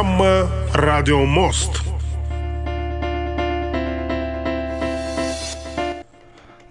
[0.00, 1.26] программа «Радио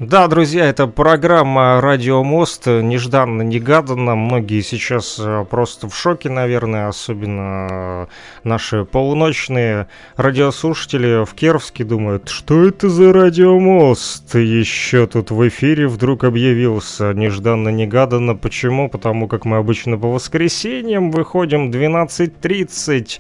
[0.10, 2.66] Да, друзья, это программа «Радио Мост».
[2.66, 4.16] Нежданно-негаданно.
[4.16, 8.08] Многие сейчас э, просто в шоке, наверное, особенно э,
[8.44, 15.88] наши полуночные радиослушатели в Кировске думают, что это за «Радио Мост?» Еще тут в эфире
[15.88, 18.36] вдруг объявился нежданно-негаданно.
[18.36, 18.90] Почему?
[18.90, 23.20] Потому как мы обычно по воскресеньям выходим 12.30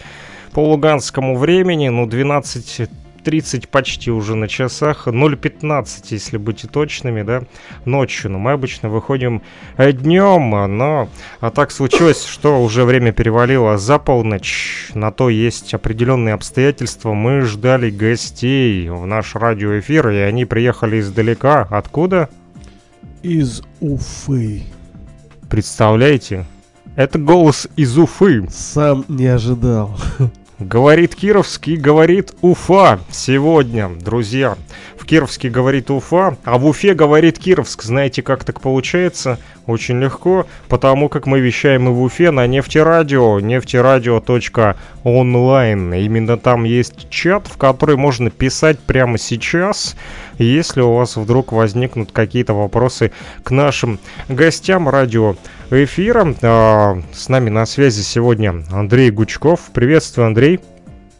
[0.53, 2.89] по луганскому времени, ну 12
[3.23, 7.43] 30 почти уже на часах, 0.15, если быть точными, да,
[7.85, 8.31] ночью.
[8.31, 9.41] Но мы обычно выходим
[9.77, 14.89] э, днем, но а так случилось, что уже время перевалило за полночь.
[14.93, 17.13] На то есть определенные обстоятельства.
[17.13, 21.67] Мы ждали гостей в наш радиоэфир, и они приехали издалека.
[21.69, 22.29] Откуда?
[23.21, 24.63] Из Уфы.
[25.49, 26.45] Представляете?
[26.95, 28.47] Это голос из Уфы.
[28.49, 29.97] Сам не ожидал.
[30.59, 34.57] Говорит Кировский, говорит Уфа сегодня, друзья.
[34.97, 37.83] В Кировске говорит Уфа, а в Уфе говорит Кировск.
[37.83, 39.39] Знаете, как так получается?
[39.67, 45.93] Очень легко, потому как мы вещаем и в Уфе на нефтерадио, нефтерадио.онлайн.
[45.93, 49.95] Именно там есть чат, в который можно писать прямо сейчас,
[50.43, 53.11] если у вас вдруг возникнут какие-то вопросы
[53.43, 55.35] к нашим гостям радио
[55.69, 56.35] эфира.
[56.41, 59.69] А, с нами на связи сегодня Андрей Гучков.
[59.73, 60.59] Приветствую, Андрей.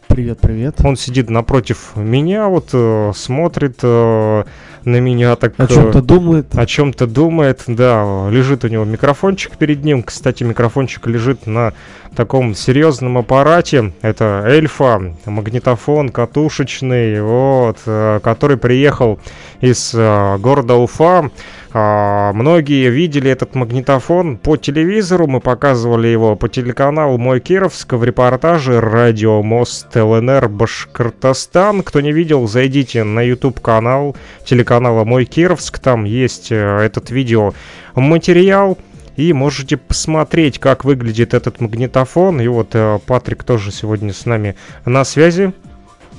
[0.08, 0.76] Привет, привет.
[0.84, 4.44] Он сидит напротив меня, вот э, смотрит э,
[4.84, 5.54] на меня так...
[5.58, 6.58] О чем-то думает.
[6.58, 8.28] О чем-то думает, да.
[8.32, 10.02] Лежит у него микрофончик перед ним.
[10.02, 11.74] Кстати, микрофончик лежит на
[12.16, 13.94] таком серьезном аппарате.
[14.02, 19.20] Это Эльфа, магнитофон катушечный, вот, э, который приехал
[19.62, 21.32] из э, города Уфа.
[21.72, 28.04] А, многие видели этот магнитофон по телевизору, мы показывали его по телеканалу Мой Кировск в
[28.04, 31.84] репортаже «Радио Мост ЛНР Башкортостан».
[31.84, 37.54] Кто не видел, зайдите на YouTube-канал телеканала Мой Кировск, там есть э, этот видео
[37.96, 38.78] материал.
[39.20, 42.40] И можете посмотреть, как выглядит этот магнитофон.
[42.40, 45.52] И вот э, Патрик тоже сегодня с нами на связи.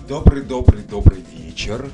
[0.06, 1.86] Добрый, добрый, добрый вечер.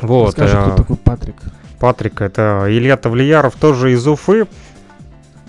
[0.00, 0.32] Вот.
[0.32, 1.36] Скажи, кто такой Патрик?
[1.78, 4.46] Патрик, это Илья Тавлияров, тоже из Уфы.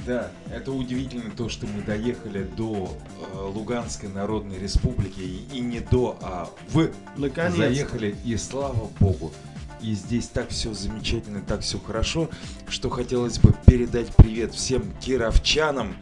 [0.06, 2.98] Да, это удивительно то, что мы доехали до
[3.34, 7.56] э, Луганской Народной Республики и, и не до, а в Наконец.
[7.56, 9.32] заехали и слава богу.
[9.84, 12.30] И здесь так все замечательно, так все хорошо,
[12.70, 15.96] что хотелось бы передать привет всем кировчанам.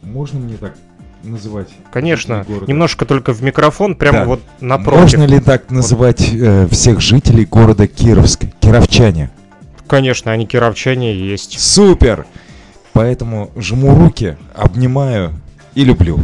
[0.00, 0.74] Можно мне так
[1.22, 1.68] называть?
[1.92, 4.24] Конечно, немножко только в микрофон, прямо Да.
[4.24, 5.02] вот напротив.
[5.18, 8.46] Можно ли так называть э, всех жителей города Кировск?
[8.60, 9.30] Кировчане.
[9.86, 11.60] Конечно, они кировчане и есть.
[11.60, 12.24] Супер!
[12.94, 15.34] Поэтому жму руки, обнимаю
[15.74, 16.20] и люблю.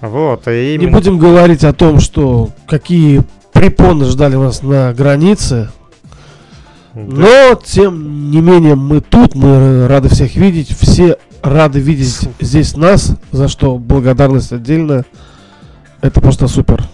[0.00, 0.92] Вот, и Не именно...
[0.96, 5.70] будем говорить о том, что какие препоны ждали вас на границе.
[6.94, 7.02] Да.
[7.02, 10.70] Но, тем не менее, мы тут, мы рады всех видеть.
[10.76, 15.04] Все рады видеть здесь нас, за что благодарность отдельно.
[16.00, 16.84] Это просто супер.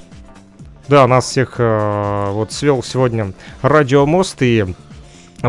[0.88, 4.66] Да, нас всех э, вот свел сегодня радиомост, и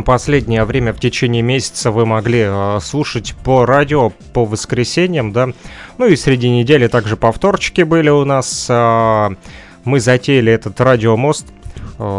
[0.05, 5.49] последнее время, в течение месяца, вы могли э, слушать по радио по воскресеньям, да.
[5.97, 8.67] Ну и среди недели также повторчики были у нас.
[8.69, 9.29] э,
[9.83, 11.47] мы затеяли этот радиомост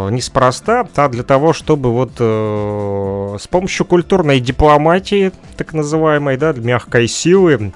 [0.09, 7.07] неспроста, а для того, чтобы вот э, с помощью культурной дипломатии, так называемой, да, мягкой
[7.07, 7.73] силы,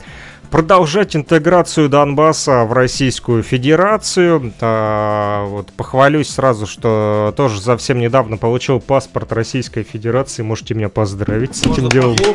[0.50, 4.53] продолжать интеграцию Донбасса в Российскую Федерацию.
[4.62, 10.44] А, вот похвалюсь сразу, что тоже совсем недавно получил паспорт Российской Федерации.
[10.44, 12.15] Можете меня поздравить с этим делом.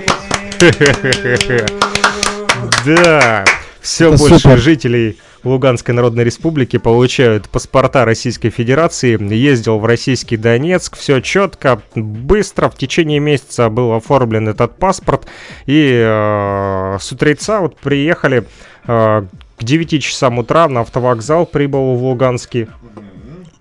[2.86, 3.44] Да,
[3.80, 9.20] все больше жителей Луганской Народной Республики получают паспорта Российской Федерации.
[9.32, 12.68] Ездил в российский Донецк, все четко, быстро.
[12.68, 15.26] В течение месяца был оформлен этот паспорт.
[15.66, 18.44] И э, с утреца вот приехали
[18.86, 19.22] э,
[19.56, 22.68] к 9 часам утра на автовокзал, прибыл в Луганский.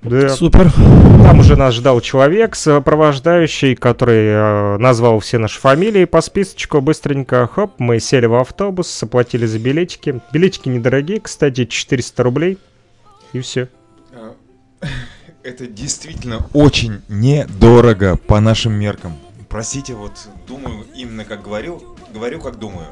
[0.04, 0.30] Да.
[0.30, 0.72] Супер.
[0.72, 6.82] Там уже нас ждал человек, сопровождающий, который э, назвал все наши фамилии по списочку.
[6.82, 10.20] Быстренько, хоп, мы сели в автобус, заплатили за билетики.
[10.34, 12.58] Билетики недорогие, кстати, 400 рублей.
[13.34, 13.70] И все.
[14.12, 14.34] А,
[15.44, 19.14] Это действительно очень недорого по нашим меркам.
[19.50, 20.14] Простите, вот
[20.48, 22.88] думаю именно как говорю, говорю как думаю.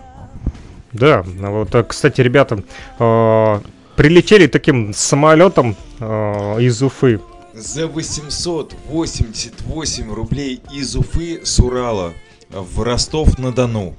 [0.91, 2.63] Да, ну вот, а, кстати, ребята,
[3.00, 3.59] э,
[4.00, 7.19] прилетели таким самолетом э, из Уфы.
[7.54, 12.13] За 888 рублей из Уфы с Урала
[12.50, 13.98] в Ростов-на-Дону.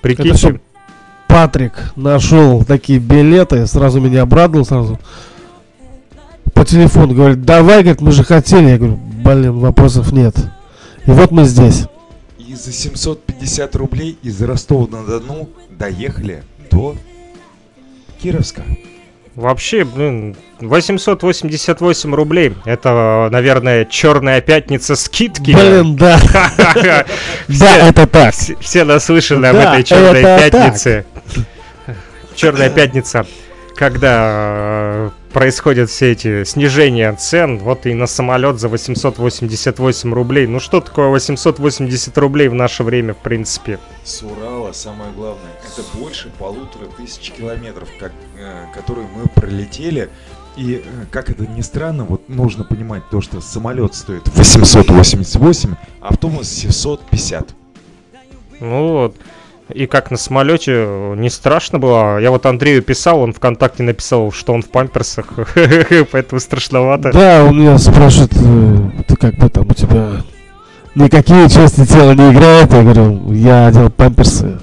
[0.00, 0.58] Прикиньте,
[1.28, 4.98] Патрик нашел такие билеты, сразу меня обрадовал, сразу
[6.54, 8.70] по телефону говорит, давай, говорит, мы же хотели.
[8.70, 10.34] Я говорю, блин, вопросов нет.
[11.04, 11.84] И вот мы здесь.
[12.38, 16.96] И за 750 рублей из Ростова-на-Дону доехали до
[18.18, 18.64] Кировска.
[19.36, 22.54] Вообще, блин, 888 рублей.
[22.64, 25.52] Это, наверное, черная пятница скидки.
[25.52, 26.18] Блин, да.
[27.48, 28.34] Да, это так.
[28.60, 31.04] Все, наслышаны об этой черной пятнице.
[32.34, 33.26] Черная пятница,
[33.76, 40.46] когда э, происходят все эти снижения цен, вот и на самолет за 888 рублей.
[40.46, 43.78] Ну что такое 880 рублей в наше время, в принципе?
[44.02, 50.08] С Урала, самое главное, это больше полутора тысяч километров, как, э, которые мы пролетели.
[50.56, 56.08] И, э, как это ни странно, вот нужно понимать то, что самолет стоит 888, а
[56.08, 57.50] автобус 750.
[58.60, 59.16] Ну вот.
[59.74, 60.86] И как на самолете,
[61.16, 62.18] не страшно было.
[62.18, 65.26] Я вот Андрею писал, он ВКонтакте написал, что он в памперсах,
[66.12, 67.10] поэтому страшновато.
[67.12, 70.22] Да, он меня спрашивает, э, ты как бы там у тебя
[70.94, 72.72] никакие части тела не играют.
[72.72, 74.60] Я говорю, я одел памперсы.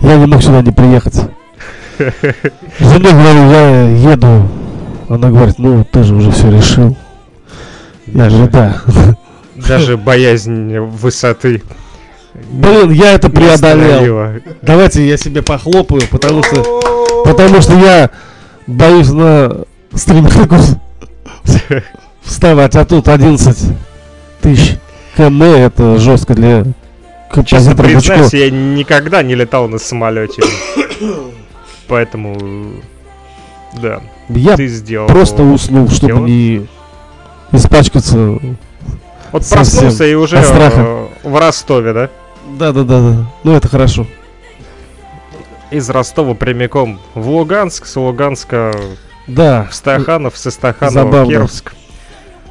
[0.00, 1.16] Я не мог сюда не приехать.
[1.98, 4.48] Жене говорю, я еду.
[5.10, 6.96] Она говорит, ну ты же уже все решил.
[8.06, 8.82] Я говорю, да.
[9.56, 11.62] Даже боязнь высоты.
[12.50, 14.40] Блин, я это преодолел.
[14.62, 16.80] Давайте я себе похлопаю, потому что,
[17.24, 18.10] потому что я
[18.66, 19.64] боюсь на
[19.94, 20.32] стриминг
[22.22, 23.76] вставать, а тут 11
[24.40, 24.76] тысяч
[25.16, 26.64] км, это жестко для
[27.46, 30.42] Честно признаюсь, я никогда не летал на самолете.
[31.86, 32.72] Поэтому,
[33.80, 35.06] да, Я ты сделал.
[35.06, 36.26] просто уснул, чтобы дело.
[36.26, 36.66] не
[37.52, 38.38] испачкаться.
[39.32, 40.40] Вот проснулся и уже
[41.22, 42.10] в Ростове, да?
[42.60, 44.06] Да-да-да, ну это хорошо.
[45.70, 48.70] Из Ростова прямиком в Луганск, с Луганска
[49.26, 51.32] Да, в Стаханов, со Стаханова в Забавно.
[51.32, 51.72] Кировск.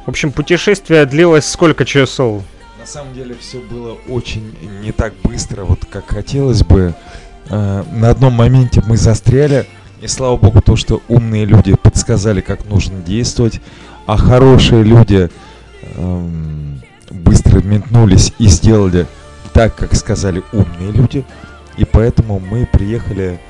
[0.06, 2.42] В общем, путешествие длилось сколько часов?
[2.80, 4.52] На самом деле все было очень
[4.82, 6.92] не так быстро, вот как хотелось бы.
[7.48, 9.68] Э, На одном моменте мы застряли,
[10.02, 13.60] и слава богу то, что умные люди подсказали, как нужно действовать,
[14.06, 15.30] а хорошие люди
[15.94, 19.06] эм, быстро метнулись и сделали
[19.52, 21.24] так, как сказали умные люди.
[21.76, 23.40] И поэтому мы приехали,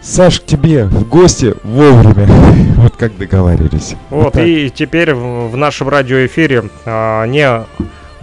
[0.00, 2.26] Саш, к тебе в гости вовремя,
[2.76, 3.94] вот как договаривались.
[4.10, 4.46] Вот, так.
[4.46, 7.48] и теперь в, в нашем радиоэфире а, не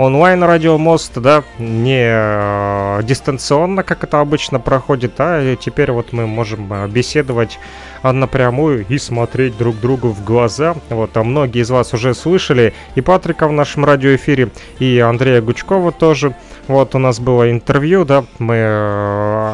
[0.01, 6.74] онлайн радиомост, да, не а, дистанционно, как это обычно проходит, а теперь вот мы можем
[6.74, 7.59] а, беседовать
[8.01, 10.75] а, напрямую и смотреть друг другу в глаза.
[10.89, 14.50] Вот, а многие из вас уже слышали и Патрика в нашем радиоэфире,
[14.80, 16.36] и Андрея Гучкова тоже.
[16.68, 19.54] Вот у нас было интервью, да, мы э,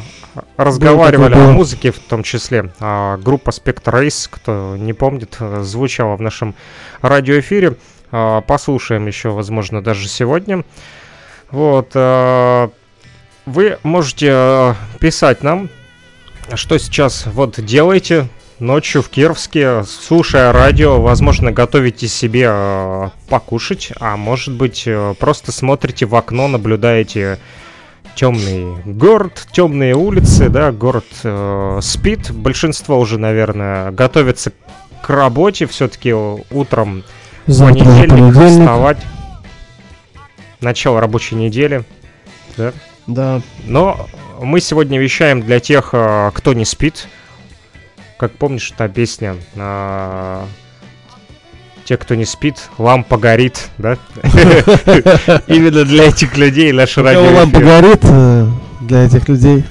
[0.55, 2.71] разговаривали о музыке в том числе.
[2.79, 6.55] А, группа Spectre Race, кто не помнит, э, звучала в нашем
[7.01, 7.75] радиоэфире.
[8.11, 10.63] А, послушаем еще, возможно, даже сегодня.
[11.51, 11.91] Вот.
[11.95, 12.69] а,
[13.45, 15.69] вы можете э, писать нам,
[16.55, 18.27] что сейчас вот делаете
[18.59, 26.05] ночью в Кировске, слушая радио, возможно, готовите себе покушать, а может быть, э, просто смотрите
[26.05, 27.39] в окно, наблюдаете
[28.15, 32.31] темный город, темные улицы, да, город э, спит.
[32.31, 34.51] Большинство уже, наверное, готовится
[35.01, 37.03] к работе, все-таки утром
[37.47, 38.59] завтра понедельник, понедельник.
[38.59, 38.97] вставать.
[40.61, 41.83] Начало рабочей недели.
[42.57, 42.73] Да.
[43.07, 43.41] Да.
[43.65, 44.07] Но
[44.41, 47.07] мы сегодня вещаем для тех, э, кто не спит.
[48.17, 50.47] Как помнишь, та песня а,
[51.87, 53.97] те, кто не спит, лампа горит, да?
[55.47, 57.37] Именно для этих людей кого радио.
[57.37, 58.47] лампа горит э,
[58.81, 59.63] для этих людей.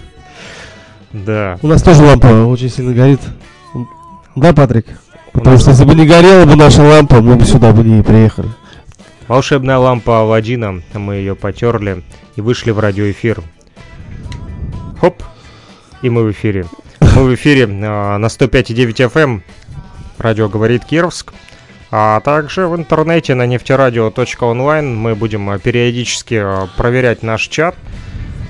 [1.13, 1.59] Да.
[1.61, 3.21] У нас тоже лампа очень сильно горит.
[4.35, 4.87] Да, Патрик?
[5.37, 8.49] Потому что если бы не горела бы наша лампа, мы бы сюда бы не приехали.
[9.29, 12.03] волшебная лампа Аладдина, мы ее потерли
[12.37, 13.43] и вышли в радиоэфир.
[15.01, 15.23] Хоп,
[16.03, 16.67] и мы в эфире.
[17.01, 19.43] Мы в эфире а, на 105,9 FM.
[20.19, 21.33] Радио говорит Кировск.
[21.91, 27.77] А также в интернете на нефтерадио.онлайн мы будем а, периодически а, проверять наш чат.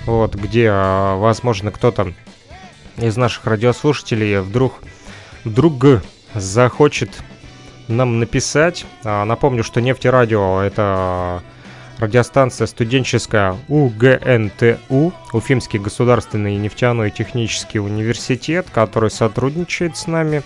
[0.07, 2.13] Вот, где, возможно, кто-то
[2.97, 4.75] из наших радиослушателей вдруг,
[5.45, 5.79] вдруг
[6.37, 7.11] захочет
[7.89, 8.87] нам написать.
[9.05, 11.43] А, Напомню, что Нефтерадио это
[11.99, 20.43] радиостанция студенческая УГНТУ, Уфимский государственный нефтяной технический университет, который сотрудничает с нами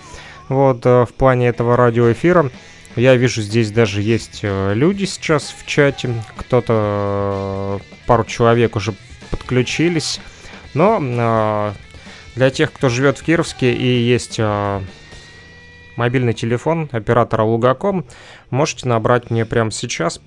[0.49, 2.49] вот э, в плане этого радиоэфира.
[2.95, 8.93] Я вижу, здесь даже есть э, люди сейчас в чате, кто-то, э, пару человек уже
[9.29, 10.19] подключились,
[10.73, 11.73] но э,
[12.35, 14.81] Для тех, кто живет в Кировске и есть а,
[16.01, 18.05] мобильный телефон оператора Лугаком,
[18.49, 20.19] можете набрать мне прямо сейчас.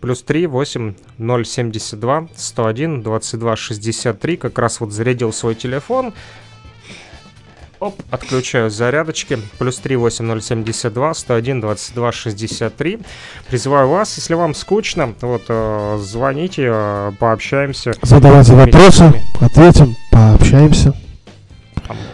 [0.00, 4.36] Плюс 3 8 072 101 22 63.
[4.38, 6.14] Как раз вот зарядил свой телефон.
[7.78, 9.38] Оп, отключаю зарядочки.
[9.58, 12.98] Плюс 3 8072 101 22 63.
[13.48, 17.92] Призываю вас, если вам скучно, вот э, звоните, э, пообщаемся.
[18.00, 20.94] Задавайте вопросы, ответим, пообщаемся.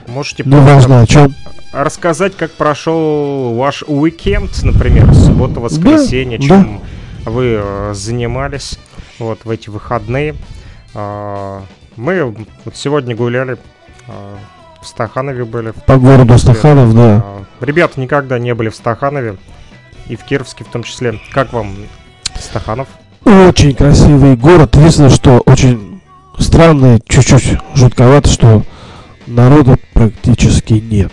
[0.08, 1.32] Можете Не важно о чем.
[1.74, 6.80] Рассказать, как прошел ваш уикенд, например, суббота, воскресенье, Да, чем
[7.24, 8.78] вы э, занимались
[9.18, 10.34] вот в эти выходные.
[10.94, 11.62] А,
[11.96, 13.58] мы вот сегодня гуляли,
[14.06, 14.36] а,
[14.80, 15.72] в Стаханове были.
[15.86, 17.22] По городу Стаханов, да.
[17.24, 19.36] А, Ребята никогда не были в Стаханове
[20.08, 21.18] и в Кировске в том числе.
[21.32, 21.74] Как вам
[22.38, 22.88] Стаханов?
[23.24, 24.76] Очень красивый город.
[24.76, 26.00] Единственное, что очень
[26.38, 28.62] странно, чуть-чуть жутковато, что
[29.26, 31.12] народа практически нет.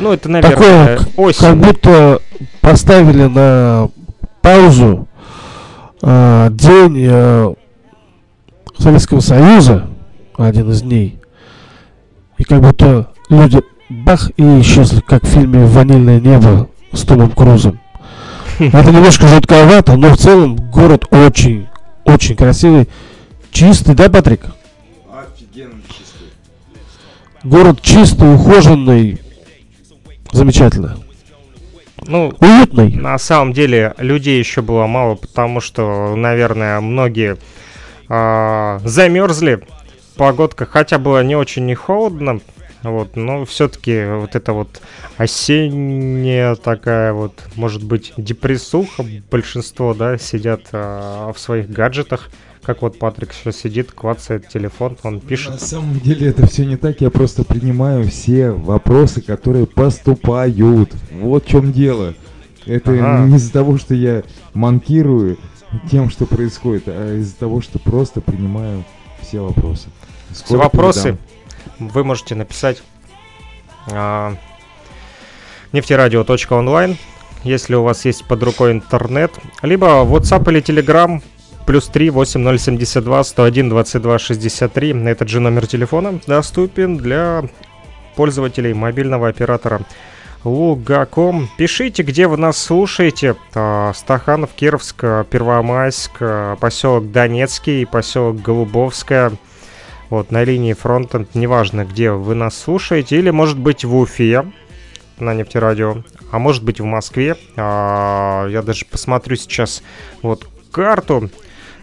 [0.00, 1.54] Ну, это, наверное, Такое, Как осень.
[1.56, 2.20] будто
[2.60, 3.90] поставили на
[4.42, 5.08] паузу
[6.02, 7.54] а, день а,
[8.78, 9.88] Советского Союза,
[10.36, 11.18] один из дней.
[12.38, 17.80] И как будто люди бах и исчезли, как в фильме «Ванильное небо» с Томом Крузом.
[18.58, 21.66] Это немножко жутковато, но в целом город очень,
[22.04, 22.88] очень красивый.
[23.50, 24.42] Чистый, да, Патрик?
[25.10, 26.28] Офигенно чистый.
[27.42, 29.20] Город чистый, ухоженный.
[30.32, 30.98] Замечательно.
[32.06, 32.94] Ну, Уютный.
[32.94, 37.36] На самом деле людей еще было мало, потому что, наверное, многие
[38.08, 39.60] а, замерзли.
[40.16, 42.40] Погодка, хотя было не очень не холодно,
[42.82, 44.80] вот, но все-таки вот это вот
[45.16, 52.30] осенняя такая вот, может быть, депрессуха, большинство, да, сидят а, в своих гаджетах,
[52.68, 55.52] как вот Патрик сейчас сидит, клацает телефон, он пишет.
[55.52, 60.92] На самом деле это все не так, я просто принимаю все вопросы, которые поступают.
[61.10, 62.12] Вот в чем дело.
[62.66, 63.24] Это Ага.
[63.26, 64.22] не из-за того, что я
[64.52, 65.38] манкирую
[65.90, 68.84] тем, что происходит, а из-за того, что просто принимаю
[69.22, 69.88] все вопросы.
[70.32, 71.16] Все Скоро вопросы
[71.78, 71.88] передам.
[71.94, 72.82] вы можете написать
[73.90, 74.34] а,
[75.72, 76.98] нефтерадио.онлайн,
[77.44, 79.32] если у вас есть под рукой интернет,
[79.62, 81.22] либо WhatsApp или Telegram
[81.68, 85.04] плюс 3 8072 101 22 63.
[85.04, 87.42] Этот же номер телефона доступен для
[88.16, 89.82] пользователей мобильного оператора
[90.44, 91.50] Лугаком.
[91.58, 93.36] Пишите, где вы нас слушаете.
[93.54, 96.12] А, Стаханов, Кировск, Первомайск,
[96.58, 99.32] поселок Донецкий, поселок Голубовская.
[100.08, 104.50] Вот, на линии фронта, неважно, где вы нас слушаете, или, может быть, в Уфе
[105.18, 107.36] на нефтерадио, а может быть, в Москве.
[107.56, 109.82] А, я даже посмотрю сейчас
[110.22, 111.28] вот карту,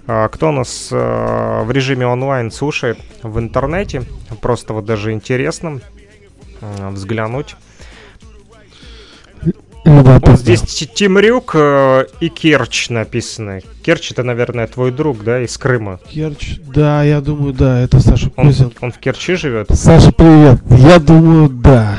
[0.06, 4.04] кто нас а, в режиме онлайн слушает в интернете.
[4.42, 5.82] Просто вот даже интересно
[6.62, 7.56] а, взглянуть.
[9.84, 10.32] Любопытно.
[10.32, 13.62] Вот здесь Тимрюк и Керчь написаны.
[13.84, 16.00] Керчь это, наверное, твой друг, да, из Крыма.
[16.10, 18.74] Керчь, да, я думаю, да, это Саша Он, Кузин.
[18.82, 19.68] он в Керчи живет.
[19.70, 20.60] Саша, привет.
[20.72, 21.98] Я думаю, да.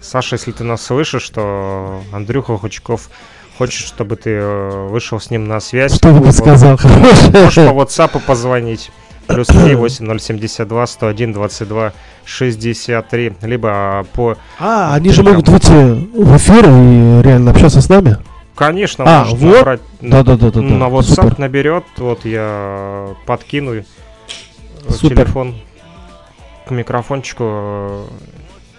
[0.00, 3.10] Саша, если ты нас слышишь, то Андрюха Хучков
[3.58, 5.94] хочет, чтобы ты э, вышел с ним на связь.
[5.96, 6.34] Что-нибудь Вот.
[6.34, 7.60] сказал Можешь по.
[7.60, 8.90] WhatsApp позвонить.
[9.26, 11.92] Плюс 3 8072 101 22
[12.24, 13.32] 63.
[13.42, 14.36] Либо по...
[14.58, 18.16] А, они же могут выйти в эфир и реально общаться с нами?
[18.54, 19.56] Конечно, А, может вот.
[19.58, 20.60] набрать Да-да-да-да.
[20.60, 21.38] на WhatsApp Супер.
[21.38, 21.84] наберет.
[21.98, 23.82] Вот я подкину
[24.88, 25.16] Супер.
[25.24, 25.56] телефон
[26.66, 27.44] к микрофончику.
[27.44, 28.04] э,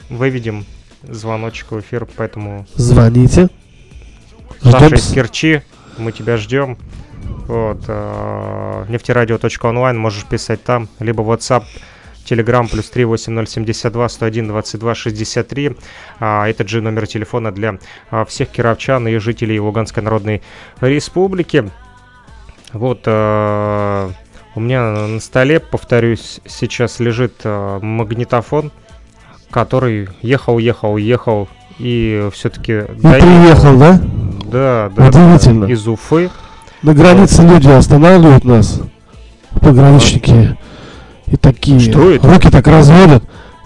[0.10, 0.66] Выведем
[1.04, 3.50] звоночек в эфир, поэтому Звоните.
[4.62, 4.98] Саша Ждем.
[4.98, 5.62] из Керчи,
[5.98, 6.78] мы тебя ждем.
[7.48, 11.64] Вот, э, нефтерадио.онлайн, можешь писать там, либо WhatsApp,
[12.30, 15.76] Telegram плюс 3 8072 101 22 63.
[16.20, 17.80] А, этот же номер телефона для
[18.12, 20.42] а, всех кировчан и жителей Луганской Народной
[20.82, 21.70] Республики.
[22.74, 24.10] Вот, э,
[24.56, 28.72] у меня на столе, повторюсь, сейчас лежит э, магнитофон,
[29.50, 31.50] который ехал, ехал, ехал
[31.80, 34.00] и все-таки И приехал, да?
[34.46, 35.68] Да, да, Удивительно.
[35.68, 36.30] да, из Уфы.
[36.82, 38.80] На границе люди останавливают нас,
[39.62, 40.58] пограничники,
[41.28, 42.28] и такие Что это?
[42.28, 43.24] руки так разводят.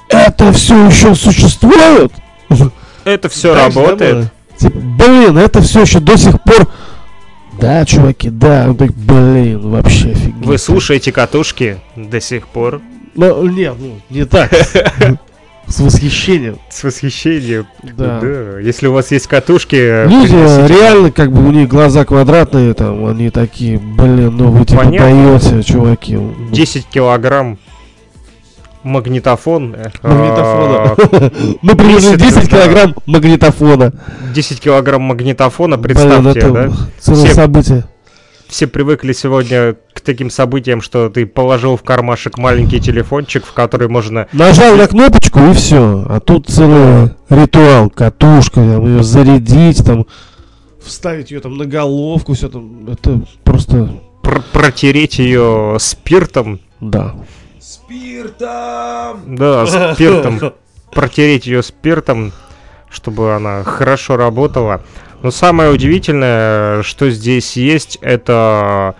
[0.09, 2.11] Это все еще существует?
[3.03, 4.11] Это все Дальше работает.
[4.13, 4.29] домой.
[4.57, 6.67] Типа, блин, это все еще до сих пор.
[7.59, 10.45] Да, чуваки, да, блин, вообще офигеть.
[10.45, 12.81] Вы слушаете катушки до сих пор
[13.15, 14.51] Ну, нет, ну, не так.
[15.73, 16.59] С восхищением.
[16.69, 17.65] с восхищением.
[17.81, 18.19] Да.
[18.59, 20.67] Если у вас есть катушки, э, Люди приносите.
[20.67, 25.63] реально, как бы у них глаза квадратные, там, они такие, блин, ну вы типа даете,
[25.63, 26.15] чуваки.
[26.15, 27.57] Ну, 10 килограмм
[28.83, 29.75] магнитофон.
[29.75, 30.95] э, Магнитофона.
[31.63, 32.57] Мы привезли месяца, 10 да.
[32.57, 33.93] килограмм магнитофона.
[34.35, 36.69] 10 килограмм магнитофона, представьте, да?
[36.99, 37.83] Целое событие.
[38.47, 44.27] Все привыкли сегодня таким событиям, что ты положил в кармашек маленький телефончик, в который можно...
[44.33, 46.05] Нажал на кнопочку и все.
[46.09, 50.05] А тут целый ритуал, катушка, там, ее зарядить, там,
[50.81, 52.89] вставить ее там на головку, все там.
[52.89, 53.89] Это просто,
[54.21, 56.59] пр- протереть ее спиртом.
[56.79, 57.15] да.
[57.59, 59.35] Спиртом!
[59.35, 60.53] Да, спиртом.
[60.91, 62.31] Протереть ее спиртом,
[62.89, 64.81] чтобы она хорошо работала.
[65.21, 68.95] Но самое удивительное, что здесь есть, это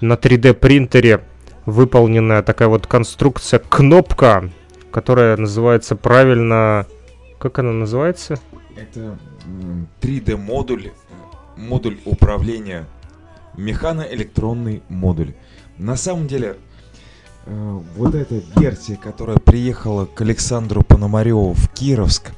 [0.00, 1.24] на 3D принтере
[1.66, 4.50] выполненная такая вот конструкция кнопка,
[4.90, 6.86] которая называется правильно...
[7.38, 8.38] Как она называется?
[8.76, 10.92] Это м, 3D модуль,
[11.56, 12.86] модуль управления,
[13.56, 15.34] механоэлектронный модуль.
[15.76, 16.56] На самом деле,
[17.46, 22.30] э, вот эта версия, которая приехала к Александру Пономареву в Кировск,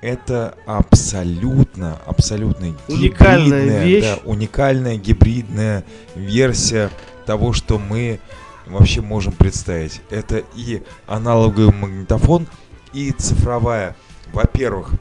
[0.00, 4.04] это абсолютно, абсолютно Уникальная гибридная, вещь.
[4.04, 6.90] да, уникальная гибридная версия
[7.26, 8.20] того, что мы
[8.66, 10.00] вообще можем представить.
[10.10, 12.46] Это и аналоговый магнитофон,
[12.92, 13.94] и цифровая.
[14.32, 14.92] Во-первых,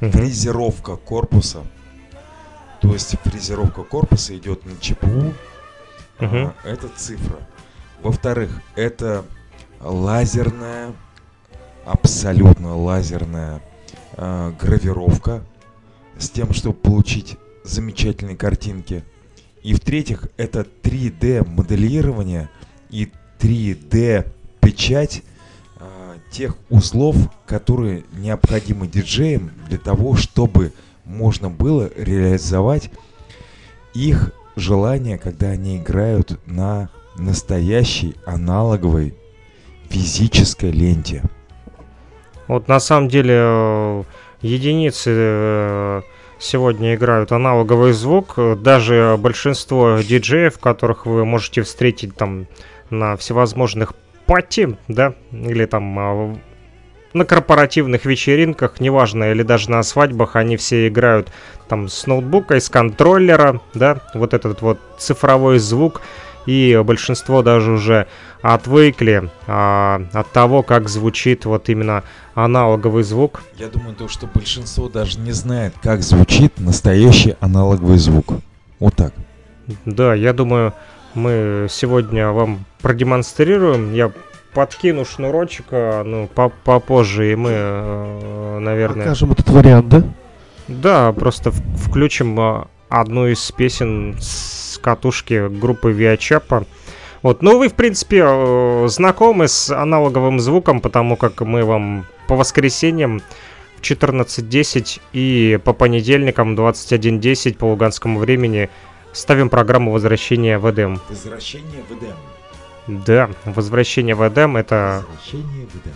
[0.00, 0.10] Мгм.
[0.12, 1.60] фрезеровка корпуса.
[2.80, 5.32] То есть фрезеровка корпуса идет на ЧПУ.
[6.20, 6.46] Мгм.
[6.46, 7.38] а, это цифра.
[8.02, 9.24] Во-вторых, это
[9.80, 10.92] лазерная,
[11.84, 13.60] абсолютно лазерная
[14.16, 15.44] а, гравировка
[16.18, 19.04] с тем, чтобы получить замечательные картинки.
[19.62, 22.50] И в-третьих, это 3D моделирование
[22.90, 24.26] и 3D
[24.60, 25.22] печать
[25.76, 30.72] а, тех узлов, которые необходимы диджеям для того, чтобы
[31.04, 32.90] можно было реализовать
[33.94, 39.14] их желание, когда они играют на настоящей аналоговой
[39.88, 41.22] физической ленте.
[42.48, 44.02] Вот на самом деле э,
[44.42, 46.02] единицы э,
[46.38, 48.34] сегодня играют аналоговый звук.
[48.58, 52.46] Даже большинство диджеев, которых вы можете встретить там
[52.90, 53.94] на всевозможных
[54.26, 56.36] пати, да, или там а,
[57.12, 61.30] на корпоративных вечеринках, неважно, или даже на свадьбах, они все играют
[61.68, 66.02] там с ноутбука, из контроллера, да, вот этот вот цифровой звук,
[66.46, 68.06] и большинство даже уже
[68.44, 72.04] отвыкли а, от того, как звучит вот именно
[72.34, 73.42] аналоговый звук.
[73.56, 78.34] Я думаю, то, что большинство даже не знает, как звучит настоящий аналоговый звук.
[78.80, 79.14] Вот так.
[79.86, 80.74] Да, я думаю,
[81.14, 83.94] мы сегодня вам продемонстрируем.
[83.94, 84.12] Я
[84.52, 89.04] подкину шнурочек, а, ну, по- попозже, и мы, э, наверное...
[89.04, 90.02] Покажем этот вариант, да?
[90.68, 96.66] Да, просто включим а, одну из песен с катушки группы Виачапа.
[97.24, 102.36] Вот, ну вы, в принципе, э, знакомы с аналоговым звуком, потому как мы вам по
[102.36, 103.22] воскресеньям
[103.78, 108.68] в 14.10 и по понедельникам 21.10 по луганскому времени
[109.14, 111.00] ставим программу возвращения в Эдем.
[111.08, 113.02] Возвращение в Эдем.
[113.06, 115.94] Да, возвращение в Эдем это Возвращение в Эдем.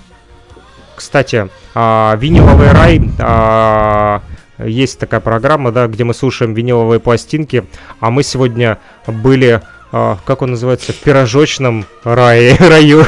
[0.96, 3.02] Кстати, а, виниловый рай.
[3.18, 4.22] а,
[4.58, 7.66] есть такая программа, да, где мы слушаем виниловые пластинки.
[8.00, 9.60] А мы сегодня были,
[9.92, 13.04] а, как он называется, пирожочном рае, раю.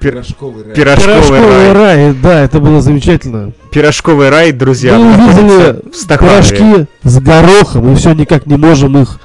[0.00, 0.74] Пир- Пирожковый рай.
[0.74, 1.96] Пирожковый Пирожковый рай.
[2.06, 3.52] рай, да, это было замечательно.
[3.70, 4.98] Пирожковый рай, друзья.
[4.98, 5.80] Мы увидели
[6.18, 9.20] пирожки с горохом, и все никак не можем их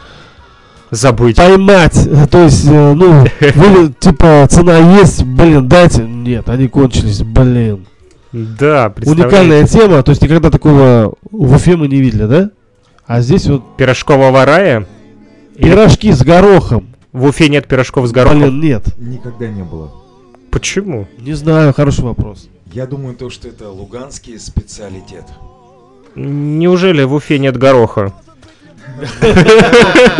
[0.91, 1.38] Забыть.
[1.38, 1.97] поймать.
[2.30, 6.04] То есть, э, ну, вы, типа, цена есть, блин, дайте.
[6.04, 7.88] Нет, они кончились, блин.
[8.32, 9.28] Да, представляете?
[9.38, 12.50] Уникальная тема, то есть никогда такого в Уфе мы не видели, да?
[13.08, 14.86] А здесь вот Пирожкового рая.
[15.57, 16.95] Пирожки с горохом.
[17.11, 18.41] В Уфе нет пирожков с горохом.
[18.41, 18.83] Блин, нет.
[18.97, 19.91] Никогда не было.
[20.51, 21.07] Почему?
[21.17, 22.47] Не знаю, хороший вопрос.
[22.71, 25.25] Я думаю, то, что это луганский специалитет.
[26.15, 28.13] Неужели в Уфе нет гороха?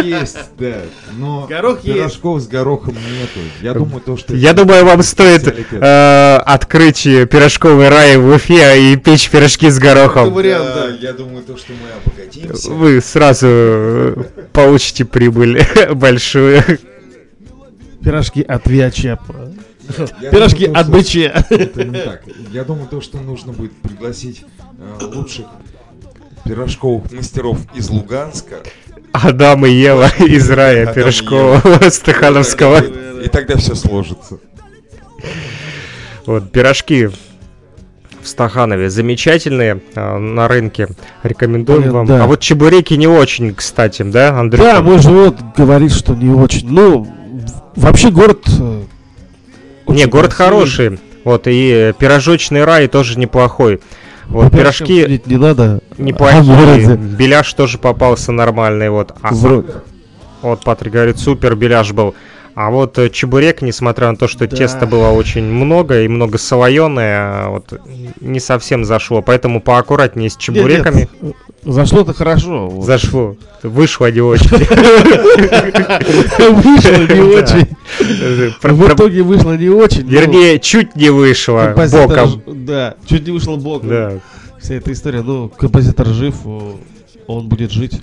[0.04, 0.82] Есть, да.
[1.18, 1.98] Но Горох есть.
[1.98, 3.40] пирожков с горохом нету.
[3.62, 4.36] Я думаю, то, что...
[4.36, 10.34] Я думаю, вам стоит э, открыть пирожковый рай в Уфе и печь пирожки с горохом.
[10.34, 10.88] вариант, Да.
[11.00, 12.70] Я думаю, то, что мы обогатимся.
[12.72, 15.62] Вы сразу получите прибыль
[15.94, 16.63] большую.
[18.04, 19.52] Пирожки от Виачапа.
[20.22, 21.16] Я Пирожки думаю, от БЧ.
[21.50, 22.22] Это не так.
[22.52, 24.44] Я думаю, то, что нужно будет пригласить
[24.78, 25.46] э, лучших
[26.48, 28.58] пирожковых мастеров из Луганска.
[29.12, 32.82] Адам и Ева из рая Адам и пирожкового Стахановского.
[33.24, 34.40] И тогда все сложится.
[36.26, 40.90] Вот, пирожки в Стаханове замечательные э, на рынке.
[41.24, 42.06] Рекомендуем Блин, вам.
[42.06, 42.24] да.
[42.24, 44.62] А вот чебуреки не очень, кстати, да, Андрей?
[44.62, 46.70] Да, мой живот говорит, что не очень.
[46.70, 47.08] Ну,
[47.78, 48.84] вообще город э,
[49.88, 50.60] Не, город красивый.
[50.60, 51.00] хороший.
[51.24, 53.80] Вот, и пирожочный рай тоже неплохой.
[54.30, 55.80] Вот, пирожки не надо.
[55.98, 56.44] А неплохие.
[56.44, 56.96] городе.
[56.96, 58.90] Беляш тоже попался нормальный.
[58.90, 59.34] Вот, а,
[60.42, 62.13] вот Патрик говорит, супер беляш был.
[62.60, 64.58] А вот э, чебурек, несмотря на то, что Да.
[64.58, 67.72] теста было очень много и много солоеное, вот
[68.20, 69.22] не совсем зашло.
[69.22, 71.08] Поэтому поаккуратнее с Нет, чебуреками.
[71.22, 72.67] нет, Зашло-то хорошо.
[72.67, 72.84] вот.
[72.84, 73.36] Зашло.
[73.62, 74.50] Вышло не очень.
[76.50, 77.67] Вышло не очень.
[78.00, 80.08] Э, В итоге вышло не очень.
[80.08, 82.41] Вернее, чуть не вышло боком.
[82.65, 84.20] Да, чуть не вышел боком.
[84.60, 85.22] Вся эта история.
[85.22, 86.34] Ну, композитор жив,
[87.28, 88.02] он будет жить.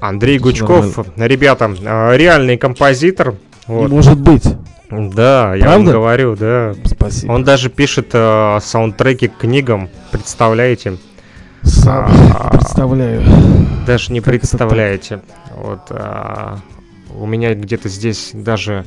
[0.00, 3.36] Андрей Гучков, ребята, э, реальный композитор.
[3.70, 3.90] Вот.
[3.90, 4.44] может быть.
[4.90, 5.92] Да, я вам Правда?
[5.92, 6.74] говорю, да.
[6.84, 7.30] Спасибо.
[7.30, 10.96] Он даже пишет э, саундтреки к книгам, представляете?
[11.62, 13.22] Сам А, представляю.
[13.86, 15.20] Даже не Как представляете.
[15.54, 16.58] Вот а,
[17.16, 18.84] у меня где-то здесь даже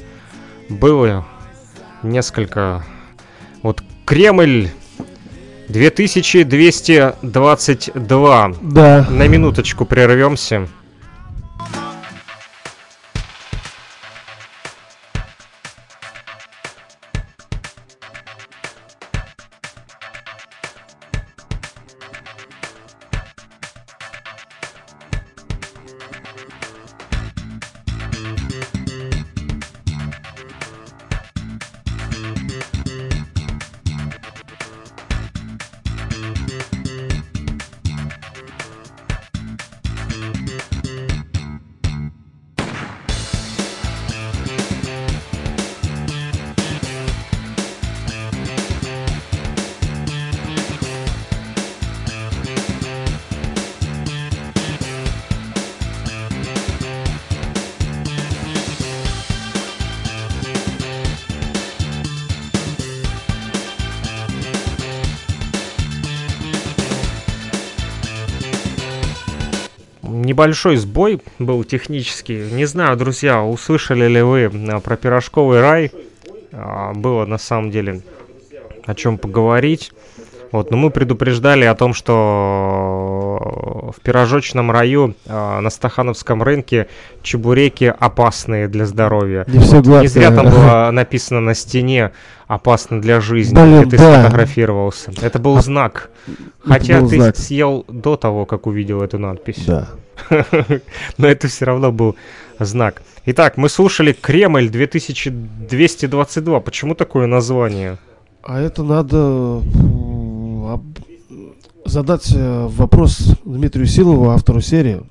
[0.68, 1.26] было
[2.02, 2.84] несколько.
[3.62, 4.68] Вот Кремль
[5.70, 8.52] 2222.
[8.62, 9.08] Да.
[9.10, 10.68] На минуточку прервемся.
[70.44, 72.44] Небольшой сбой был технический.
[72.52, 75.90] Не знаю, друзья, услышали ли вы а, про пирожковый рай.
[76.52, 78.02] А, Было на самом деле
[78.86, 79.94] о чем поговорить.
[80.52, 83.40] Вот, но мы предупреждали о том, что
[83.98, 86.88] в пирожочном раю а, на Стахановском рынке
[87.22, 89.46] чебуреки опасные для здоровья.
[89.48, 90.02] Не все гладко.
[90.02, 92.12] Не зря там было написано на стене
[92.48, 94.20] «опасно для жизни», Блин, где ты да.
[94.22, 95.12] сфотографировался.
[95.22, 96.10] Это был А- знак.
[96.28, 96.36] Это
[96.74, 97.38] Хотя был ты знак.
[97.38, 99.64] съел до того, как увидел эту надпись.
[99.66, 99.88] Да.
[101.18, 102.16] Но это все равно был
[102.60, 103.02] знак.
[103.26, 106.60] Итак, мы слушали Кремль 2222.
[106.60, 107.98] Почему такое название?
[108.44, 109.62] А это надо
[111.86, 115.02] задать э, вопрос Дмитрию Силову, автору серии.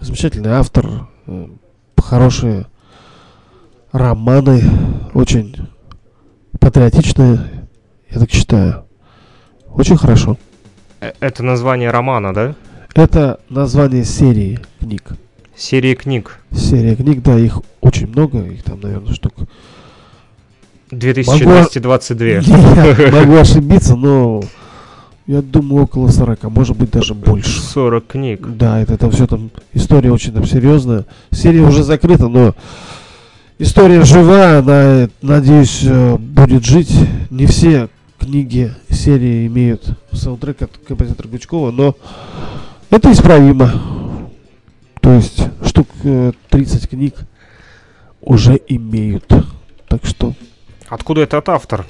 [0.00, 1.48] Замечательный автор, э,
[1.96, 2.66] хорошие
[3.92, 4.62] романы,
[5.14, 5.56] очень
[6.60, 7.68] патриотичные,
[8.10, 8.84] я так считаю.
[9.68, 10.36] Очень хорошо.
[11.00, 12.54] Э, Это название романа, да?
[12.98, 15.12] Это название серии книг.
[15.54, 16.40] Серии книг.
[16.50, 19.34] Серия книг, да, их очень много, их там, наверное, штук
[20.90, 22.26] 2222.
[22.26, 24.42] Я могу ошибиться, но
[25.28, 27.60] я думаю около 40, а может быть даже больше.
[27.60, 28.44] 40 книг.
[28.56, 31.04] Да, это там все там история очень там серьезная.
[31.30, 32.56] Серия уже закрыта, но
[33.60, 36.92] история жива, она, надеюсь, э, будет жить.
[37.30, 41.94] Не все книги серии имеют саундтрек от композитора Гучкова, но
[42.90, 43.70] это исправимо.
[45.00, 47.14] То есть штук э, 30 книг
[48.20, 49.26] уже имеют.
[49.88, 50.34] Так что
[50.88, 51.86] Откуда этот автор?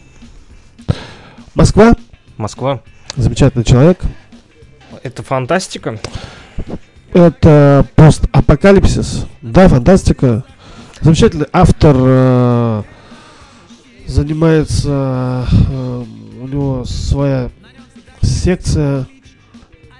[1.55, 1.95] Москва,
[2.37, 2.83] Москва.
[3.17, 4.01] замечательный человек.
[5.03, 5.99] Это фантастика?
[7.13, 9.27] Это постапокалипсис.
[9.43, 10.45] Да, фантастика.
[11.01, 11.97] Замечательный автор.
[11.99, 12.83] э,
[14.07, 15.47] занимается.
[15.71, 16.05] э,
[16.41, 17.51] у него своя
[18.23, 19.07] секция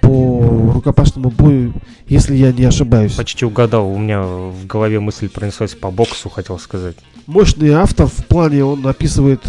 [0.09, 1.73] по рукопашному бою,
[2.07, 3.13] если я не ошибаюсь.
[3.13, 3.87] Почти угадал.
[3.87, 6.95] У меня в голове мысль пронеслась по боксу, хотел сказать.
[7.27, 9.41] Мощный автор в плане он описывает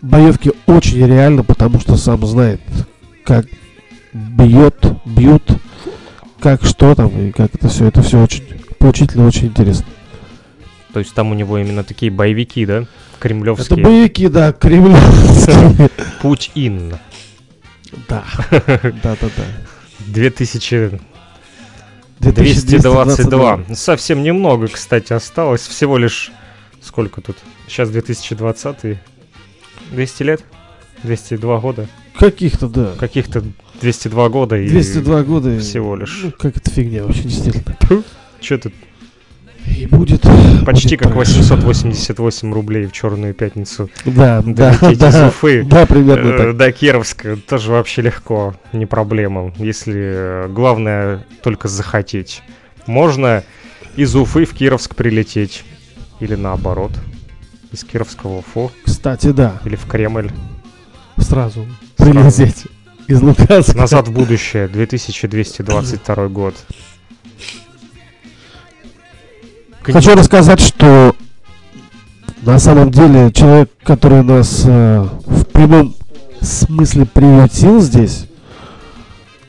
[0.00, 2.60] боевки очень реально, потому что сам знает,
[3.24, 3.46] как
[4.12, 5.44] бьет, бьют,
[6.40, 7.86] как что там и как это все.
[7.86, 8.42] Это все очень
[8.78, 9.86] поучительно, очень интересно.
[10.92, 12.78] То есть там у него именно такие боевики, да?
[12.78, 12.88] Это
[13.20, 13.84] Кремлевские.
[13.84, 15.90] боевики, да, кремлевские.
[16.20, 16.50] Путь
[17.92, 18.04] ин.
[18.08, 19.44] Да, да, да, да.
[20.06, 21.00] 2000
[22.22, 23.04] 2222.
[23.04, 23.74] 222.
[23.74, 25.66] Совсем немного, кстати, осталось.
[25.66, 26.30] Всего лишь...
[26.80, 27.36] Сколько тут?
[27.66, 28.98] Сейчас 2020.
[29.90, 30.44] 200 лет?
[31.02, 31.88] 202 года?
[32.16, 32.92] Каких-то, да.
[32.98, 33.42] Каких-то
[33.80, 34.68] 202 года и...
[34.68, 35.58] 202 года.
[35.58, 36.20] всего лишь.
[36.22, 37.76] Ну, как это фигня вообще, действительно.
[38.40, 38.72] Что тут
[39.66, 40.22] И будет...
[40.66, 41.28] Почти будет как трэш.
[41.36, 43.88] 888 рублей в черную пятницу.
[44.04, 45.28] Да, да, из да.
[45.28, 45.62] Уфы.
[45.64, 46.56] Да, примерно Э, так.
[46.56, 49.52] До Кировска тоже вообще легко, не проблема.
[49.56, 52.42] Если э, главное только захотеть.
[52.86, 53.44] Можно
[53.96, 55.64] из Уфы в Кировск прилететь.
[56.20, 56.92] Или наоборот.
[57.72, 58.70] Из Кировска в Уфу.
[58.84, 60.30] Кстати, да, Или в Кремль.
[61.16, 62.30] сразу Сразу.
[62.36, 62.66] прилететь
[63.08, 63.76] из Луганска.
[63.76, 64.68] Назад в будущее.
[64.68, 66.54] 2222 год.
[69.84, 71.14] Хочу рассказать, что
[72.42, 75.94] на самом деле человек, который нас э, в прямом
[76.40, 78.26] смысле приютил здесь,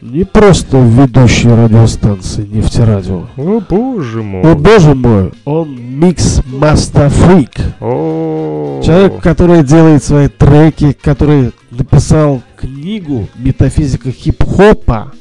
[0.01, 3.27] не просто ведущий радиостанции нефтерадио.
[3.37, 4.55] О, боже О мой.
[4.55, 7.51] боже мой, он микс мастер фрик.
[7.79, 8.81] О.
[8.83, 15.11] Человек, который делает свои треки, который написал книгу «Метафизика хип-хопа».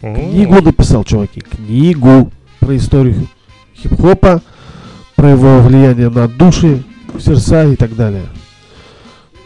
[0.00, 3.28] Книгу написал, чуваки, книгу про историю
[3.82, 4.40] хип-хопа,
[5.16, 6.82] про его влияние на души,
[7.18, 8.26] сердца и так далее.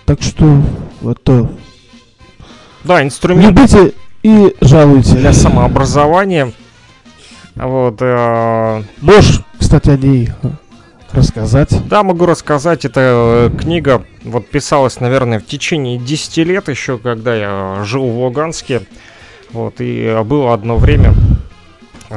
[0.05, 0.63] Так что
[1.03, 1.51] это
[2.85, 5.17] Да, инструмент любите и жалуйте.
[5.17, 6.53] для самообразования.
[7.57, 10.29] Вот, э, Можешь, кстати, о ней
[11.13, 11.71] рассказать.
[11.89, 12.85] Да, могу рассказать.
[12.85, 18.19] Эта э, книга вот писалась, наверное, в течение 10 лет еще, когда я жил в
[18.19, 18.83] Луганске.
[19.53, 21.26] Вот, и э, было одно время, э,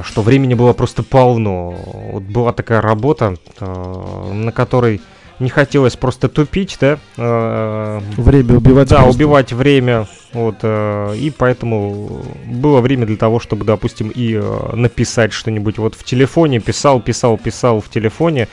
[0.04, 1.76] что времени было просто полно.
[2.12, 5.02] Вот была такая работа, э, на которой
[5.40, 8.90] не хотелось просто тупить, да, э, Время убивать.
[8.90, 9.16] да, просто.
[9.16, 14.42] убивать время, вот, э, и поэтому было время для того, чтобы, допустим, и
[14.74, 15.78] написать что-нибудь.
[15.78, 18.50] Вот в телефоне писал, писал, писал в телефоне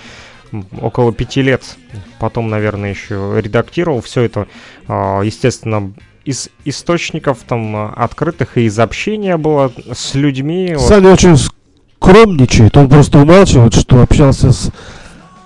[0.81, 1.77] около пяти лет.
[2.18, 4.46] Потом, наверное, еще редактировал все это,
[4.87, 5.92] а, естественно,
[6.26, 10.74] из источников там а, открытых и из общения было с людьми.
[10.76, 10.86] вот.
[10.86, 14.70] Саня очень скромничает, он просто умалчивает, что общался с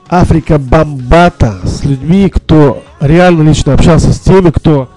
[0.08, 4.88] Африка Бомбата, с людьми, кто реально лично общался с теми, кто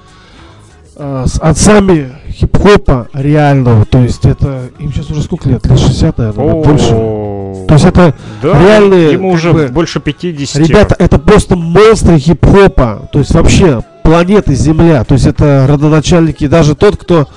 [0.95, 5.65] э, с отцами хип-хопа реального, то есть это, им сейчас уже сколько лет?
[5.65, 7.65] Лет 60, наверное, О, больше.
[7.67, 10.65] То есть это, да, реальные, ему уже бы, больше 50.
[10.65, 16.75] ребята, это просто монстры хип-хопа, то есть вообще планеты Земля, то есть это родоначальники, даже
[16.75, 17.27] тот, кто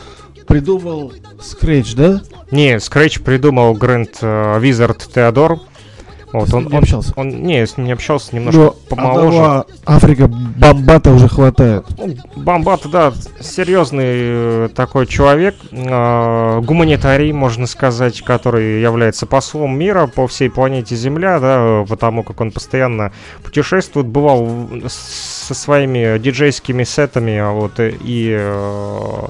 [0.46, 2.22] придумал Scratch, да?
[2.50, 5.60] Не, Scratch придумал Грэнд э, Визард Теодор.
[6.40, 7.12] Вот, он, не он, общался?
[7.16, 9.38] он, не, с ним не общался, немножко Но помоложе.
[9.38, 11.86] одного Африка Бомбата уже хватает.
[11.96, 20.06] Ну, Бомбат, да, серьезный э, такой человек, э, гуманитарий, можно сказать, который является послом мира
[20.08, 24.46] по всей планете Земля, да, потому как он постоянно путешествует, бывал
[24.88, 29.28] со своими диджейскими сетами, а вот, э, и э,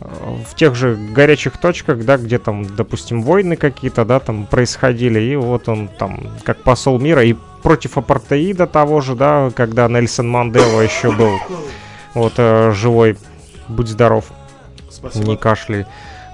[0.00, 5.36] в тех же горячих точках, да, где там, допустим, войны какие-то, да, там происходили, и
[5.36, 10.80] вот он там как посол мира и против апартеида того же, да, когда Нельсон Мандела
[10.80, 11.38] еще был
[12.14, 13.18] вот э, живой,
[13.68, 14.26] будь здоров,
[15.14, 15.86] не кашляй.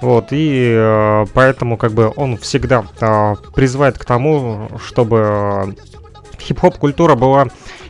[0.02, 5.72] Вот, и э, поэтому как бы он всегда э, призывает к тому, чтобы э,
[6.38, 7.46] хип-хоп культура была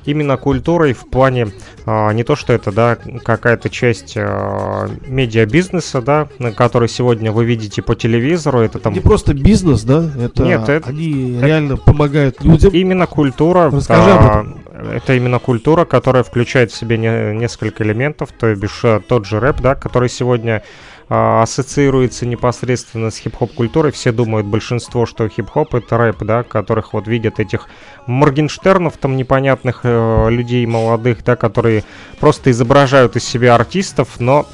[0.06, 1.48] именно культурой в плане
[1.84, 7.82] а, не то, что это, да, какая-то часть а, медиабизнеса, да, который сегодня вы видите
[7.82, 10.08] по телевизору, это там Не просто бизнес, да?
[10.18, 12.72] Это Нет, это- они это- реально помогают людям.
[12.72, 13.70] именно культура.
[13.70, 14.46] Расскажи об а,
[14.94, 19.40] Это именно культура, которая включает в себе не- несколько элементов, то бишь а, тот же
[19.40, 20.62] рэп, да, который сегодня а,
[21.08, 23.92] ассоциируется непосредственно с хип-хоп культурой.
[23.92, 27.68] Все думают, большинство, что хип-хоп это рэп, да, которых вот видят этих
[28.06, 31.84] Моргенштернов там непонятных э, людей молодых, да, которые
[32.18, 34.46] просто изображают из себя артистов, но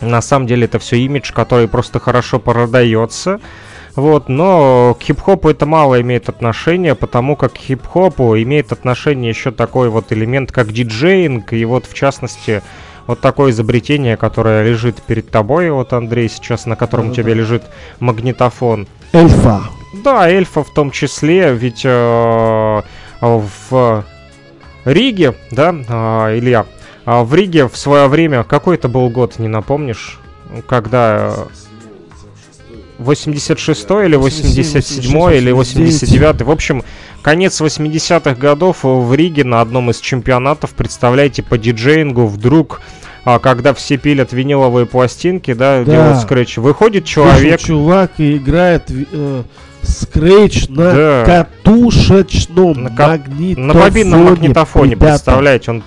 [0.00, 3.40] на самом деле это все имидж, который просто хорошо продается.
[3.94, 9.50] Вот, но к хип-хопу это мало имеет отношение, потому как к хип-хопу имеет отношение еще
[9.50, 12.62] такой вот элемент, как диджеинг, и вот в частности
[13.06, 17.62] вот такое изобретение, которое лежит перед тобой, вот Андрей сейчас, на котором у тебя лежит
[18.00, 18.86] магнитофон.
[19.12, 19.62] Эльфа.
[20.04, 22.82] Да, эльфа в том числе, ведь э,
[23.20, 24.04] в
[24.84, 26.66] Риге, да, а, Илья,
[27.04, 30.18] а в Риге в свое время, какой это был год, не напомнишь,
[30.66, 31.34] когда...
[31.36, 31.46] э,
[32.98, 36.84] 86 или 87 или 89 В общем,
[37.22, 42.80] конец 80-х годов в Риге на одном из чемпионатов, представляете, по диджеингу вдруг,
[43.24, 45.90] а, когда все пилят виниловые пластинки, да, Да.
[45.92, 47.38] делают скретч, выходит Человек.
[47.38, 49.42] человек, чувак и играет э,
[49.82, 51.24] скретч на Да.
[51.24, 53.66] катушечном На ка- магнитофоне.
[53.66, 55.12] на мобильном магнитофоне, ребята.
[55.12, 55.82] представляете, он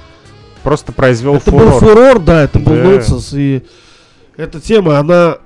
[0.63, 1.79] просто произвел Это был фурор.
[1.79, 2.83] фурор, да, это был Да.
[2.83, 3.33] нонсенс.
[3.33, 3.63] И
[4.37, 5.37] эта тема, она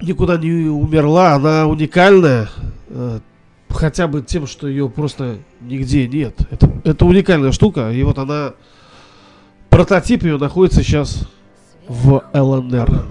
[0.00, 2.48] никуда не умерла, она уникальная.
[3.74, 6.34] Хотя бы тем, что ее просто нигде нет.
[6.50, 8.54] Это, это уникальная штука, и вот она,
[9.68, 11.28] прототип ее находится сейчас
[11.88, 13.04] в ЛНР.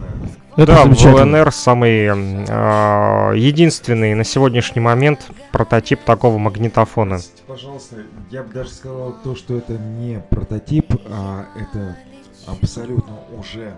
[0.56, 1.06] Это да, в.
[1.06, 7.20] ЛНР самый э, единственный на сегодняшний момент прототип такого магнитофона.
[7.48, 7.98] Пожалуйста,
[8.30, 11.98] я бы даже сказал то, что это не прототип, а это
[12.46, 13.74] абсолютно уже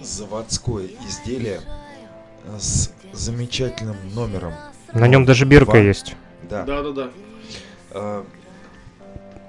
[0.00, 1.60] заводское изделие
[2.58, 4.52] с замечательным номером.
[4.92, 5.80] На нем даже бирка Два.
[5.80, 6.14] есть.
[6.48, 6.64] Да.
[6.64, 7.10] Да, да, да.
[7.90, 8.22] Э,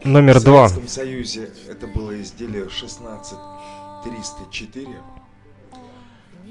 [0.03, 0.69] Номер в два.
[0.69, 4.87] Советском Союзе это было изделие 16304,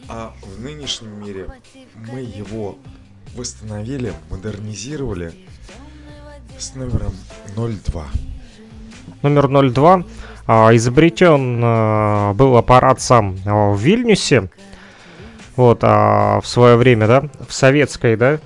[0.08, 1.48] а в нынешнем мире
[1.94, 2.76] мы его
[3.34, 5.32] восстановили, модернизировали
[6.58, 7.14] с номером
[7.56, 8.04] 02.
[9.22, 10.04] Номер 02.
[10.48, 14.48] А, изобретен а, был аппарат сам а, в Вильнюсе.
[15.56, 18.38] Вот, а, в свое время, да, в советской, да,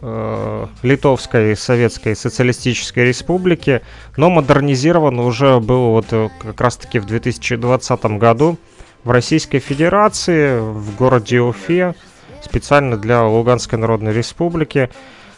[0.00, 3.82] э, Литовской Советской Социалистической Республике,
[4.16, 8.58] но модернизирован уже был вот э, как раз-таки в 2020 году
[9.04, 11.94] в Российской Федерации, в городе Уфе,
[12.42, 14.90] специально для Луганской Народной Республики.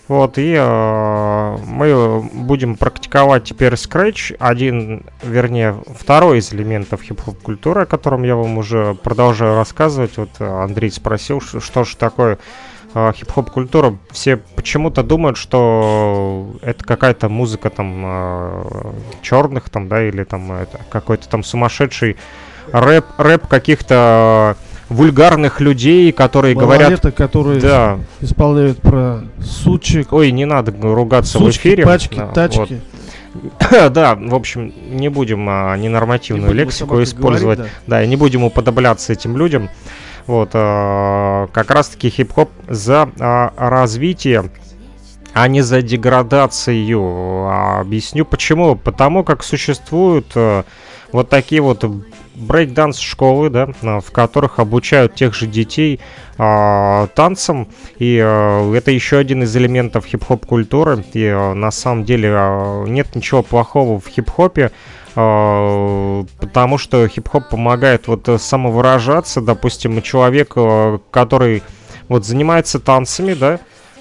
[0.09, 7.83] Вот, и э, мы будем практиковать теперь Scratch, один, вернее, второй из элементов хип-хоп культуры,
[7.83, 10.17] о котором я вам уже продолжаю рассказывать.
[10.17, 12.39] Вот э, Андрей спросил, ш- что же такое
[12.95, 13.97] э, хип-хоп культура.
[14.11, 21.29] Все почему-то думают, что это какая-то музыка там черных там, да, или там это какой-то
[21.29, 22.17] там сумасшедший
[22.73, 26.89] рэп, рэп каких-то э, вульгарных людей, которые говорят...
[26.91, 31.85] Малолеток, которые Да, исполняют про сучек, ой, не надо ругаться в сучки, эфире.
[31.85, 32.59] пачки, Да, тачки.
[32.59, 32.71] вот.
[33.93, 37.59] Да, в общем, не будем а, Не ненормативную будем о лексику использовать.
[37.59, 39.71] говорить, Да, и не будем уподобляться этим людям.
[40.27, 44.51] Вот, а, как раз-таки хип-хоп за а, развитие,
[45.33, 47.47] а не за деградацию.
[47.47, 48.77] А, объясню почему.
[48.77, 50.35] Потому как существуют
[51.13, 51.85] вот такие вот
[52.41, 56.01] брейкданс школы, да, в которых обучают тех же детей
[56.39, 57.69] а, танцам.
[57.99, 61.05] И а, это еще один из элементов хип-хоп культуры.
[61.13, 64.67] И а, на самом деле а, нет ничего плохого в хип-хопе.
[64.67, 64.71] а,
[65.15, 71.63] Потому что хип-хоп помогает вот э, самовыражаться, допустим, человек, э, который
[72.09, 73.61] вот занимается танцами, да, а,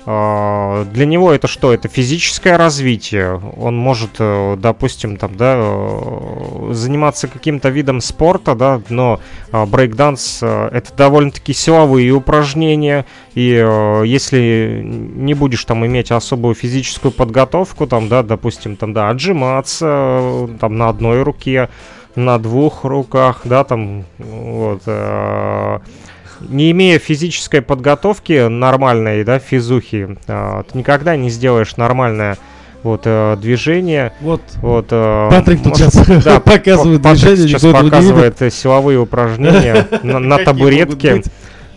[0.09, 1.71] для него это что?
[1.71, 3.39] Это физическое развитие.
[3.57, 9.19] Он может, э, допустим, там, да, э, заниматься каким-то видом спорта, да, но
[9.51, 13.05] а, брейкданс э, это довольно-таки силовые упражнения.
[13.35, 13.49] И
[14.03, 20.75] если не будешь там иметь особую физическую подготовку, там, да, допустим, там, да, отжиматься там
[20.77, 21.69] на одной руке,
[22.15, 24.81] на двух руках, да, там, вот,
[26.41, 32.37] не имея физической подготовки нормальной, да, физухи, а, ты никогда не сделаешь нормальное
[32.83, 34.13] вот э, движение.
[34.21, 38.99] Вот Вот, э, Патрик тут может, сейчас да, показывает Патрик движение, сейчас показывает э, силовые
[38.99, 41.23] упражнения на, табуретке.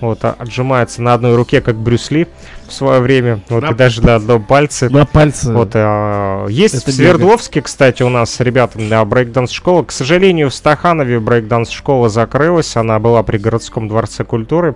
[0.03, 2.27] Вот, а- отжимается на одной руке, как Брюс Ли
[2.67, 3.41] в свое время.
[3.49, 4.89] Вот, На- и даже на одном пальце.
[4.91, 5.53] На пальце.
[5.53, 9.85] Вот, а, есть Это в Свердловске, кстати, у нас ребята на брейкданс школа.
[9.85, 12.77] К сожалению, в Стаханове брейкданс школа закрылась.
[12.77, 14.75] Она была при городском дворце культуры.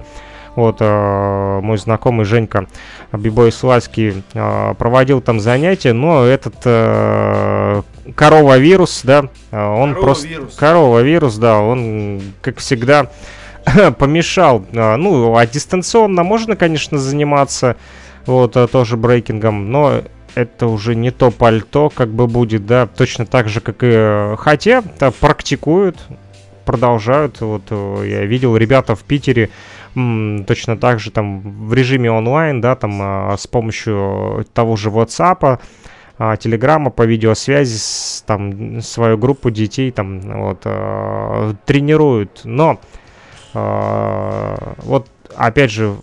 [0.54, 2.66] Вот а, мой знакомый Женька
[3.12, 7.82] Бибой Славский а, проводил там занятия, но этот а,
[8.14, 10.54] коровавирус, да, он просто Коровавирус.
[10.56, 13.10] коровавирус, да, он как всегда
[13.98, 14.64] помешал.
[14.74, 17.76] А, Ну, а дистанционно можно, конечно, заниматься
[18.26, 20.02] вот а, тоже брейкингом, но
[20.34, 24.36] это уже не то пальто, как бы будет, да, точно так же, как и э,
[24.38, 25.96] хотя да, практикуют,
[26.66, 27.40] продолжают.
[27.40, 29.50] Вот э, я видел ребята в Питере
[29.94, 35.58] точно так же там в режиме онлайн, да, там а, с помощью того же WhatsApp,
[36.18, 36.36] а,
[36.90, 40.66] по видеосвязи с, там свою группу детей там вот
[41.64, 42.78] тренируют, но
[43.56, 46.02] вот опять же в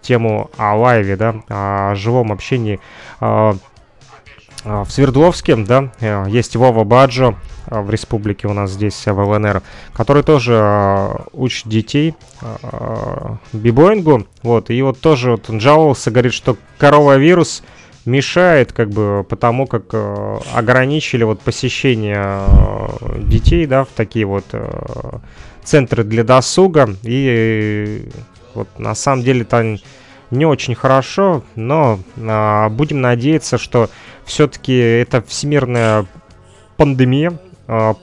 [0.00, 2.80] тему о лайве, да, о живом общении.
[3.20, 3.56] а,
[4.64, 9.12] а, В Свердловске, да, э, есть Вова Баджо а, в республике у нас здесь, э,
[9.12, 9.62] в ЛНР,
[9.92, 16.32] который тоже а, учит детей а, бибоингу, вот, и вот тоже вот он жаловался, говорит,
[16.32, 17.62] что коровавирус
[18.06, 22.40] мешает, как бы, потому как э, ограничили вот посещение
[23.18, 24.46] детей, да, в такие вот
[25.70, 28.10] центры для досуга, и э,
[28.54, 29.78] вот на самом деле это
[30.32, 33.88] не очень хорошо, но а, будем надеяться, что
[34.24, 36.06] все-таки это всемирная
[36.76, 37.38] пандемия.
[37.68, 37.94] а,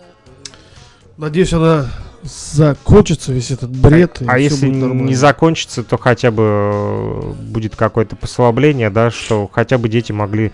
[1.18, 1.88] Надеюсь, она
[2.24, 4.22] закончится весь этот бред.
[4.26, 9.78] А всё если не закончится, то хотя бы э, будет какое-то послабление, да, что хотя
[9.78, 10.54] бы дети могли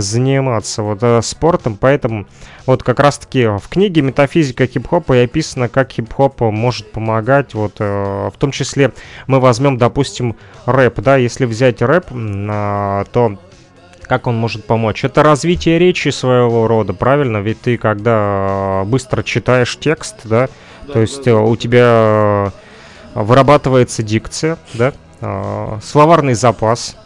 [0.00, 2.26] заниматься вот э, спортом, поэтому
[2.66, 8.30] вот как раз-таки в книге «Метафизика хип-хопа» и описано, как хип-хоп может помогать, вот э,
[8.32, 8.92] в том числе
[9.26, 10.36] мы возьмем, допустим,
[10.66, 13.38] рэп, да, если взять рэп, а, то
[14.02, 15.04] как он может помочь?
[15.04, 17.38] Это развитие речи своего рода, правильно?
[17.38, 20.48] Ведь ты когда быстро читаешь текст, да,
[20.92, 22.52] то есть э, у тебя
[23.14, 24.92] вырабатывается дикция, да,
[25.82, 26.96] словарный запас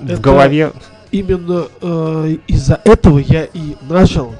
[0.00, 0.72] в Это- голове.
[1.14, 4.34] Именно э, из-за этого я и начал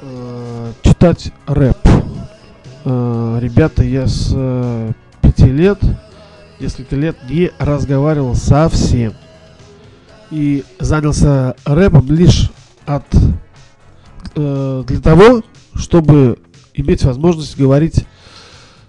[0.00, 1.78] э, читать рэп.
[2.84, 5.78] Э, ребята, я с э, пяти лет,
[6.58, 9.14] несколько лет не разговаривал совсем.
[10.32, 12.50] И занялся рэпом лишь
[12.86, 13.06] от,
[14.34, 15.44] э, для того,
[15.76, 16.40] чтобы
[16.74, 18.04] иметь возможность говорить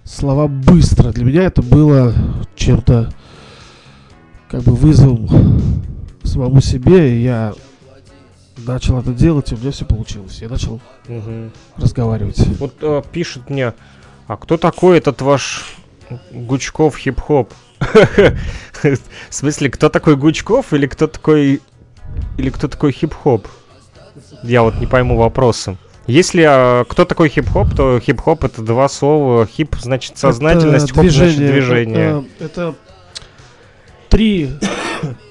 [0.04, 1.12] слова быстро.
[1.12, 2.16] Для меня это было
[2.56, 3.14] чем-то
[4.50, 5.86] как бы вызовом
[6.28, 7.53] самому себе, и я
[8.57, 10.41] начал это делать, и у меня все получилось.
[10.41, 11.51] Я начал Мгм.
[11.78, 12.39] разговаривать.
[12.59, 13.73] Вот э, пишут мне,
[14.28, 15.75] а кто такой этот ваш
[16.32, 17.53] Гучков хип-хоп?
[18.82, 18.97] В
[19.30, 21.61] смысле, кто такой Гучков или кто такой
[22.38, 23.47] или кто такой хип-хоп?
[24.43, 25.78] Я вот не пойму вопроса.
[26.07, 29.45] Если а, кто такой хип-хоп, то хип-хоп это два слова.
[29.45, 31.51] Хип значит сознательность, Это хоп значит движение.
[31.51, 32.25] движение.
[32.39, 32.75] Это, это
[34.09, 34.51] три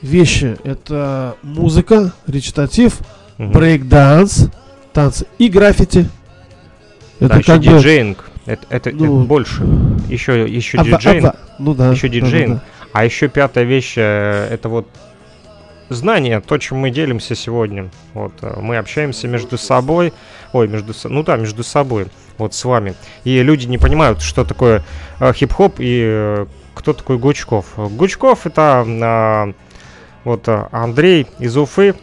[0.06, 0.56] вещи.
[0.64, 2.98] Это музыка, речитатив,
[3.38, 3.52] Мгм.
[3.52, 4.50] брейк-данс,
[4.92, 6.08] танцы и граффити.
[7.20, 7.64] Да, Это еще как бы...
[7.64, 8.30] диджеинг.
[8.46, 9.62] Это, это- это ну, больше.
[10.08, 11.24] Еще, еще Aba- диджеинг.
[11.26, 11.90] aba- Ну да.
[11.90, 12.54] Еще да, да, диджеинг.
[12.58, 12.62] да.
[12.92, 14.86] А еще пятая вещь э, это вот
[15.88, 17.90] знание, то, чем мы делимся сегодня.
[18.14, 20.12] Вот э, мы общаемся между собой,
[20.52, 22.06] ой, между, ну да, между собой,
[22.38, 22.94] вот с вами.
[23.24, 24.82] И люди не понимают, что такое
[25.20, 27.66] э, хип-хоп и э, кто такой Гучков.
[27.76, 29.52] Гучков это а,
[30.26, 31.94] вот э, Андрей из Уфы,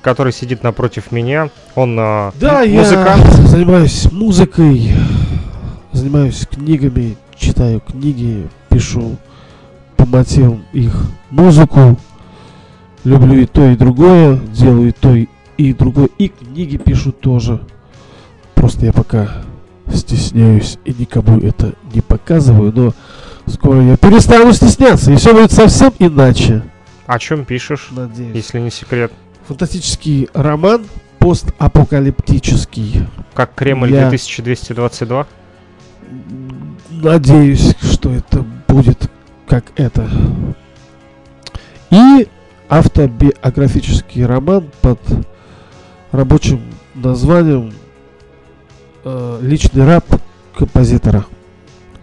[0.00, 1.50] который сидит напротив меня.
[1.74, 3.26] Он э, Да, м- я музыкант.
[3.46, 4.90] занимаюсь музыкой,
[5.92, 9.16] занимаюсь книгами, читаю книги, пишу
[9.98, 10.94] по мотивам их
[11.30, 11.98] музыку.
[13.04, 15.28] Люблю и то, и другое, делаю и то, и-
[15.58, 16.08] и другое.
[16.18, 17.60] И книги пишу тоже.
[18.54, 19.28] Просто я пока
[19.92, 22.94] стесняюсь и никому это не показываю, но
[23.52, 26.62] скоро я перестану стесняться, и все будет совсем иначе,
[27.06, 28.34] О чем пишешь, надеюсь.
[28.34, 29.12] если не секрет?
[29.48, 30.86] Фантастический роман,
[31.18, 33.06] постапокалиптический.
[33.34, 35.26] Как Кремль Я- 2222?
[36.90, 39.10] Надеюсь, что это будет
[39.46, 40.08] как это.
[41.90, 42.28] И
[42.68, 45.00] автобиографический роман под
[46.10, 46.62] рабочим
[46.94, 47.72] названием
[49.04, 50.04] э, «Личный раб
[50.56, 51.24] композитора».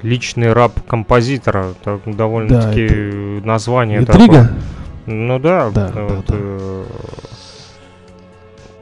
[0.01, 1.73] Личный раб композитора.
[1.83, 4.43] Так, довольно-таки название Интрига?
[4.43, 4.51] такое.
[5.11, 5.71] Ну да.
[5.71, 6.35] Да, да, вот, да.
[6.37, 6.85] э,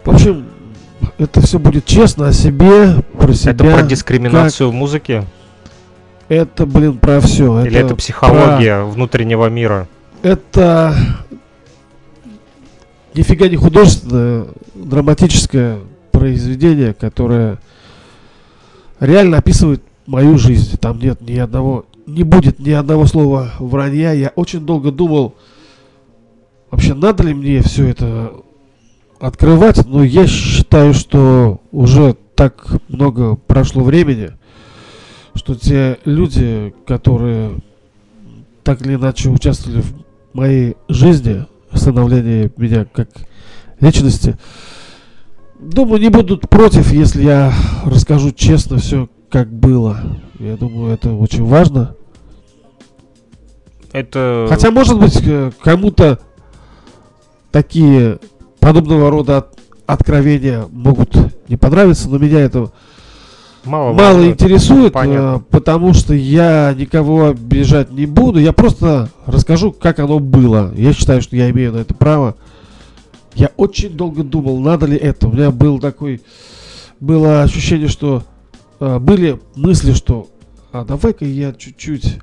[0.03, 0.45] В общем,
[1.17, 3.51] это все будет честно о себе, про себя.
[3.53, 5.23] Это про дискриминацию в музыке?
[6.28, 7.63] Это, блин, про все.
[7.63, 9.88] Или это психология внутреннего мира?
[10.21, 10.93] Это
[13.13, 15.80] нифига не художественное, драматическое
[16.11, 17.57] произведение, которое
[18.99, 20.78] реально описывает мою жизнь.
[20.78, 24.11] Там нет ни одного, не будет ни одного слова вранья.
[24.11, 25.36] Я очень долго думал,
[26.72, 28.34] вообще надо ли мне все это
[29.20, 34.32] открывать, но я считаю, что уже так много прошло времени,
[35.34, 37.59] что те люди, которые
[38.63, 39.93] так или иначе участвовали в
[40.34, 43.09] моей жизни, в становлении меня как
[43.80, 44.38] личности,
[45.59, 47.53] думаю, не будут против, если я
[47.86, 49.99] расскажу честно все, как было.
[50.39, 51.95] Я думаю, это очень важно.
[53.91, 54.45] Это...
[54.49, 55.24] Хотя, может быть,
[55.61, 56.20] кому-то
[57.62, 58.20] такие
[58.60, 61.16] подобного рода от- откровения могут
[61.49, 62.72] не понравиться, но меня это
[63.66, 65.38] мало, мало интересует, Понятно.
[65.38, 68.38] э, потому что я никого обижать не буду.
[68.38, 70.72] Я просто расскажу, как оно было.
[70.76, 72.36] Я считаю, что я имею на это право.
[73.34, 75.28] Я очень долго думал, надо ли это.
[75.28, 76.22] У меня был такой,
[76.99, 78.22] было ощущение, что
[78.80, 80.28] э, были мысли, что
[80.72, 82.20] а давай-ка я чуть-чуть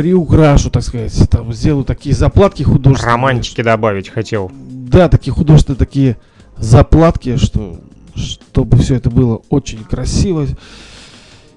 [0.00, 3.12] приукрашу, так сказать, там сделаю такие заплатки художественные.
[3.12, 4.50] Романтики добавить хотел.
[4.54, 6.16] Да, такие художественные такие
[6.56, 7.78] заплатки, что
[8.14, 10.46] чтобы все это было очень красиво.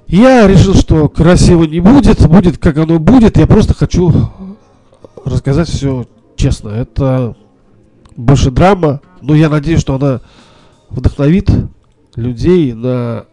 [0.07, 3.37] Я решил, что красиво не будет, будет как оно будет.
[3.37, 4.11] Я просто хочу
[5.23, 6.67] рассказать все честно.
[6.67, 7.37] Это
[8.17, 10.19] больше драма, но я надеюсь, что она
[10.89, 11.49] вдохновит
[12.17, 13.25] людей на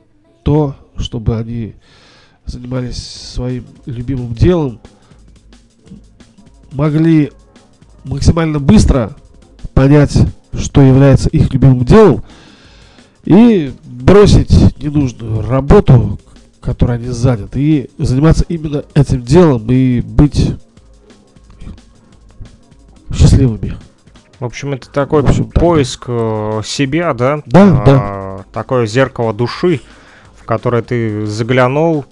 [0.44, 1.74] то, чтобы они
[2.46, 3.02] занимались
[3.34, 4.80] своим любимым делом,
[6.72, 7.32] могли
[8.04, 9.16] максимально быстро
[9.74, 10.16] понять,
[10.54, 12.24] что является их любимым делом,
[13.24, 16.18] и бросить ненужную работу,
[16.60, 20.54] которой они заняты, и заниматься именно этим делом и быть
[23.12, 23.76] счастливыми.
[24.38, 27.42] В общем, это такой общем, поиск э, себя, да?
[27.44, 29.80] Да, А, Такое зеркало души,
[30.34, 32.06] в которое ты заглянул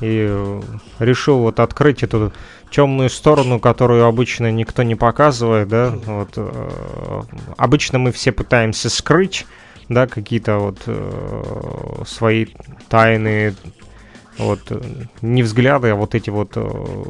[0.00, 0.62] и э,
[0.98, 2.32] решил вот открыть эту
[2.72, 5.92] темную сторону, которую обычно никто не показывает, да?
[6.06, 7.22] Вот, э,
[7.56, 9.46] обычно мы все пытаемся скрыть,
[9.88, 12.46] да, какие-то вот э, свои
[12.88, 13.54] тайны,
[14.38, 14.80] вот, э,
[15.20, 17.04] не взгляды, а вот эти вот э,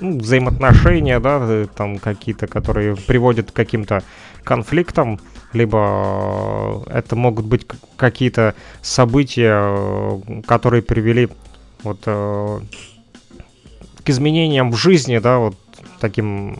[0.00, 4.02] ну, взаимоотношения, да, э, там какие-то, которые приводят к каким-то
[4.44, 5.20] конфликтам,
[5.52, 11.28] либо это могут быть какие-то события, которые привели
[11.82, 12.08] вот
[14.04, 15.56] к изменениям в жизни, да, вот
[16.00, 16.56] таким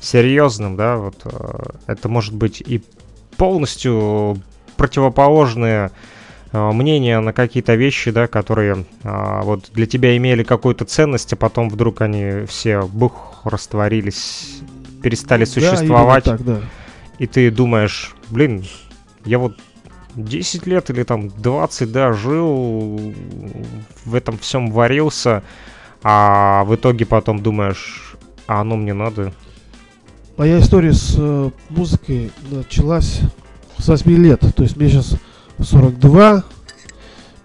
[0.00, 2.82] серьезным, да, вот э, это может быть и
[3.36, 4.42] полностью
[4.76, 5.92] противоположные
[6.52, 11.36] э, мнения на какие-то вещи, да, которые а, вот для тебя имели какую-то ценность, а
[11.36, 14.60] потом вдруг они все бух растворились,
[15.02, 16.60] перестали Да, существовать, так, да.
[17.18, 18.64] и ты думаешь, блин,
[19.24, 19.56] я вот
[20.16, 23.14] 10 лет или там 20, да, жил,
[24.04, 25.42] в этом всем варился,
[26.02, 29.32] а в итоге потом думаешь, а оно мне надо.
[30.36, 33.20] Моя история с э, музыкой началась
[33.78, 34.40] с 8 лет.
[34.56, 35.14] То есть мне сейчас
[35.60, 36.42] 42,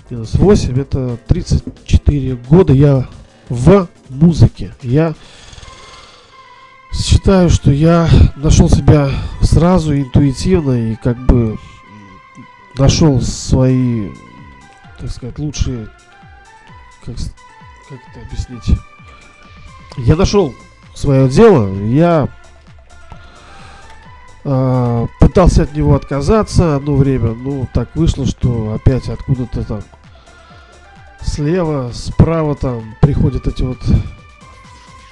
[0.10, 3.08] минус 8, это 34 года я
[3.50, 4.74] в музыке.
[4.82, 5.14] Я
[6.94, 9.10] считаю, что я нашел себя
[9.42, 11.58] сразу интуитивно и как бы
[12.78, 14.10] нашел свои,
[15.00, 15.90] так сказать, лучшие,
[17.06, 17.16] как,
[17.90, 18.80] как это объяснить?
[19.98, 20.54] Я нашел
[20.94, 22.30] свое дело, я
[24.44, 29.82] а, пытался от него отказаться одно время, ну так вышло, что опять откуда-то там
[31.22, 33.80] слева, справа там приходят эти вот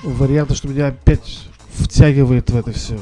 [0.04, 3.00] варианты, что меня опять втягивает в это все.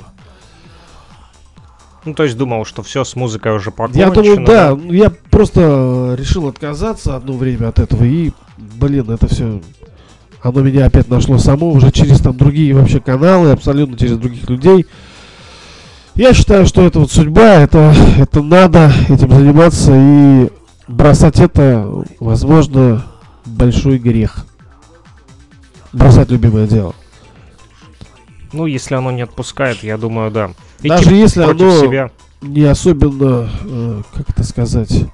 [2.06, 4.12] Ну, то есть думал, что все с музыкой уже Я покончено.
[4.12, 9.62] думаю, да, я просто решил отказаться одно время от этого и, блин, это все,
[10.42, 14.86] оно меня опять нашло само уже через там другие вообще каналы, абсолютно через других людей.
[16.16, 20.50] Я считаю, что это вот судьба, это, это надо этим заниматься и
[20.88, 23.06] бросать это, возможно,
[23.46, 24.46] большой грех.
[25.94, 26.94] Бросать любимое дело.
[28.54, 30.52] Ну, если оно не отпускает, я думаю, да.
[30.80, 32.12] Идти Даже если оно себя
[32.44, 35.06] не особенно, э, как это сказать,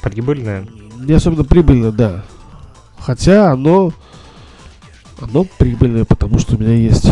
[0.00, 0.66] прибыльное.
[0.98, 2.24] не особенно прибыльно, да.
[2.98, 3.92] Хотя оно,
[5.20, 7.10] оно прибыльное, потому что у меня есть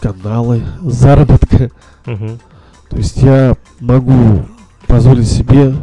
[0.00, 1.70] каналы заработка.
[2.06, 2.40] Мгм.
[2.90, 4.46] То есть я могу
[4.86, 5.74] позволить себе,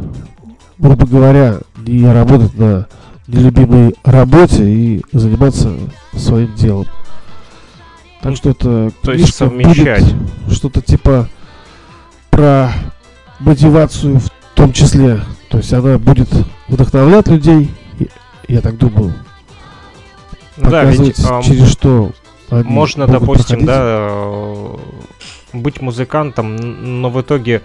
[0.78, 2.86] грубо говоря, не работать на
[3.26, 5.74] нелюбимой работе и заниматься
[6.14, 6.86] своим делом.
[8.22, 10.04] Так что это то есть совмещать.
[10.50, 11.28] что-то типа
[12.30, 12.72] про
[13.40, 15.20] мотивацию в том числе.
[15.48, 16.28] То есть она будет
[16.68, 17.70] вдохновлять людей,
[18.48, 19.12] я так думаю,
[20.56, 22.12] Да, ведь показывать, ам, через что
[22.50, 23.66] они можно, допустим, проходить.
[23.66, 24.76] да, э,
[25.52, 26.56] быть музыкантом,
[27.00, 27.62] но в итоге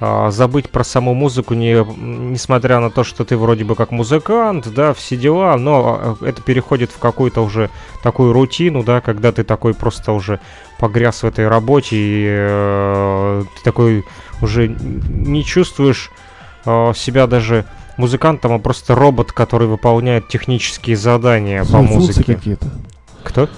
[0.00, 4.66] а, забыть про саму музыку, не, несмотря на то, что ты вроде бы как музыкант,
[4.74, 7.70] да, все дела, но а, это переходит в какую-то уже
[8.02, 10.40] такую рутину, да, когда ты такой просто уже
[10.78, 14.04] погряз в этой работе, и э, ты такой
[14.42, 16.10] уже не чувствуешь
[16.66, 17.64] э, себя даже
[17.96, 22.34] музыкантом, а просто робот, который выполняет технические задания по Свои функции музыке.
[22.34, 22.66] какие-то.
[23.22, 23.48] Кто?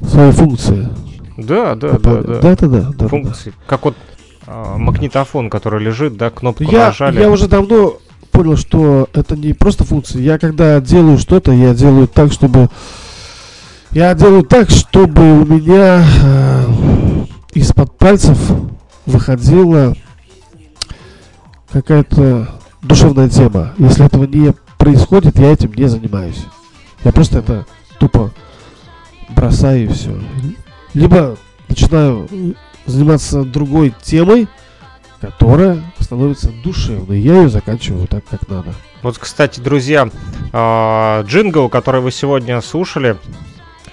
[0.00, 0.88] Свои функции.
[1.36, 2.22] Да, да, да, да.
[2.22, 3.08] Да, да, да, да, да.
[3.08, 3.52] Функции.
[3.66, 3.94] Как вот
[4.46, 7.20] магнитофон, который лежит, да, кнопку Я, нажали.
[7.20, 7.98] я уже давно
[8.30, 10.20] понял, что это не просто функции.
[10.20, 12.68] Я когда делаю что-то, я делаю так, чтобы...
[13.90, 16.64] Я делаю так, чтобы у меня э,
[17.52, 18.38] из-под пальцев
[19.04, 19.94] выходила
[21.70, 22.48] какая-то
[22.80, 23.72] душевная тема.
[23.78, 26.44] Если этого не происходит, я этим не занимаюсь.
[27.04, 27.66] Я просто это
[27.98, 28.32] тупо
[29.28, 30.18] бросаю и все.
[30.94, 31.36] Либо
[31.68, 32.28] начинаю
[32.86, 34.48] заниматься другой темой,
[35.20, 37.20] которая становится душевной.
[37.20, 38.74] Я ее заканчиваю так, как надо.
[39.02, 40.08] Вот, кстати, друзья,
[40.52, 43.16] а, джингл, который вы сегодня слушали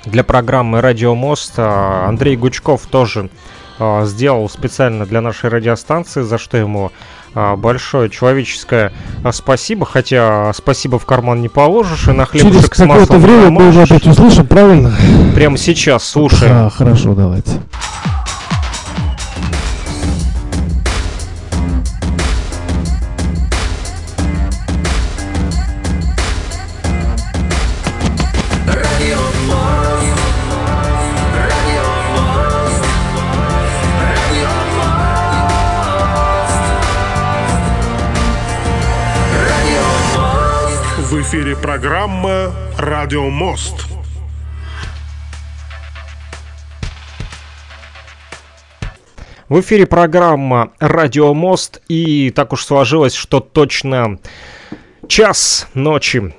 [0.05, 3.29] для программы «Радио Мост», а, Андрей Гучков тоже
[3.79, 6.91] а, сделал специально для нашей радиостанции, за что ему
[7.57, 8.91] большое человеческое
[9.31, 13.69] спасибо, хотя спасибо в карман не положишь, и на Через хлебушек с какое-то время мы
[13.69, 14.91] уже опять услышим, правильно?
[15.35, 16.51] Прямо сейчас слушаем.
[16.51, 17.61] А, хорошо, давайте.
[41.29, 43.85] Эфире программа «Радио Мост».
[49.47, 54.17] В эфире программа «Радио Мост», и так уж сложилось, что точно
[55.07, 56.33] час ночи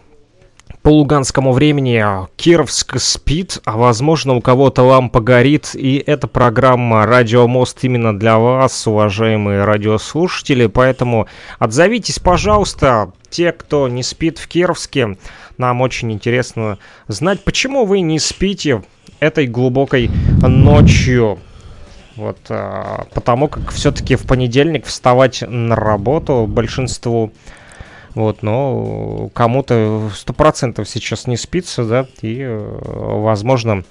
[0.82, 7.46] по луганскому времени Кировск спит, а возможно у кого-то лампа горит, и эта программа «Радио
[7.46, 11.28] Мост» именно для вас, уважаемые радиослушатели, поэтому
[11.60, 15.16] отзовитесь, пожалуйста, те, кто не спит в Кировске,
[15.56, 16.78] нам очень интересно
[17.08, 18.82] знать, почему вы не спите
[19.20, 20.10] этой глубокой
[20.42, 21.38] ночью.
[22.16, 27.32] Вот, а, потому как все-таки в понедельник вставать на работу большинству,
[28.14, 33.84] вот, но кому-то сто процентов сейчас не спится, да, и, э, возможно,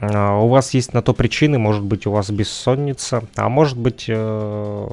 [0.00, 4.06] а, у вас есть на то причины, может быть, у вас бессонница, а может быть,
[4.08, 4.88] э,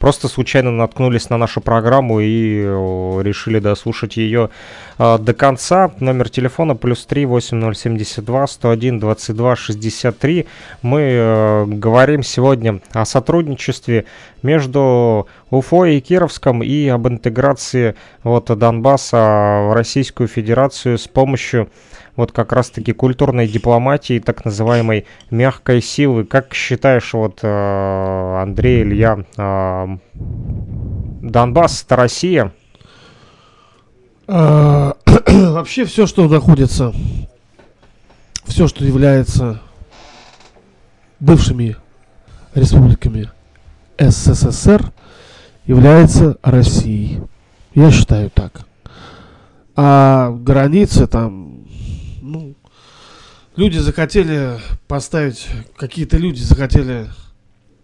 [0.00, 2.62] просто случайно наткнулись на нашу программу и
[3.22, 4.48] решили дослушать ее
[4.98, 5.92] э, до конца.
[6.00, 10.46] Номер телефона плюс 3 8072 101 22 63.
[10.82, 14.06] Мы э, говорим сегодня о сотрудничестве
[14.42, 17.94] между Уфой и Кировском и об интеграции
[18.24, 21.68] вот, Донбасса в Российскую Федерацию с помощью
[22.20, 26.24] вот как раз-таки культурной дипломатии, так называемой мягкой силы.
[26.24, 32.52] Как считаешь, вот, э, Андрей, Илья, э, Донбасс— это Россия?
[34.28, 34.94] А,
[35.26, 36.94] Вообще все, что находится,
[38.44, 39.60] все, что является
[41.18, 41.76] бывшими
[42.54, 43.30] республиками
[43.98, 44.92] СССР,
[45.66, 47.22] является Россией.
[47.74, 48.66] Я считаю так.
[49.76, 51.49] А границы там,
[53.56, 55.46] люди захотели поставить,
[55.76, 57.06] какие-то люди захотели,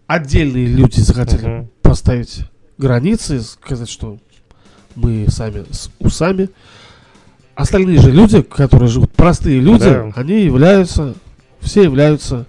[0.07, 1.69] отдельные люди захотели Мгм.
[1.81, 2.41] поставить
[2.77, 4.17] границы, сказать, что
[4.95, 6.49] мы сами с усами.
[7.55, 10.11] Остальные же люди, которые живут, простые люди, Да.
[10.15, 11.15] они являются,
[11.59, 12.45] все являются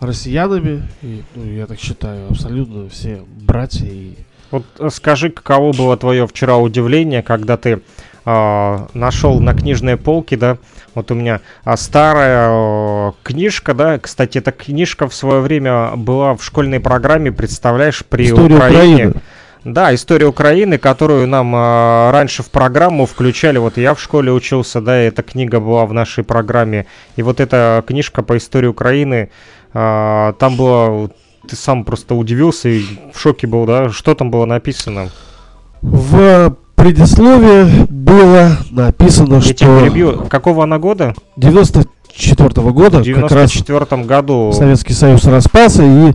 [0.00, 0.82] россиянами.
[1.02, 4.14] И, ну, я так считаю, абсолютно все братья и
[4.50, 7.80] Вот э, скажи, каково было твое вчера удивление, когда ты
[8.24, 10.58] а, нашел на книжной полке, да,
[10.94, 16.34] вот у меня а, старая э, книжка, да, кстати, эта книжка в свое время была
[16.34, 18.94] в школьной программе, представляешь, при история Украине.
[19.08, 19.14] Украины.
[19.64, 23.56] Да, история Украины, которую нам а, раньше в программу включали.
[23.56, 26.86] Вот я в школе учился, да, и эта книга была в нашей программе.
[27.16, 29.30] И вот эта книжка по истории Украины,
[29.72, 31.10] а, там было,
[31.48, 35.08] ты сам просто удивился и в шоке был, да, что там было написано?
[35.80, 40.26] В предисловии было написано, Я что тебя перебью.
[40.28, 41.14] Какого она года?
[41.36, 44.52] 94 года В как раз 94 году.
[44.52, 46.12] Советский Союз распался и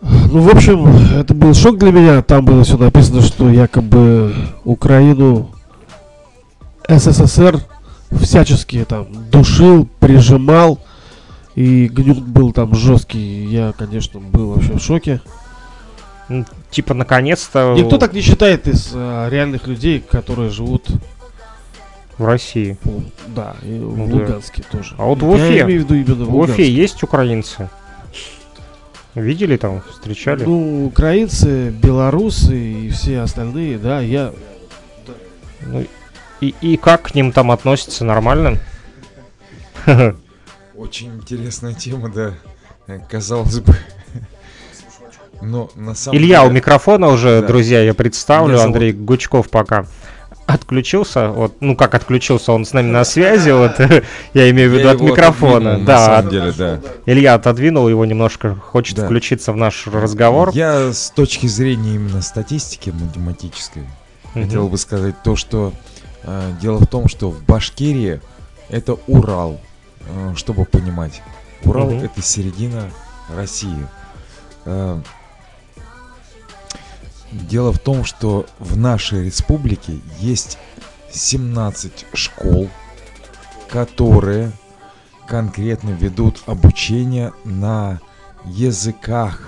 [0.00, 0.86] ну, в общем,
[1.16, 2.22] это был шок для меня.
[2.22, 4.32] Там было все написано, что якобы
[4.64, 5.50] Украину
[6.88, 7.60] СССР
[8.12, 10.78] всячески там душил, прижимал.
[11.54, 13.44] И гнют был там жесткий.
[13.44, 15.20] Я, конечно, был вообще в шоке.
[16.70, 20.86] Типа, наконец-то Никто так не считает из э, реальных людей, которые живут
[22.18, 22.76] в России.
[22.82, 24.14] по- да, и в Ну да.
[24.14, 24.94] Луганске тоже.
[24.98, 27.68] А вот в Я Уфе- имею в виду именно в, В Уфе есть украинцы?
[29.14, 30.44] Видели там, встречали?
[30.44, 34.32] Ну, украинцы, белорусы и все остальные, да, я...
[35.60, 35.84] Ну,
[36.40, 38.04] и, и как к ним там относятся?
[38.06, 38.58] Нормально?
[40.74, 42.34] Очень интересная тема, да.
[43.10, 43.74] Казалось бы.
[45.42, 46.56] Но на самом Илья у деле...
[46.56, 47.46] микрофона уже, Да.
[47.48, 48.48] друзья, я представлю.
[48.54, 49.86] Меня зовут- Андрей Гучков пока
[50.46, 51.28] отключился.
[51.28, 53.50] Вот, ну как отключился, он с нами на связи.
[53.50, 53.72] Вот
[54.34, 55.74] я имею в виду от микрофона.
[55.76, 56.80] отодвинул, Да, от- деле, да.
[57.06, 59.04] Илья отодвинул его немножко, хочет Да.
[59.06, 60.50] включиться в наш разговор.
[60.52, 63.84] Я с точки зрения именно статистики математической
[64.34, 64.44] Мгм.
[64.44, 65.72] хотел бы сказать то, что
[66.24, 68.20] э, дело в том, что в Башкирии
[68.68, 69.60] это Урал,
[70.06, 71.22] э, чтобы понимать.
[71.64, 72.04] Урал Мгм.
[72.04, 72.90] это середина
[73.34, 73.86] России.
[74.64, 75.00] Э,
[77.32, 80.58] дело в том, что в нашей республике есть
[81.10, 82.68] 17 школ,
[83.68, 84.52] которые
[85.26, 88.00] конкретно ведут обучение на
[88.44, 89.40] языках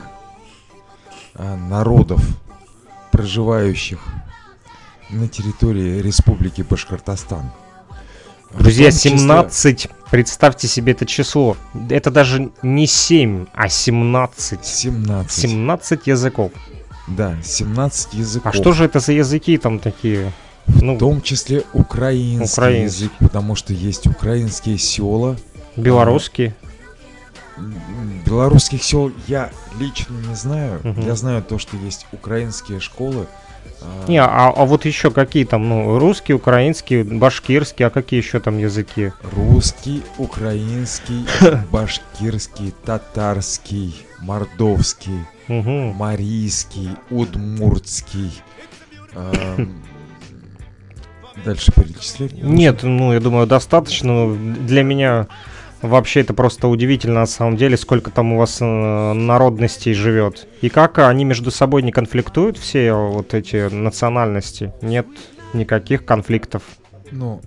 [1.34, 2.22] а, народов,
[3.12, 4.00] проживающих
[5.10, 7.50] на территории Республики Башкортостан.
[8.58, 11.56] Друзья, том числе- 17, представьте себе это число.
[11.90, 14.64] Это даже не 7, а 17.
[14.64, 15.30] 17.
[15.32, 16.52] 17 языков.
[17.06, 18.52] Да, 17 языков.
[18.54, 20.32] А что же это за языки там такие?
[20.66, 23.04] Ну, В том числе украинский Украинский.
[23.04, 25.36] язык, потому что есть украинские села.
[25.76, 26.54] белорусские.
[28.26, 30.80] Белорусских сел я лично не знаю.
[30.82, 31.06] Мгм.
[31.06, 33.26] Я знаю то, что есть украинские школы.
[33.82, 38.40] А, Не, а, а вот еще какие там, ну, русский, украинский, башкирский, а какие еще
[38.40, 39.12] там языки?
[39.34, 41.26] Русский, украинский,
[41.70, 45.92] башкирский, татарский, мордовский, Угу.
[45.94, 48.32] марийский, удмуртский.
[49.14, 49.82] ам,
[51.44, 52.28] Дальше нужно?
[52.46, 54.32] Нет, ну, я думаю, достаточно.
[54.34, 55.26] Для меня
[55.88, 58.64] вообще это просто удивительно, на самом деле, сколько там у вас э,
[59.12, 60.46] народностей живет.
[60.60, 64.72] И как они между собой не конфликтуют, все вот эти национальности?
[64.82, 65.06] Нет
[65.54, 66.62] никаких конфликтов.
[67.10, 67.40] Ну,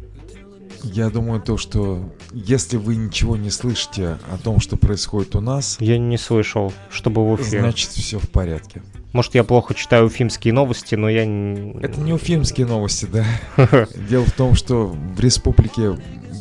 [0.84, 5.78] я думаю то, что если вы ничего не слышите о том, что происходит у нас,
[5.80, 7.60] Я не слышал, чтобы в Уфе.
[7.60, 8.82] значит все в порядке.
[9.14, 11.24] Может, я плохо читаю уфимские новости, но я...
[11.24, 13.26] Это не уфимские новости, да.
[14.10, 15.98] Дело в том, что в республике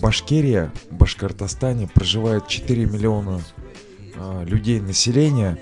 [0.06, 3.40] Башкирия, Башкортостане проживает 4 миллиона
[4.14, 5.58] а, людей населения.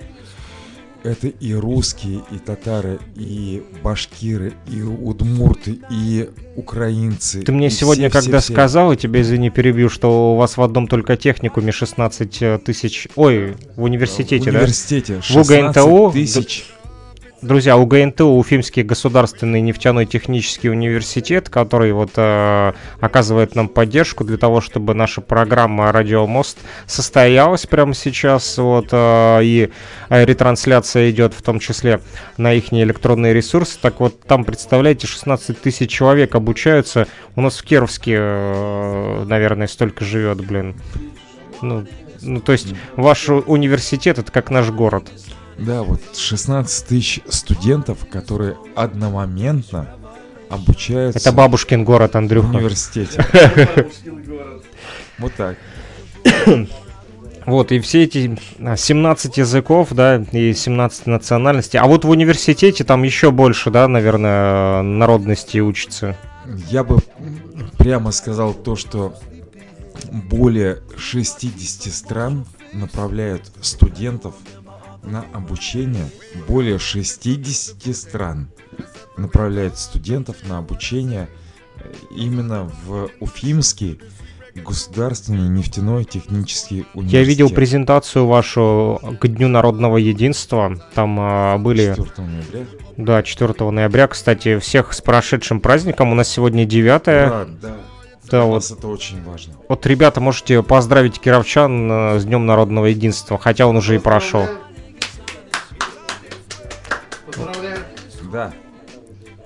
[1.02, 7.40] Это и русские, и татары, и башкиры, и удмурты, и украинцы.
[7.40, 8.52] Ты мне сегодня, все- когда все.
[8.52, 13.08] сказал, и тебе, извини, перебью, что у вас в одном только техникуме 16 тысяч...
[13.16, 14.58] Ой, в университете, в да?
[14.58, 16.66] университете В УГНТУ 16 тысяч.
[17.44, 24.62] Друзья, УГНТУ, Уфимский государственный нефтяной технический университет, который вот э, оказывает нам поддержку для того,
[24.62, 29.70] чтобы наша программа «Радио Мост» состоялась прямо сейчас, вот, э, и
[30.08, 32.00] э, ретрансляция идет в том числе
[32.38, 33.78] на их электронные ресурсы.
[33.78, 37.08] Так вот, там, представляете, 16 тысяч человек обучаются.
[37.36, 40.76] У нас в Кировске, э, наверное, столько живет, блин.
[41.60, 41.86] Ну,
[42.22, 45.10] ну, то есть ваш университет— это как наш город.
[45.58, 49.88] Да, вот 16 тысяч студентов, которые одномоментно
[50.50, 52.56] обучаются Это бабушкин город, в Андрюха.
[52.56, 53.24] университете.
[55.18, 55.56] Вот так.
[57.46, 61.78] Вот, и все эти а, 17 языков, да, и 17 национальностей.
[61.78, 66.16] А вот в университете там еще больше, да, наверное, народностей учатся.
[66.70, 67.00] Я бы
[67.76, 69.14] прямо сказал то, что
[70.10, 74.34] более 60 стран направляют студентов
[75.04, 76.06] на обучение.
[76.48, 78.48] Более 60 стран
[79.16, 81.28] направляют студентов на обучение
[81.78, 84.00] э, именно в Уфимский
[84.54, 87.12] государственный нефтяной технический университет.
[87.12, 90.76] Я видел презентацию вашу к Дню народного единства.
[90.94, 92.66] Там а, были, 4 ноября.
[92.96, 94.06] да, 4 ноября.
[94.06, 96.12] Кстати, всех с прошедшим праздником.
[96.12, 97.76] У нас сегодня 9 Да, да.
[98.30, 98.70] Да, Для вот.
[98.70, 99.54] это очень важно.
[99.68, 104.46] Вот, ребята, можете поздравить кировчан э, с Днем народного единства, хотя он уже и прошел.
[108.34, 108.52] Да.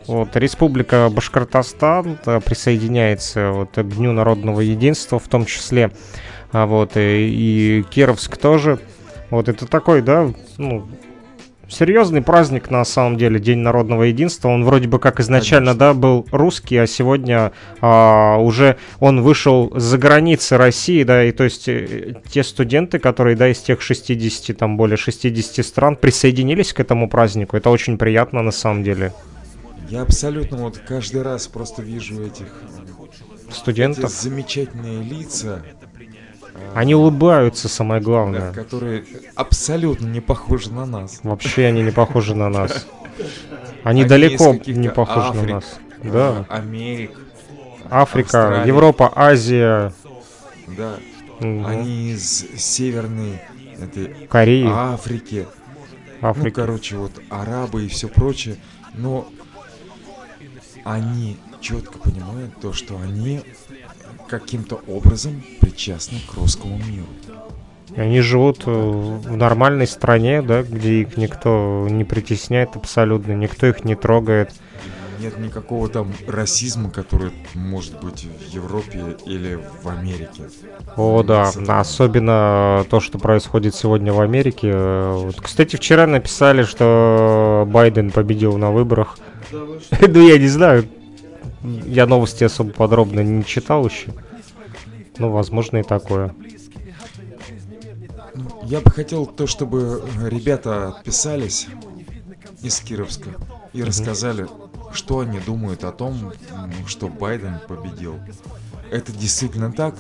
[0.07, 5.91] Вот, Республика Башкортостан э, присоединяется вот, к Дню народного единства, в том числе,
[6.53, 8.79] а, вот, и, и Кировск тоже.
[9.29, 10.89] Вот это такой, да, ну,
[11.69, 14.49] серьезный праздник на самом деле, День народного единства.
[14.49, 15.79] Он вроде бы как изначально, Конечно.
[15.79, 21.45] да, был русский, а сегодня а, уже он вышел за границы России, да, и то
[21.45, 26.81] есть э, те студенты, которые, да, из тех 60, там более 60 стран присоединились к
[26.81, 27.57] этому празднику.
[27.57, 29.13] Это очень приятно на самом деле.
[29.89, 32.47] Я абсолютно вот каждый раз просто вижу этих
[33.49, 34.11] эти Студентов.
[34.11, 35.63] замечательные лица,
[36.75, 38.53] Они улыбаются, самое главное.
[38.53, 39.05] которые
[39.35, 41.21] абсолютно не похожи на нас.
[41.23, 42.87] Вообще они не похожи на нас.
[43.85, 45.79] Они далеко не похожи на нас.
[46.03, 46.45] Да.
[46.49, 47.19] а, Америк,
[47.91, 48.69] Африка, Австралия.
[48.69, 49.93] Европа, Азия,
[50.77, 50.97] да,
[51.41, 53.41] они из северной
[53.81, 55.47] этой Кореи, Африки,
[56.21, 56.63] ну Африка.
[56.63, 58.57] короче вот арабы и все прочее,
[58.95, 59.29] но
[60.85, 63.43] они четко понимают то, что они
[64.29, 67.07] каким-то образом причастны к русскому миру.
[67.97, 73.85] Они живут э, в нормальной стране, да, где их никто не притесняет абсолютно, никто их
[73.85, 74.53] не трогает.
[75.19, 80.45] Нет никакого там расизма, который может быть в Европе или в Америке.
[80.97, 81.51] О, да,
[81.81, 84.71] особенно то, что происходит сегодня в Америке.
[84.73, 89.19] Э, Вот, Кстати, вчера написали, что Байден победил на выборах.
[90.01, 90.85] Ну, я не знаю.
[91.63, 94.13] Я новости особо подробно не читал еще.
[95.19, 96.35] Ну, возможно, и такое.
[98.65, 101.67] Я бы хотел то, чтобы ребята отписались
[102.63, 103.31] из Кировска
[103.73, 104.47] и рассказали,
[104.93, 106.33] что они думают о том,
[106.87, 108.17] что Байден победил.
[108.91, 109.97] Это действительно так?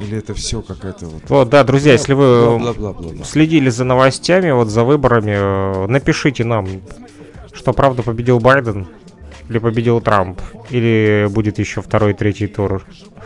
[0.00, 1.22] Или это все какая-то вот...
[1.28, 2.60] Вот, да, друзья, если вы
[3.24, 6.68] следили за новостями, вот за выборами, э, напишите нам,
[7.52, 8.86] что правда победил Байден,
[9.48, 10.40] или победил Трамп,
[10.70, 12.84] или будет еще второй, третий тур.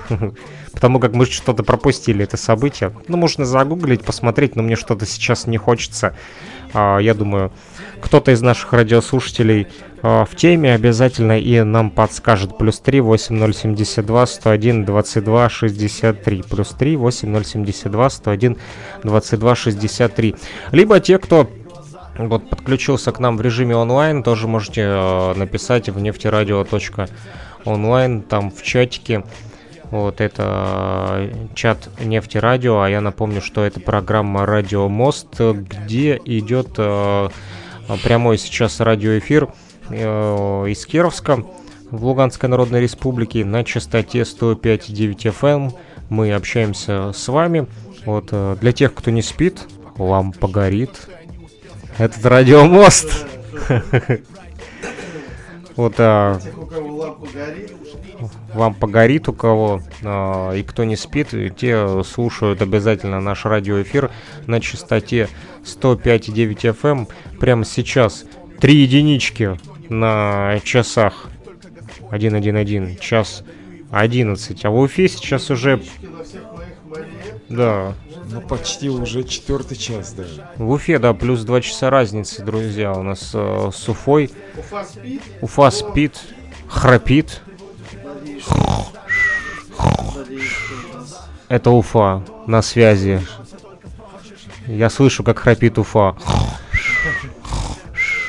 [0.72, 2.92] Потому как мы что-то пропустили, это событие.
[3.08, 6.16] Ну, можно загуглить, посмотреть, но мне что-то сейчас не хочется.
[6.72, 7.52] А, Я думаю,
[8.00, 9.68] кто-то из наших радиослушателей
[10.02, 12.56] а, в теме обязательно и нам подскажет.
[12.56, 16.42] Плюс 3 8072 101 22 63.
[16.48, 18.56] Плюс 3 8072 101
[19.02, 20.34] 22 63.
[20.72, 21.50] Либо те, кто
[22.18, 28.62] вот подключился к нам в режиме онлайн, тоже можете э, написать в нефтерадио.онлайн, там в
[28.62, 29.24] чатике.
[29.90, 36.74] Вот это э, чат нефтерадио, а я напомню, что это программа Радио Мост, где идет
[36.78, 37.28] э,
[38.02, 39.52] прямой сейчас радиоэфир
[39.90, 41.44] э, из Кировска
[41.90, 45.74] в Луганской Народной Республике на частоте 105.9 FM.
[46.08, 47.66] Мы общаемся с вами.
[48.06, 51.08] Вот э, для тех, кто не спит, лампа горит.
[51.98, 53.26] Этот радиомост.
[55.74, 56.38] Вот а,
[58.52, 64.10] вам погорит у кого, а, и кто не спит, те слушают обязательно наш радиоэфир
[64.46, 65.28] на частоте
[65.64, 67.08] 105,9 FM.
[67.40, 68.24] Прямо сейчас
[68.60, 71.30] три единички на часах.
[72.12, 73.42] 111, час
[73.90, 74.64] 11.
[74.64, 75.80] А в Уфе сейчас уже...
[77.48, 77.94] Да,
[78.30, 80.46] Ну, почти уже четвертый час даже.
[80.56, 82.92] в Уфе, да, плюс 2 часа разницы, друзья.
[82.92, 84.30] У нас э, с Уфой.
[85.40, 86.20] Уфа спит,
[86.68, 87.40] храпит.
[91.48, 93.20] Это Уфа на связи.
[94.66, 96.16] Я слышу, как храпит Уфа.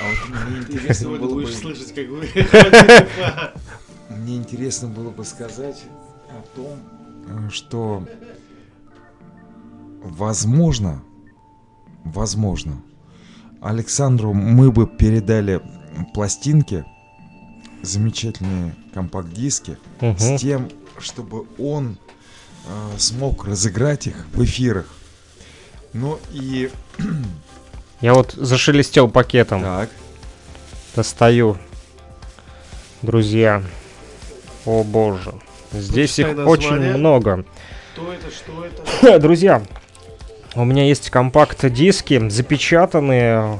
[0.01, 1.47] Вот мне интересно было бы...
[1.51, 2.27] слышать, как вы...
[4.09, 5.83] Мне интересно было бы сказать
[6.29, 6.79] о том,
[7.27, 8.03] э, что
[10.03, 11.01] возможно,
[12.03, 12.81] возможно,
[13.61, 15.61] Александру мы бы передали
[16.13, 16.85] пластинки,
[17.81, 20.17] замечательные компакт-диски, Мгм.
[20.17, 21.97] с тем, чтобы он
[22.65, 24.85] э, смог разыграть их в эфирах.
[25.91, 26.69] Ну и
[28.01, 29.61] Я вот зашелестел пакетом.
[29.61, 29.89] так,
[30.95, 31.57] Достаю.
[33.01, 33.61] Друзья.
[34.65, 35.33] О боже.
[35.73, 36.97] Здесь их Прочитай очень название.
[36.97, 37.45] много.
[37.93, 39.19] Что это, что это?
[39.19, 39.61] Друзья,
[40.55, 43.59] у меня есть компакт-диски, запечатанные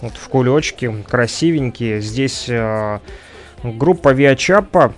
[0.00, 2.00] вот в кулечке, красивенькие.
[2.00, 2.98] Здесь э,
[3.62, 4.92] группа Виачапа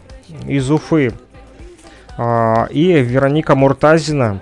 [0.46, 1.12] из Уфы
[2.16, 4.40] а, и Вероника Муртазина.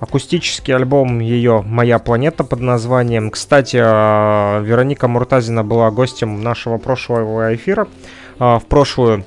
[0.00, 3.30] Акустический альбом ее «Моя планета» под названием.
[3.30, 7.88] Кстати, а, Вероника Муртазина была гостем нашего прошлого эфира.
[8.38, 9.24] А, В прошлую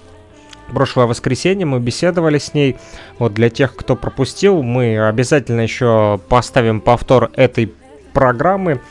[0.73, 2.77] прошлое воскресенье мы беседовали с ней.
[3.19, 7.73] Вот для тех, кто пропустил, мы обязательно еще поставим повтор этой
[8.13, 8.81] программы.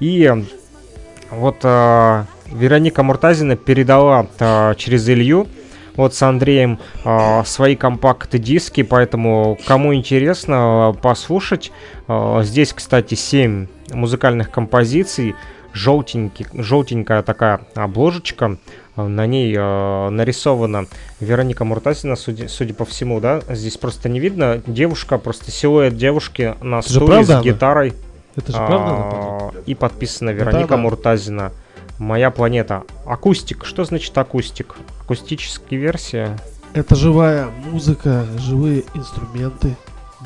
[0.00, 0.32] И
[1.30, 5.46] вот а, Вероника Муртазина передала а, через Илью
[5.96, 11.72] вот с Андреем а, свои компакт-диски, поэтому кому интересно а, послушать,
[12.06, 15.34] а, здесь, кстати, 7 музыкальных композиций,
[15.72, 18.58] желтенький, желтенькая такая обложечка,
[18.96, 20.86] на ней а, нарисована
[21.20, 26.54] Вероника Муртазина, судя, судя по всему, да, здесь просто не видно, девушка, просто силуэт девушки
[26.62, 27.94] на Это стуле с гитарой,
[28.36, 28.76] Это же правда?
[28.78, 30.76] а, и подписана Вероника Да-да.
[30.78, 31.52] Муртазина.
[31.98, 32.82] Моя планета.
[33.06, 33.64] Акустик.
[33.64, 34.76] Что значит акустик?
[35.02, 36.38] Акустическая версия.
[36.74, 39.74] Это живая музыка, живые инструменты,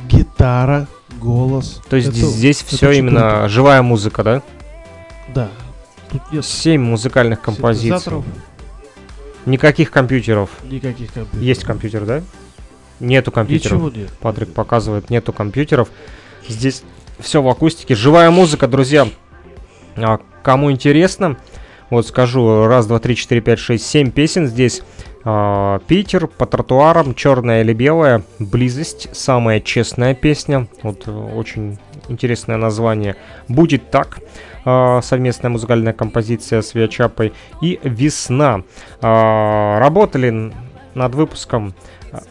[0.09, 0.89] гитара,
[1.21, 1.81] голос.
[1.89, 4.43] То есть Это- здесь это все именно живая музыка, да?
[5.33, 5.49] Да.
[6.11, 8.13] Тут нет Семь музыкальных композиций.
[9.47, 10.51] Никаких компьютеров.
[10.65, 11.43] никаких компьютеров.
[11.43, 12.23] Есть компьютер, да?
[13.01, 13.81] Нету компьютеров.
[13.83, 14.13] Ничего нет.
[14.21, 15.89] Патрик показывает, нету компьютеров.
[16.47, 16.83] Здесь
[17.19, 17.95] все в акустике.
[17.95, 19.09] Живая музыка, друзья.
[19.97, 21.37] А, кому интересно,
[21.89, 24.83] вот скажу, раз, два, три, четыре, пять, шесть, семь песен здесь.
[25.25, 30.69] А, Питер, по тротуарам, черная или белая, близость, самая честная песня.
[30.83, 31.79] Вот э, очень
[32.09, 33.17] интересное название.
[33.49, 34.21] Будет так.
[34.65, 37.33] А, совместная музыкальная композиция с Виачапой.
[37.61, 38.63] И весна.
[39.01, 40.53] А, работали
[40.95, 41.75] над выпуском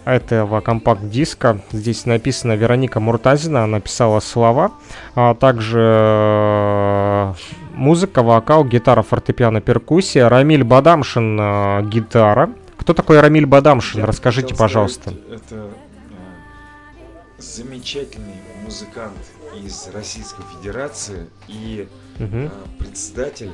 [0.05, 1.61] этого компакт-диска.
[1.71, 4.71] Здесь написано Вероника Муртазина, она писала слова,
[5.15, 7.34] а также э,
[7.75, 10.27] музыка, вокал, гитара, фортепиано, перкуссия.
[10.27, 12.49] Рамиль Бадамшин, гитара.
[12.77, 14.01] Кто такой Рамиль Бадамшин?
[14.01, 15.11] Я Расскажите, пожалуйста.
[15.32, 15.69] Это э,
[17.38, 19.17] замечательный музыкант
[19.63, 21.88] из Российской Федерации и
[22.20, 23.51] Э, председатель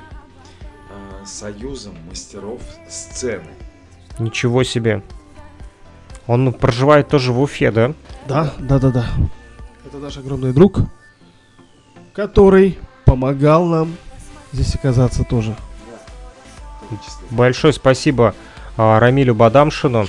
[0.90, 3.52] э, Союза мастеров сцены.
[4.18, 5.04] Ничего себе.
[6.26, 7.94] Он проживает тоже в Уфе, да?
[8.28, 9.06] Да, да, да, да.
[9.86, 10.80] Это наш огромный друг,
[12.14, 13.96] который помогал нам
[14.52, 15.56] здесь оказаться тоже.
[17.30, 18.34] Большое спасибо
[18.78, 20.08] а, Рамилю Бадамшину.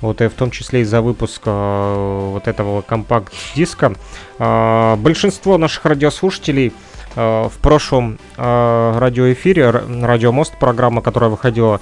[0.00, 3.94] Вот и в том числе и за выпуск а, вот этого компакт-диска.
[4.38, 11.80] А, большинство наших радиослушателей а, в прошлом а, радиоэфире, р- Радио Мост, программа, которая выходила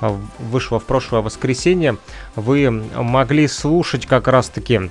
[0.00, 1.96] а, вышла в прошлое воскресенье,
[2.36, 4.90] вы могли слушать как раз-таки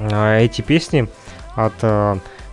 [0.00, 1.08] эти песни
[1.54, 1.74] от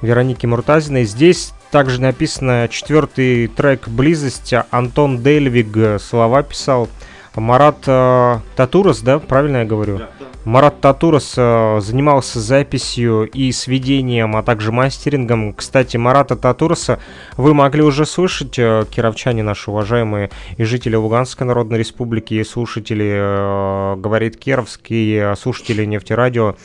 [0.01, 1.05] Вероники Муртазиной.
[1.05, 4.53] Здесь также написано четвертый трек «Близость».
[4.71, 6.87] Антон Дельвиг э, слова писал.
[7.35, 9.99] Марат э, Татурас, да, правильно я говорю?
[10.45, 15.53] Марат Татурас э, занимался записью и сведением, а также мастерингом.
[15.53, 16.99] Кстати, Марата Татураса
[17.35, 23.11] вы могли уже слышать, э, кировчане наши уважаемые, и жители Луганской Народной Республики, и слушатели
[23.11, 26.55] э, «Говорит Кировск», и слушатели «Нефтерадио».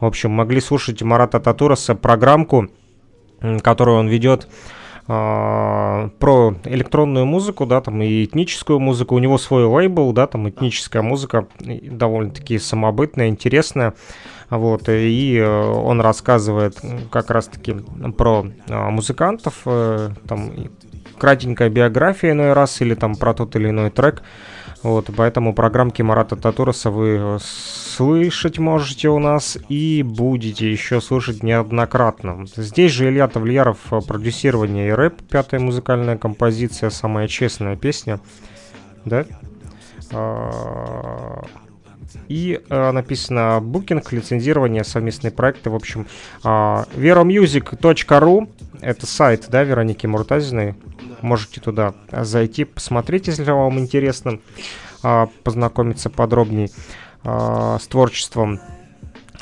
[0.00, 2.68] В общем, могли слушать Марата Татураса программку,
[3.62, 4.48] которую он ведет
[5.06, 9.14] а, про электронную музыку, да, там и этническую музыку.
[9.14, 13.94] У него свой лейбл, да, там этническая музыка довольно-таки самобытная, интересная.
[14.50, 16.78] Вот, и э, он рассказывает
[17.10, 17.74] как раз-таки
[18.16, 20.52] про а, музыкантов, э, там
[21.18, 24.22] кратенькая биография иной раз, или там про тот или иной трек.
[24.84, 31.42] Вот, поэтому программки Марата Татураса вы э, слышать можете у нас и будете еще слышать
[31.42, 32.44] неоднократно.
[32.54, 38.20] Здесь же Илья Тавлияров, э, продюсирование и рэп, пятая музыкальная композиция, самая честная песня,
[39.06, 39.24] да?
[42.28, 46.06] И э, написано букинг, лицензирование, совместные проекты, в общем,
[46.42, 48.48] а, veromusic.ru,
[48.80, 50.74] это сайт, да, Вероники Муртазиной,
[51.20, 54.40] можете туда зайти, посмотреть, если вам интересно,
[55.02, 56.70] а, познакомиться подробнее
[57.24, 58.60] а, с творчеством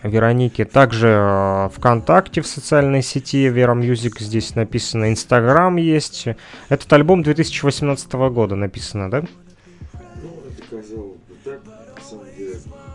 [0.03, 0.65] Вероники.
[0.65, 6.27] Также а, ВКонтакте в социальной сети Vero Music, здесь написано Инстаграм есть.
[6.69, 9.23] Этот альбом 2018 года написано, да?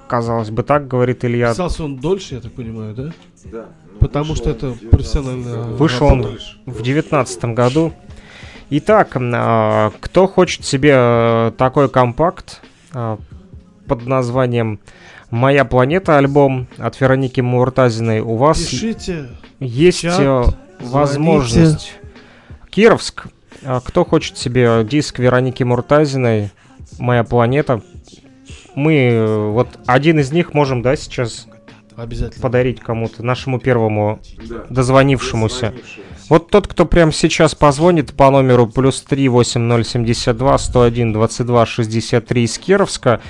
[0.08, 1.50] Казалось бы так, говорит Илья.
[1.50, 3.12] Писался он дольше, я так понимаю, да?
[3.46, 3.66] Да.
[3.92, 5.76] ну, Потому что это в 19 профессиональная году.
[5.76, 6.58] Вышел он Дольше.
[6.66, 7.94] в девятнадцатом году.
[8.70, 12.62] Итак, а, кто хочет себе э, такой компакт
[12.94, 13.18] а,
[13.88, 14.80] под названием
[15.30, 19.30] «Моя планета» альбом от Вероники Муртазиной, у вас Пишите.
[19.60, 20.44] есть чат, э,
[20.80, 21.94] возможность.
[22.70, 23.28] Кировск,
[23.64, 26.52] а, кто хочет себе диск Вероники Муртазиной
[27.00, 27.82] «Моя планета»,
[28.78, 31.48] мы э, вот один из них можем, да, сейчас
[31.96, 32.42] Обязательно.
[32.42, 34.66] подарить кому-то, нашему первому Да.
[34.70, 35.74] дозвонившемуся.
[36.30, 42.58] Вот тот, кто прямо сейчас позвонит по номеру плюс 3 8072 101 22 63 из
[42.60, 43.22] Кировска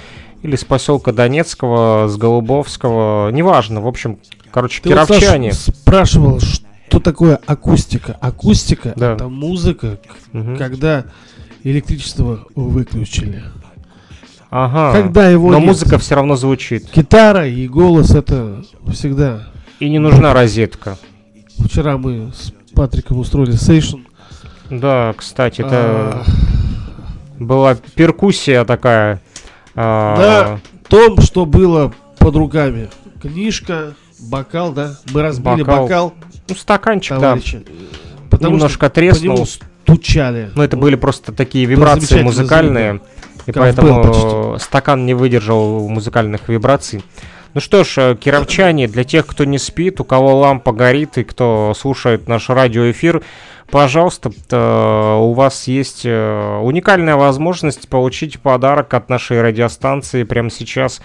[0.43, 4.19] или с поселка Донецкого, с Голубовского, неважно, в общем,
[4.51, 5.53] короче, Ты вот, Саш, кировчане.
[5.53, 8.17] спрашивал, что такое акустика.
[8.19, 9.13] Акустика Да.
[9.13, 9.99] это музыка,
[10.33, 10.57] Мгм.
[10.57, 11.05] когда
[11.63, 13.43] электричество выключили.
[14.49, 14.93] Ага.
[15.01, 15.67] Когда его Но нет.
[15.67, 16.85] музыка все равно звучит.
[16.95, 19.47] Гитара и голос это всегда.
[19.79, 20.97] И не нужна розетка.
[21.59, 23.97] Вчера мы с Патриком устроили сейшн.
[24.69, 26.23] Да, кстати, это А,
[27.39, 29.21] была перкуссия такая.
[29.75, 30.59] а, Да.
[30.87, 32.89] том, что было под руками.
[33.21, 34.95] Книжка, бокал, да?
[35.13, 36.13] Мы разбили Бокал, бокал,
[36.49, 37.63] Ну, стаканчик, товарищи.
[38.29, 39.35] Потому Немножко что по треснул.
[39.35, 40.51] нему стучали.
[40.55, 43.01] Но это были просто такие вибрации музыкальные.
[43.47, 44.63] И Ковбел поэтому почти.
[44.63, 47.01] стакан не выдержал музыкальных вибраций.
[47.53, 51.23] Ну что ж, э, кировчане, для тех, кто не спит, у кого лампа горит и
[51.23, 53.23] кто слушает наш радиоэфир,
[53.71, 61.01] пожалуйста, э, у вас есть э, уникальная возможность получить подарок от нашей радиостанции прямо сейчас.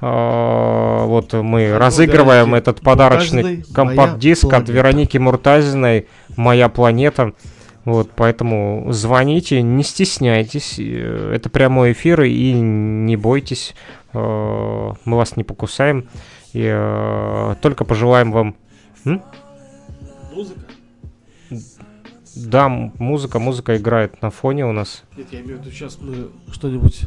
[0.00, 4.72] Вот мы разыгрываем этот подарочный компакт-диск «Моя от планета».
[4.72, 7.34] Вероники Муртазиной «Моя планета».
[7.84, 10.78] Вот, поэтому звоните, не стесняйтесь.
[10.78, 13.74] э, Это прямой эфир, и не бойтесь.
[14.12, 14.18] э,
[15.04, 16.08] Мы вас не покусаем.
[16.52, 18.54] И э, только пожелаем вам...
[19.04, 19.22] М?
[20.32, 20.60] Музыка?
[22.36, 25.02] Да, музыка, музыка играет на фоне у нас.
[25.16, 27.02] Нет, я имею в виду, сейчас мы что-нибудь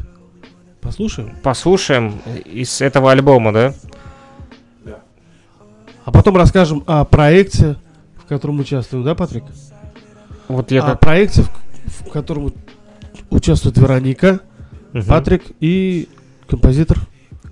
[0.80, 1.34] послушаем.
[1.42, 3.74] Послушаем из этого альбома, да?
[6.04, 7.74] А потом расскажем о проекте,
[8.16, 9.42] в котором участвуем, да, Патрик?
[10.48, 11.00] Вот я о как...
[11.00, 12.52] проекте, в, в котором
[13.30, 14.40] участвует Вероника,
[14.96, 15.04] Мгм.
[15.04, 16.08] Патрик и
[16.48, 16.98] композитор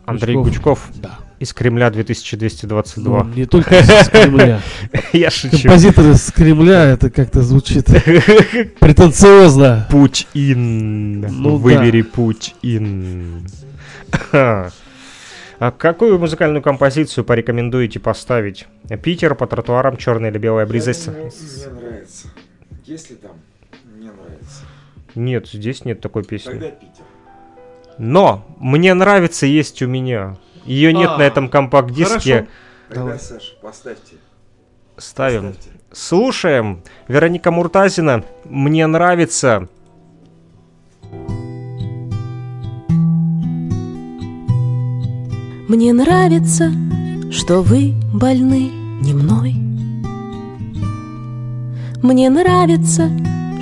[0.07, 0.89] Андрей Гучков.
[0.89, 1.03] Гучков.
[1.03, 1.19] Да.
[1.41, 3.25] Из Кремля 2222.
[3.25, 4.63] Ну, не только с Кремля.
[5.13, 5.59] Я шучу.
[5.59, 7.87] Композиторы с Кремля, это как-то звучит
[8.81, 9.87] претенциозно.
[9.91, 11.21] Путь ин.
[11.21, 13.47] Ну Выбери путь ин.
[14.33, 18.67] А какую музыкальную композицию порекомендуете поставить?
[19.03, 21.09] Питер по тротуарам, черная или белая близость?
[21.09, 22.29] Мне нравится.
[22.85, 23.32] Если там,
[23.97, 24.62] мне нравится.
[25.14, 26.51] Нет, здесь нет такой песни.
[26.51, 27.05] Тогда Питер.
[27.99, 30.37] Но мне нравится есть у меня.
[30.64, 32.49] Ее нет А, на этом компакт-диске.
[32.89, 33.18] Тогда.
[33.18, 34.16] Саша, поставьте.
[34.99, 35.53] Ставим.
[35.53, 35.70] поставьте.
[35.93, 36.82] Слушаем.
[37.09, 38.24] Вероника Муртазина.
[38.45, 39.68] Мне нравится.
[45.68, 46.70] Мне нравится,
[47.30, 48.70] что вы больны
[49.01, 49.64] не мной.
[52.05, 53.11] Мне нравится,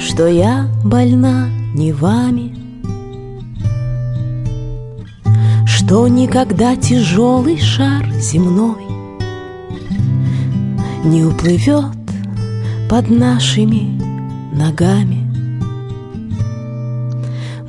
[0.01, 2.53] что я больна не вами.
[5.65, 8.83] Что никогда тяжелый шар земной
[11.05, 11.95] Не уплывет
[12.91, 13.97] под нашими
[14.53, 15.23] ногами.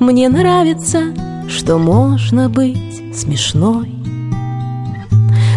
[0.00, 1.14] Мне нравится,
[1.48, 3.94] что можно быть смешной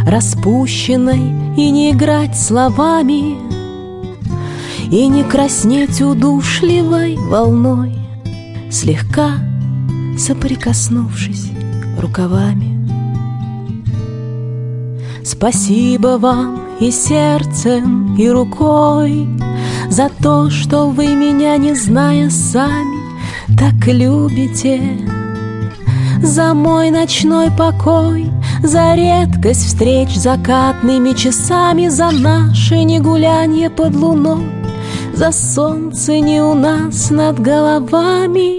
[0.05, 3.46] распущенной и не играть словами,
[4.91, 7.93] и не краснеть удушливой волной,
[8.71, 9.31] слегка
[10.17, 11.51] соприкоснувшись
[11.99, 12.77] рукавами.
[15.23, 19.27] Спасибо вам и сердцем, и рукой
[19.89, 22.97] За то, что вы меня, не зная сами,
[23.57, 24.81] Так любите
[26.23, 28.31] За мой ночной покой
[28.63, 34.56] За редкость встреч закатными часами За наше негулянье под луной
[35.17, 38.57] За солнце не у нас над головами.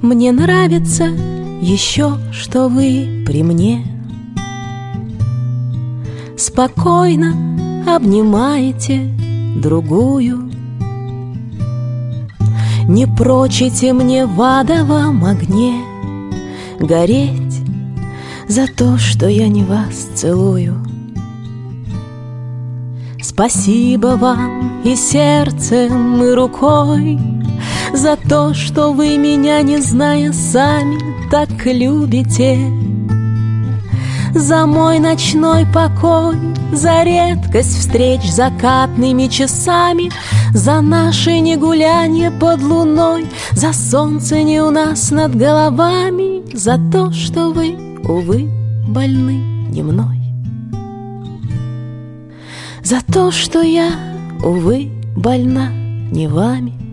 [0.00, 3.84] Мне нравится еще, что вы при мне?
[6.36, 7.34] Спокойно
[7.86, 9.10] обнимаете
[9.56, 10.50] другую.
[12.88, 15.82] Не прочите мне в адовом огне
[16.78, 17.62] Гореть
[18.48, 20.84] за то, что я не вас целую.
[23.20, 27.18] Спасибо вам и сердцем, и рукой
[28.06, 30.96] За то, что вы меня, не зная сами,
[31.28, 32.56] так любите
[34.32, 36.36] За мой ночной покой,
[36.72, 40.12] за редкость встреч закатными часами
[40.54, 47.50] За наше негулянье под луной, за солнце не у нас над головами За то, что
[47.50, 48.48] вы, увы,
[48.86, 50.20] больны не мной
[52.84, 53.90] за то, что я,
[54.44, 55.70] увы, больна
[56.12, 56.86] не вами.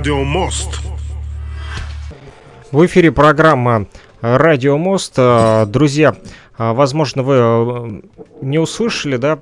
[0.00, 0.80] «Радио Мост».
[2.72, 3.84] В эфире программа
[4.22, 5.12] «Радио Мост».
[5.18, 6.16] А, Друзья,
[6.56, 8.00] а, возможно, вы э,
[8.40, 9.36] не услышали, да,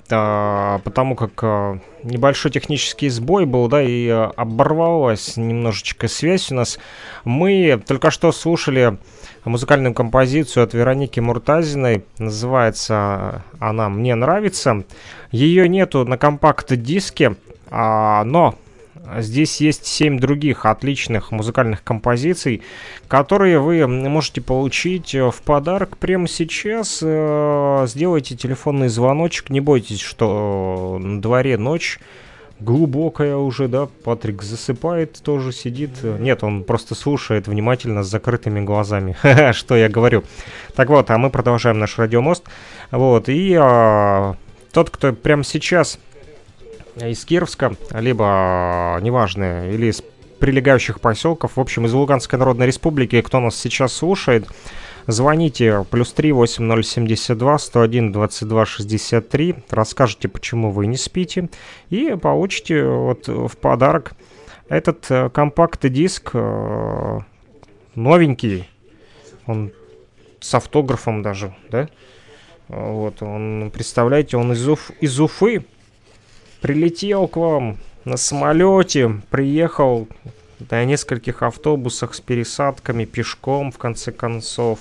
[0.83, 6.81] потому как небольшой технический сбой был, да, и оборвалась немножечко связь у нас.
[7.25, 8.99] Мы только что слушали
[9.45, 12.05] музыкальную композицию от Вероники Муртазиной.
[12.19, 14.83] Называется она «Мне нравится».
[15.31, 17.37] Ее нету на компакт-диске,
[17.71, 18.57] а, но
[19.17, 22.63] Здесь есть семь других отличных музыкальных композиций,
[23.09, 27.01] которые вы можете получить э, в подарок прямо сейчас.
[27.03, 31.99] Э, Сделайте телефонный звоночек, не бойтесь, что э, на дворе ночь
[32.61, 36.03] глубокая уже, да, Патрик засыпает, тоже сидит.
[36.03, 39.17] Нет, он просто слушает внимательно с закрытыми глазами,
[39.53, 40.25] что я говорю.
[40.75, 42.45] Так вот, а мы продолжаем наш радиомост.
[42.91, 44.35] Вот, и а,
[44.73, 45.99] тот, кто прямо сейчас
[47.01, 50.03] из Кировска, либо, э, неважно, или из
[50.39, 54.49] прилегающих поселков, в общем, из Луганской Народной Республики, кто нас сейчас слушает,
[55.09, 61.49] Звоните плюс 3 8072 101 22 63, расскажите, почему вы не спите,
[61.89, 64.13] и получите вот в подарок
[64.69, 67.21] этот э, компакт-диск э,
[67.95, 68.69] новенький,
[69.47, 69.73] он
[70.41, 71.89] с автографом даже, да?
[72.69, 75.65] Вот, он, представляете, он из, Уф, из Уфы
[76.61, 80.09] прилетел к вам на самолете, приехал
[80.71, 84.79] на нескольких автобусах с пересадками, пешком, в конце концов.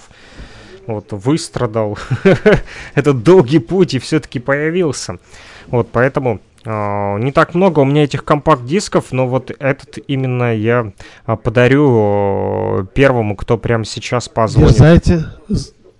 [0.85, 1.97] Вот, выстрадал
[2.95, 5.17] этот долгий путь и все-таки появился.
[5.67, 10.91] Вот, поэтому Uh, не так много у меня этих компакт-дисков, но вот этот именно я
[11.25, 14.71] uh, подарю первому, кто прямо сейчас позвонит.
[14.71, 15.25] Дерзайте,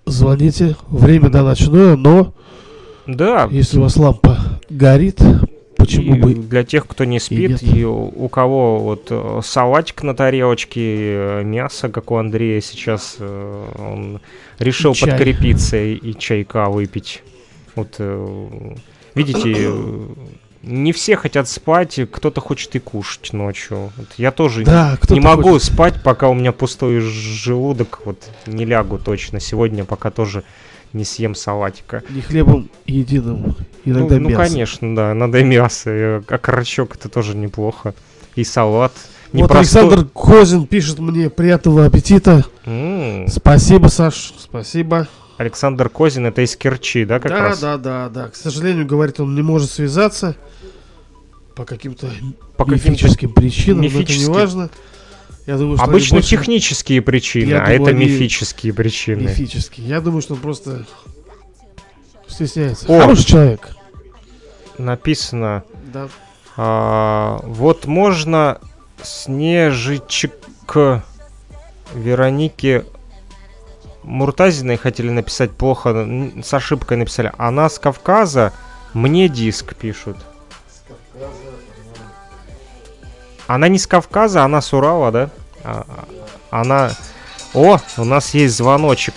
[0.04, 0.76] звоните.
[0.88, 2.34] Время до ночное, но
[3.06, 3.48] да.
[3.50, 4.36] если у вас лампа
[4.68, 5.22] горит,
[5.78, 6.34] почему и бы...
[6.34, 11.42] Для тех, кто не спит, и, и у, кого вот э, салатик на тарелочке, э,
[11.44, 14.20] мясо, как у Андрея сейчас, э, он
[14.58, 15.10] решил чай.
[15.10, 17.22] подкрепиться и, и чайка выпить.
[17.74, 18.00] Вот,
[19.14, 19.72] видите,
[20.62, 23.92] не все хотят спать, кто-то хочет и кушать ночью.
[23.96, 25.72] Вот я тоже да, не, не могу хочет.
[25.72, 29.40] спать, пока у меня пустой желудок, вот не лягу точно.
[29.40, 30.42] Сегодня пока тоже
[30.92, 32.02] не съем салатика.
[32.10, 34.42] Не хлебом единым, иногда ну, мясо.
[34.42, 35.90] Ну, конечно, да, надо мясо.
[36.28, 37.94] А карачок это тоже неплохо.
[38.36, 38.92] И салат.
[39.32, 42.44] Вот Александр Козин пишет мне приятного аппетита.
[42.64, 43.28] М-м.
[43.28, 45.06] Спасибо, Саш, спасибо.
[45.36, 47.60] Александр Козин, это из Керчи, да, как да, раз?
[47.60, 48.28] Да, да, да.
[48.28, 50.34] К сожалению, говорит, он не может связаться
[51.54, 52.08] по каким-то
[52.56, 54.32] по мифическим каким причинам, мифическим.
[54.32, 54.70] но это не важно.
[55.48, 56.28] Я думаю, что Обычно больше...
[56.28, 59.22] технические причины, Я а думаю, это они мифические причины.
[59.22, 59.88] Мифические.
[59.88, 60.84] Я думаю, что он просто
[62.26, 62.84] стесняется.
[62.86, 63.00] О!
[63.00, 63.70] Хороший человек.
[64.76, 66.10] Написано, Да.
[66.58, 68.60] а, вот можно
[69.02, 70.34] Снежичек
[71.94, 72.84] Веронике
[74.02, 76.06] Муртазиной хотели написать плохо,
[76.44, 77.32] с ошибкой написали.
[77.38, 78.52] Она с Кавказа,
[78.92, 80.18] мне диск пишут.
[83.48, 85.30] Она не с Кавказа, она с Урала, да?
[85.64, 86.90] А- а- она...
[87.54, 89.14] О, у нас есть звоночек.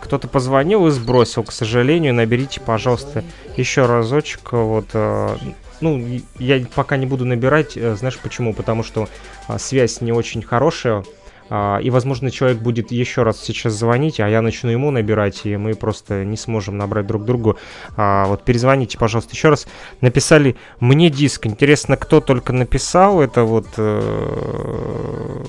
[0.00, 2.14] Кто-то позвонил и сбросил, к сожалению.
[2.14, 3.22] Наберите, пожалуйста,
[3.56, 4.52] еще разочек.
[4.52, 5.36] Вот, э,
[5.80, 7.76] ну, я пока не буду набирать.
[7.76, 8.54] э, Знаешь почему?
[8.54, 9.08] Потому что
[9.46, 11.04] а, связь не очень хорошая.
[11.50, 15.56] А, И, возможно, человек будет еще раз сейчас звонить, а я начну ему набирать, и
[15.56, 17.58] мы просто не сможем набрать друг другу.
[17.96, 19.66] А, Вот перезвоните, пожалуйста, еще раз.
[20.00, 21.46] Написали мне диск.
[21.46, 25.44] Интересно, кто только написал это вот, э,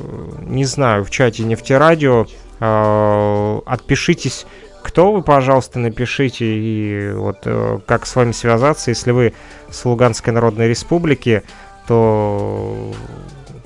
[0.47, 2.25] не знаю, в чате нефтерадио.
[2.59, 4.47] А, Отпишитесь,
[4.81, 9.33] кто вы, пожалуйста, напишите, и вот э, как с вами связаться, если вы
[9.69, 11.43] с Луганской Народной Республики,
[11.87, 12.93] то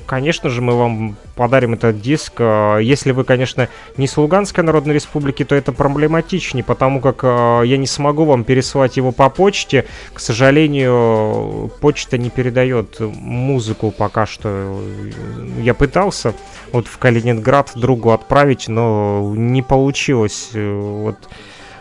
[0.05, 2.33] конечно же, мы вам подарим этот диск.
[2.39, 7.61] А, Если вы, конечно, не с Луганской Народной Республики, то это проблематичнее, потому как а,
[7.61, 9.85] я не смогу вам пересылать его по почте.
[10.13, 14.79] К сожалению, почта не передает музыку пока что.
[15.59, 16.33] Я пытался
[16.71, 20.49] вот в Калининград другу отправить, но не получилось.
[20.53, 21.17] Вот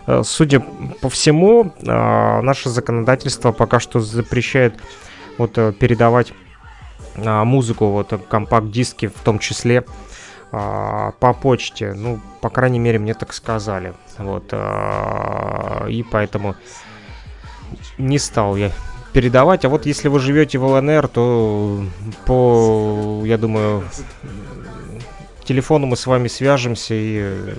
[0.06, 0.60] Э, Судя
[1.00, 4.74] по всему, наше законодательство пока что запрещает
[5.38, 6.32] вот э, передавать
[7.16, 9.84] музыку, вот э, компакт-диски в том числе
[10.52, 11.92] а, по почте.
[11.94, 13.94] Ну, по крайней мере, мне так сказали.
[14.18, 14.44] Вот.
[14.52, 16.54] а, И поэтому
[17.98, 18.70] не стал я
[19.12, 19.64] передавать.
[19.64, 21.84] А вот если вы живете в ЛНР, то
[22.26, 23.84] по, я думаю,
[25.44, 27.54] телефону мы с вами свяжемся и э,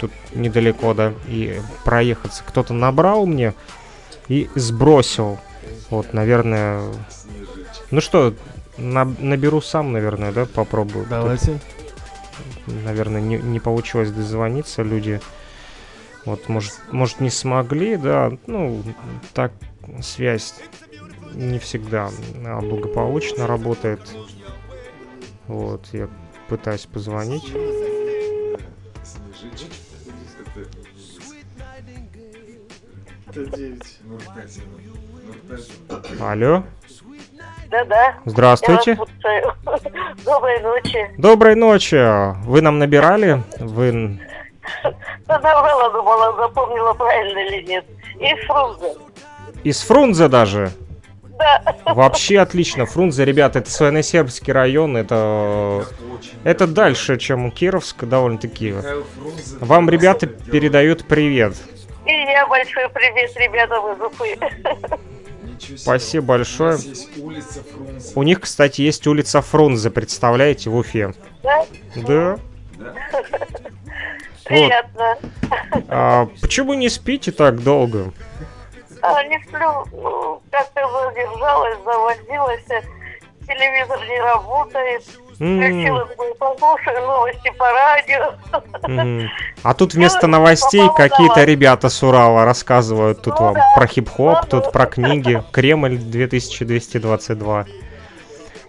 [0.00, 2.44] тут недалеко, да, и проехаться.
[2.46, 3.54] Кто-то набрал мне
[4.28, 5.38] и сбросил.
[5.90, 6.82] Вот, наверное...
[7.92, 8.34] Ну что,
[8.78, 11.06] на- наберу сам, наверное, да, попробую.
[11.08, 11.60] Давайте.
[12.64, 15.20] Тут, наверное, не, не получилось дозвониться, люди...
[16.24, 18.82] Вот, может, может, не смогли, да, ну,
[19.34, 19.52] так
[20.00, 20.54] связь
[21.34, 22.10] не всегда
[22.46, 24.00] а, благополучно работает.
[25.46, 26.08] Вот, я
[26.48, 27.52] пытаюсь позвонить.
[36.20, 36.64] Алло,
[37.72, 38.16] Да-да.
[38.26, 38.98] здравствуйте.
[40.26, 41.10] Доброй ночи.
[41.16, 41.96] Доброй ночи.
[42.44, 43.42] Вы нам набирали?
[43.58, 44.20] Вы...
[45.26, 47.86] Подорвала, думала, запомнила правильно или нет.
[48.20, 48.94] И Фрунзе.
[49.64, 50.70] Из Фрунзе даже?
[51.38, 51.62] Да.
[51.94, 52.84] Вообще отлично.
[52.84, 55.86] Фрунзе, ребята, это Свино-Сербский район, это...
[56.44, 58.74] Это дальше, чем Кировск, довольно-таки.
[59.60, 61.54] Вам ребята передают привет.
[62.04, 64.38] И я большой привет ребятам из Уфы.
[65.76, 66.78] Спасибо большое.
[68.14, 71.14] У них, кстати, есть улица Фрунзе, представляете, в Уфе.
[71.42, 71.66] Да?
[71.96, 72.36] Да.
[74.44, 75.18] Приятно.
[75.88, 78.12] А почему не спите так долго?
[79.00, 82.64] А, не сплю, ну, как-то задержалась, заводилась,
[83.46, 85.02] телевизор не работает.
[85.42, 86.08] Думаю,
[86.38, 88.34] послушаю новости по радио.
[89.64, 93.86] А тут вместо Ну, новостей попала какие-то ребята с Урала рассказывают тут Ну вам про
[93.88, 95.42] хип-хоп, Ну тут про книги.
[95.52, 97.66] Кремль 2222.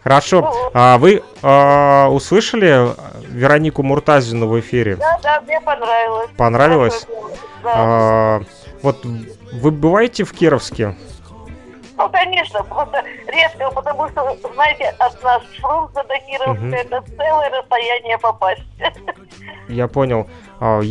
[0.03, 0.71] Хорошо.
[0.73, 2.89] А вы а, услышали
[3.29, 4.95] Веронику Муртазину в эфире?
[4.95, 6.29] Да, да, мне понравилось.
[6.35, 7.07] Понравилось?
[7.63, 7.71] Да.
[7.75, 8.41] А,
[8.81, 10.95] вот вы бываете в Кировске?
[11.97, 16.73] Ну, конечно, просто редко, потому что, знаете, от нас фронта до Кировска Мгм.
[16.73, 18.63] это целое расстояние попасть.
[19.69, 20.27] Я понял.
[20.59, 20.81] А,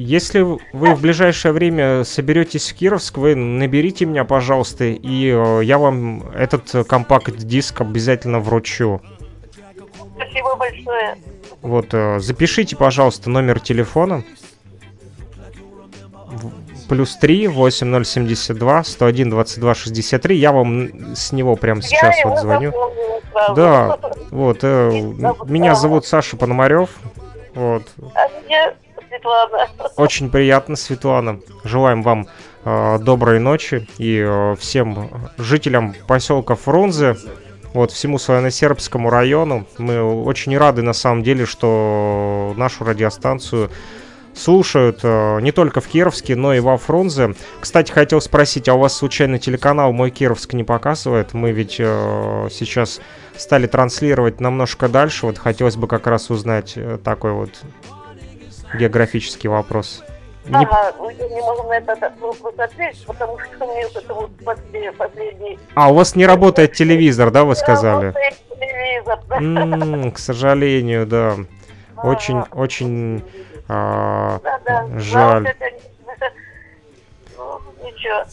[0.00, 5.76] Если вы в ближайшее время соберетесь в Кировск, вы наберите меня, пожалуйста, и э, я
[5.78, 9.00] вам этот компакт-диск обязательно вручу.
[10.14, 11.16] Спасибо большое.
[11.62, 14.22] Вот, э, запишите, пожалуйста, номер телефона.
[16.88, 20.36] Плюс 3 8072 101 22 63.
[20.36, 22.72] Я вам с него прямо сейчас Я вот звоню.
[23.54, 23.98] Да,
[24.30, 24.58] вот.
[24.62, 24.90] э,
[25.46, 26.90] меня зовут Саша Пономарев.
[27.54, 27.82] Вот.
[28.14, 28.74] А меня
[29.08, 29.68] Светлана.
[29.96, 31.40] Очень приятно, Светлана.
[31.64, 32.26] Желаем вам
[32.64, 37.16] э, доброй ночи и э, всем жителям поселка Фрунзе,
[37.74, 39.66] вот всему Славяно-Сербскому району.
[39.78, 43.70] Мы очень рады на самом деле, что нашу радиостанцию
[44.38, 47.34] слушают э, не только в Кировске, но и во Фрунзе.
[47.60, 51.34] Кстати, хотел спросить, а у вас случайно телеканал «Мой Кировск» не показывает?
[51.34, 53.00] Мы ведь э, сейчас
[53.36, 55.26] стали транслировать намножко дальше.
[55.26, 57.50] Вот хотелось бы как раз узнать э, такой вот
[58.78, 60.02] географический вопрос.
[60.46, 64.30] Не- Ага, ну, я не могу на этот вопрос ответить, потому что меня это вот
[64.44, 68.06] последний, последний А, у вас не работает телевизор, да, вы сказали?
[68.06, 69.18] Работает телевизор.
[69.30, 71.34] М, К сожалению, да.
[72.02, 72.54] Очень, А.
[72.54, 73.22] очень
[73.68, 74.98] а, Да, да.
[74.98, 75.46] жаль.
[77.82, 78.24] Ничего.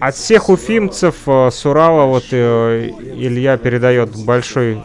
[0.00, 4.82] От всех уфимцев э, с Урала вот э, Илья передает большой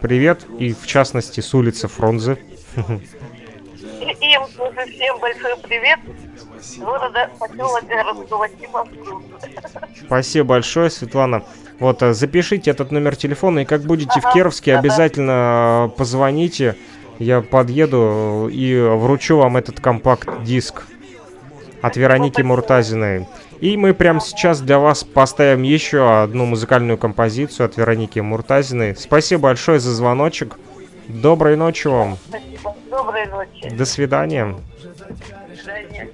[0.00, 2.38] привет, и в частности с улицы Фрунзе.
[2.76, 5.98] И им тоже всем большой привет.
[6.60, 8.86] с Города поселок городского типа.
[10.06, 11.42] Спасибо большое, Светлана.
[11.78, 14.80] Вот, э, запишите этот номер телефона, и как будете в Ага, Кировске, ага.
[14.80, 16.76] обязательно позвоните.
[17.20, 20.86] Я подъеду и вручу вам этот компакт-диск
[21.82, 23.28] от Вероники Муртазиной.
[23.60, 28.96] И мы прямо сейчас для вас поставим еще одну музыкальную композицию от Вероники Муртазиной.
[28.96, 30.58] Спасибо большое за звоночек.
[31.08, 32.16] Доброй ночи вам.
[32.26, 32.74] Спасибо.
[32.90, 33.68] Доброй ночи.
[33.76, 34.56] До свидания.
[34.82, 36.08] До свидания.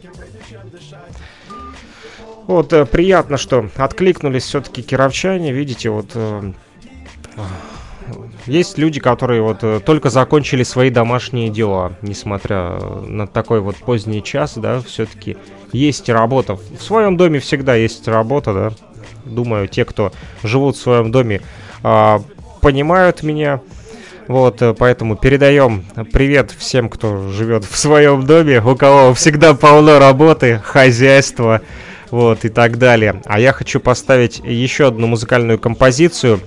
[2.49, 5.53] Вот э, приятно, что откликнулись все-таки кировчане.
[5.53, 6.53] Видите, вот э,
[8.47, 14.23] есть люди, которые вот э, только закончили свои домашние дела, несмотря на такой вот поздний
[14.23, 15.37] час, да, все-таки
[15.73, 16.55] есть работа.
[16.55, 18.73] В своем доме всегда есть работа, да.
[19.25, 20.13] Думаю, те, кто
[20.45, 21.43] живут в своем доме,
[21.83, 22.23] а,
[22.61, 23.61] понимают меня.
[24.29, 29.99] Вот, э, поэтому передаем привет всем, кто живет в своем доме, у кого всегда полно
[29.99, 31.61] работы, хозяйства,
[32.11, 33.21] вот, и так далее.
[33.25, 36.41] А я хочу поставить еще одну музыкальную композицию,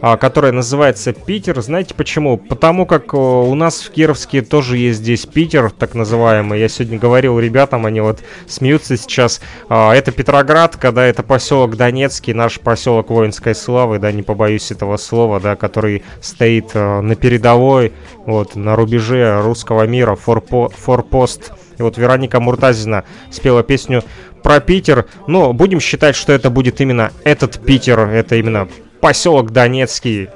[0.00, 1.60] которая называется «Питер».
[1.60, 2.36] Знаете почему?
[2.36, 6.60] Потому как о, у нас в Кировске тоже есть здесь Питер, так называемый.
[6.60, 9.40] Я сегодня говорил ребятам, они вот смеются сейчас.
[9.68, 14.96] А, Это Петроград, когда это поселок Донецкий, наш поселок воинской славы, да, не побоюсь этого
[14.96, 17.92] слова, да, который стоит э, на передовой,
[18.26, 21.52] вот, на рубеже русского мира, форпо- форпост.
[21.78, 24.02] И вот Вероника Муртазина спела песню
[24.42, 25.06] про Питер.
[25.26, 28.68] Но будем считать, что это будет именно этот Питер, это именно
[29.06, 30.30] поселок Донецкий.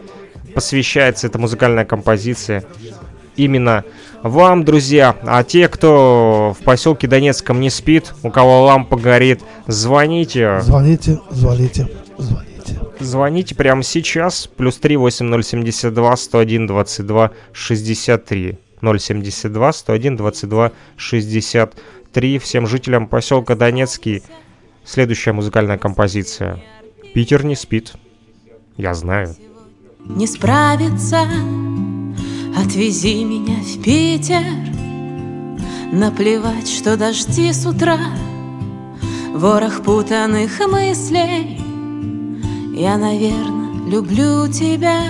[0.55, 2.63] Посвящается эта музыкальная композиция
[3.35, 3.83] именно
[4.23, 5.17] вам, друзья.
[5.23, 10.61] А те, кто в поселке Донецком не спит, у кого лампа горит, звоните.
[10.61, 12.79] Звоните, звоните, звоните.
[13.01, 14.47] Звоните прямо сейчас.
[14.47, 18.59] Плюс 3 8072 101 22 63.
[18.81, 22.39] 072 101 22 63.
[22.39, 24.23] Всем жителям поселка Донецкий.
[24.85, 26.63] Следующая музыкальная композиция.
[27.13, 27.95] Питер не спит.
[28.81, 29.37] Я знаю.
[30.07, 31.29] не справится
[32.57, 34.43] Отвези меня в Питер.
[35.93, 37.99] Наплевать, что дожди с утра
[39.35, 41.61] Ворох путанных мыслей.
[42.75, 45.03] Я, наверное, люблю тебя.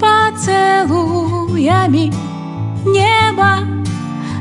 [0.00, 0.82] Поцелуями
[2.84, 3.60] небо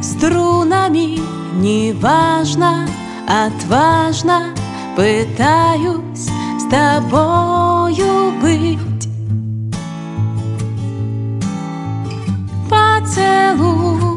[0.01, 1.19] Струнами
[1.61, 2.87] неважно
[3.27, 4.55] Отважно
[4.95, 8.79] пытаюсь с тобою быть.
[12.69, 14.11] Поцелуями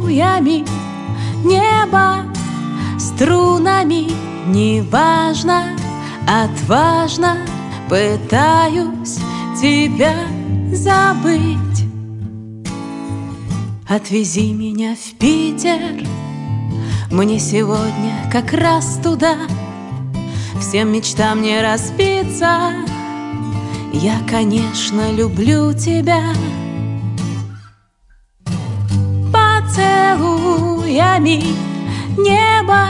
[1.45, 2.25] Небо
[2.99, 4.13] струнами
[4.47, 5.77] Неважно,
[6.27, 7.39] отважно
[7.89, 9.19] Пытаюсь
[9.61, 10.15] тебя
[10.73, 11.59] забыть.
[13.89, 16.07] Отвези меня в Питер
[17.11, 19.37] Мне сегодня как раз туда
[20.61, 22.73] Всем мечтам не разбиться.
[23.93, 26.23] Я, конечно, люблю тебя.
[29.33, 31.43] Поцелуями
[32.17, 32.89] небо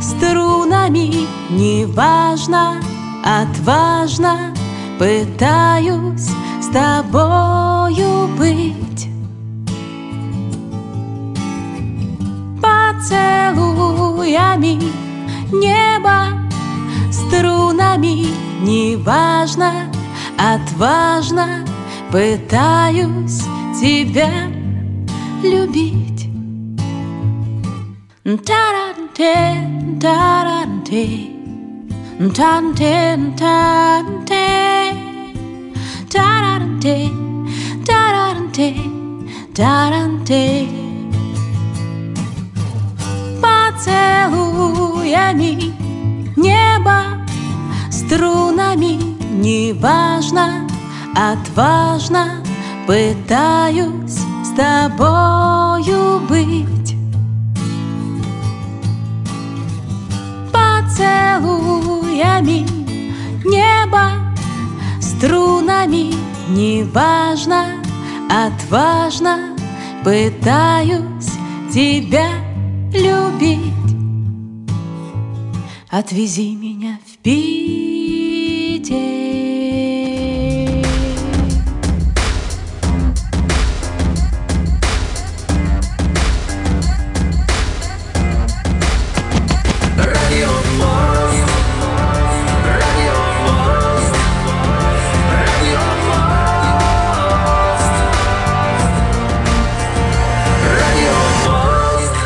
[0.00, 2.80] Струнами неважно,
[3.24, 4.54] отважно
[4.98, 6.30] Пытаюсь
[6.60, 9.08] с тобою быть.
[12.60, 14.80] Поцелуями
[15.52, 16.47] небо
[17.10, 18.26] Струнами.
[18.62, 19.92] Неважно,
[20.36, 21.64] отважно
[22.10, 23.42] Пытаюсь
[23.78, 24.30] тебя
[25.42, 26.30] любить.
[28.24, 29.68] Та-ра-те,
[30.00, 31.28] та-ра-те,
[32.34, 34.94] та-те, та-те,
[36.08, 37.10] та-ра-те,
[37.86, 38.74] та-ра-те,
[39.54, 40.66] та-ра-те.
[43.42, 44.68] Поцелуями
[46.38, 47.02] небо
[47.90, 48.98] струнами
[49.32, 50.68] неважно,
[51.14, 52.42] отважно
[52.86, 56.94] пытаюсь с тобою быть.
[60.52, 62.66] Поцелуями
[63.44, 64.12] небо
[65.00, 66.14] струнами
[66.50, 67.64] неважно,
[68.30, 69.56] отважно
[70.04, 71.32] пытаюсь
[71.72, 72.28] тебя
[72.92, 73.77] любить.
[75.90, 78.94] Отвези меня в Питер.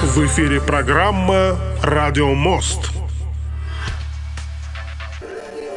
[0.02, 2.91] В эфире программа «Радио Мост».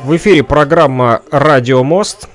[0.05, 2.29] В эфире программа «Радио Мост».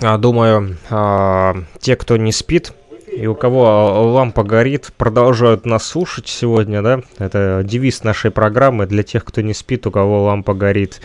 [0.00, 2.72] А, Думаю, а, те, кто не спит
[3.06, 7.02] и у кого лампа горит, продолжают нас слушать сегодня, да?
[7.18, 11.02] Это девиз нашей программы для тех, кто не спит, у кого лампа горит.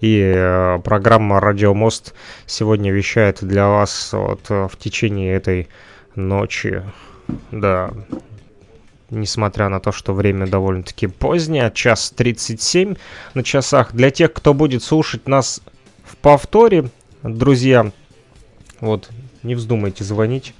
[0.00, 2.14] И программа «Радио Мост»
[2.46, 5.68] сегодня вещает для вас вот, в течение этой
[6.14, 6.84] ночи.
[7.50, 7.90] Да,
[9.10, 12.94] несмотря на то, что время довольно-таки позднее, час 37
[13.34, 13.92] на часах.
[13.92, 15.60] Для тех, кто будет слушать нас
[16.04, 16.90] в повторе,
[17.22, 17.90] друзья,
[18.80, 19.10] вот,
[19.42, 20.54] не вздумайте звонить,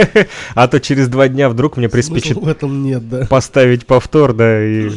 [0.54, 3.26] а то через два дня вдруг мне приспичит в этом нет, да.
[3.26, 4.90] поставить повтор, да, и...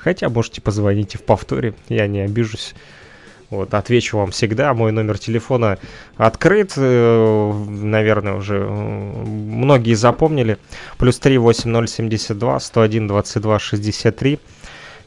[0.00, 2.74] Хотя можете позвонить и в повторе, я не обижусь.
[3.52, 4.72] Вот, отвечу вам всегда.
[4.72, 5.76] Мой номер телефона
[6.16, 6.72] открыт.
[6.76, 10.56] э, Наверное, уже э, многие запомнили.
[10.96, 14.38] Плюс 3 8072 101 22 63.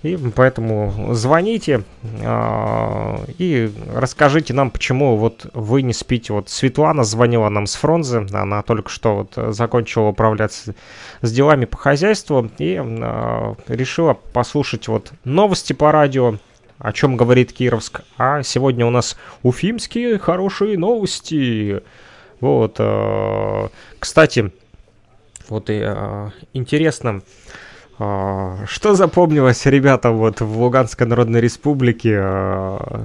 [0.04, 1.82] И поэтому звоните
[2.24, 6.32] а, и расскажите нам, почему вот вы не спите.
[6.32, 10.76] Вот Светлана звонила нам с Фронзы, она только что вот закончила управляться
[11.24, 16.36] с делами по хозяйству и а, решила послушать вот новости по радио,
[16.78, 18.02] о чем говорит Кировск.
[18.18, 21.82] А сегодня у нас уфимские хорошие новости.
[22.42, 23.68] Вот, э,
[24.00, 24.52] кстати,
[25.48, 27.22] вот и э, интересно,
[27.98, 32.18] а, Что запомнилось ребятам вот в Луганской Народной Республике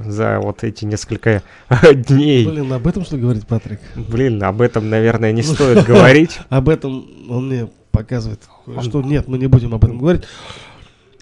[0.05, 1.43] за вот эти несколько
[1.95, 2.47] дней?
[2.47, 3.79] Блин, об этом что говорить, Патрик?
[3.95, 6.41] Блин, об этом, наверное, не стоит говорить.
[6.49, 8.41] Об этом он мне показывает.
[8.83, 10.25] Что нет, мы не будем об этом говорить.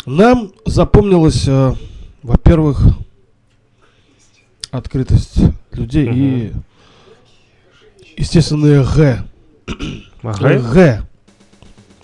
[0.06, 1.72] Нам запомнилось, э,
[2.28, 2.82] во-первых,
[4.70, 5.38] открытость
[5.72, 6.52] людей и
[8.18, 9.24] естественное Г.
[10.22, 10.58] Г?
[10.58, 11.02] Г.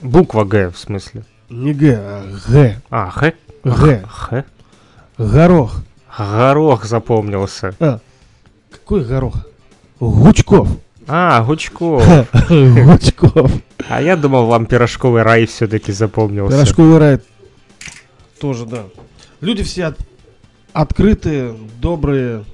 [0.01, 1.24] Буква Г, в смысле.
[1.51, 2.80] Не Г, а Г.
[2.88, 3.32] А, Х?
[3.64, 4.02] Г.
[4.09, 4.44] Х?
[5.18, 5.82] Горох.
[6.18, 7.74] Горох запомнился.
[7.78, 8.01] А,
[8.70, 9.34] какой горох?
[10.01, 10.68] Гучков.
[11.06, 12.02] А, Гучков.
[12.48, 13.52] Гучков.
[13.90, 16.56] А я думал, вам пирожковый рай все-таки запомнился.
[16.56, 17.20] Пирожковый рай
[18.40, 18.84] тоже, да.
[19.42, 19.98] Люди все от-
[20.74, 22.44] открытые, добрые.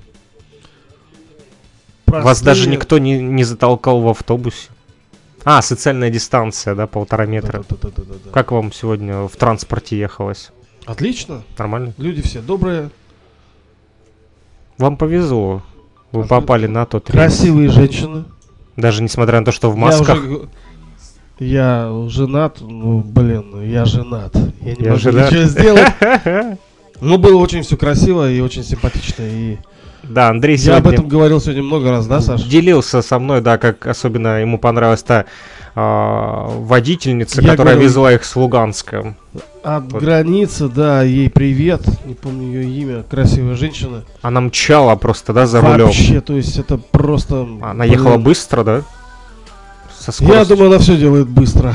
[2.06, 2.44] Вас простые.
[2.46, 4.68] даже никто не, не затолкал в автобусе.
[5.44, 7.64] А, социальная дистанция, да, полтора метра.
[7.68, 8.30] Да-да-да-да-да.
[8.30, 10.50] Как вам сегодня в транспорте ехалось?
[10.86, 11.42] Отлично.
[11.58, 11.94] Нормально?
[11.98, 12.90] Люди все добрые,
[14.78, 15.62] Вам повезло.
[16.12, 17.16] Вы А попали на тот рейс.
[17.16, 18.24] красивые женщины.
[18.76, 20.18] Даже несмотря на то, что в Я масках.
[20.18, 20.48] уже г-
[21.38, 24.34] Я женат, ну, блин, я женат.
[24.60, 25.30] Я не Я могу женат.
[25.30, 25.92] ничего сделать.
[27.00, 29.22] Ну, было очень все красиво и очень симпатично.
[29.22, 29.56] И
[30.02, 32.48] Да, Андрей я об сегодня этом говорил сегодня много раз, да, Саша?
[32.48, 35.24] делился со мной, да, как особенно ему понравилась та
[35.76, 39.14] а, водительница, Я которая говорю- везла их с Луганска.
[39.62, 40.02] От Вот.
[40.02, 41.82] границы, да, ей привет.
[42.06, 43.02] Не помню ее имя.
[43.04, 44.04] Красивая женщина.
[44.20, 45.86] Она мчала просто, да, за рулем.
[45.86, 47.46] Вообще, то есть это просто...
[47.62, 47.92] Она блин.
[47.92, 48.82] ехала быстро, да?
[49.98, 50.56] Со Я скоростью.
[50.56, 51.72] думаю, она все делает быстро.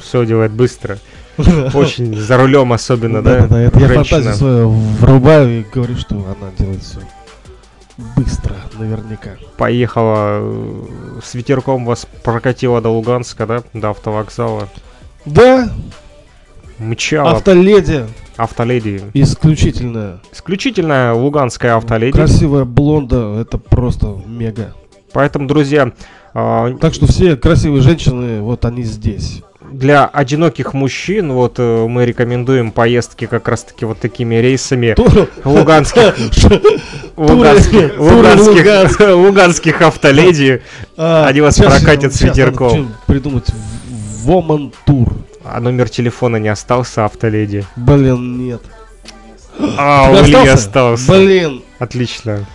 [0.00, 0.98] все делает быстро.
[1.74, 3.40] Очень за рулем особенно, да?
[3.40, 7.00] Да, да, это я фантазию свою врубаю и говорю, что она делает все
[8.16, 9.32] быстро, наверняка.
[9.56, 13.62] Поехала э, с ветерком вас прокатила до Луганска, да?
[13.72, 14.68] До автовокзала.
[15.24, 15.70] Да,
[16.78, 18.06] Мчала автоледи
[18.36, 19.02] автоледи.
[19.14, 20.20] исключительная.
[20.32, 22.12] Исключительно луганская автоледи.
[22.12, 24.74] Красивая блонда, это просто мега.
[25.12, 25.92] Поэтому, друзья,
[26.34, 29.42] а, Так что все красивые женщины, вот они здесь.
[29.72, 34.94] Для одиноких мужчин вот э, мы рекомендуем поездки как раз-таки вот такими рейсами
[35.44, 36.14] луганских
[37.16, 40.62] луганских туры луганских луганских автоледи.
[40.96, 42.92] А, Они вас прокатят с ветерком.
[43.06, 43.46] придумать.
[44.22, 45.12] Воман тур.
[45.44, 47.64] А номер телефона не остался автоледи.
[47.76, 48.62] Блин, нет.
[49.76, 51.10] А, у Ильи остался?
[51.12, 51.62] Блин.
[51.78, 52.46] Отлично.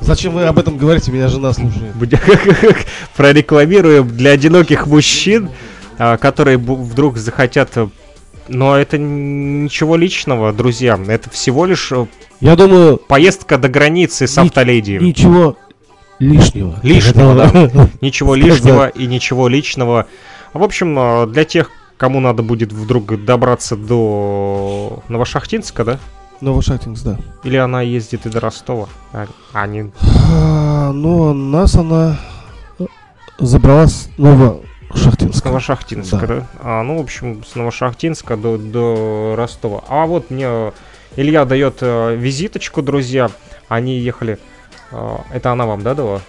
[0.00, 1.12] Зачем вы об этом говорите?
[1.12, 1.94] Меня жена слушает.
[3.16, 5.50] Прорекламируем для одиноких мужчин,
[6.16, 7.76] которые бу- вдруг захотят...
[7.76, 7.88] э,
[8.48, 10.98] Но это ничего личного, друзья.
[11.06, 12.06] Это всего лишь э,
[12.40, 14.98] Я думаю, поездка до границы с Ни- автоледи.
[15.00, 15.56] ничего
[16.18, 16.78] лишнего.
[16.82, 17.88] Лишнего, да.
[18.00, 20.06] Ничего лишнего и ничего личного.
[20.54, 25.98] В общем, э, для тех, кому надо будет вдруг добраться до Новошахтинска, да?
[26.40, 27.18] Новошахтинск, да.
[27.44, 28.88] Или она ездит и до Ростова?
[29.12, 29.92] А, а, не-
[30.32, 32.18] А, ну, нас она
[33.38, 33.86] забрала
[34.94, 36.26] с С Новошахтинска.
[36.26, 36.26] Да?
[36.26, 36.46] Да.
[36.60, 39.84] А, ну, в общем, с Новошахтинска до, до Ростова.
[39.88, 40.72] А вот мне э,
[41.16, 43.30] Илья дает э, визиточку, друзья.
[43.68, 44.38] Они ехали...
[44.90, 46.20] э, это она вам, да, дала?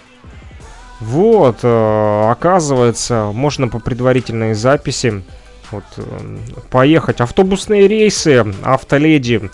[1.00, 5.24] Вот, э, оказывается, можно по предварительной записи
[5.70, 5.84] вот,
[6.70, 7.20] поехать.
[7.20, 9.50] Автобусные рейсы, автоледи.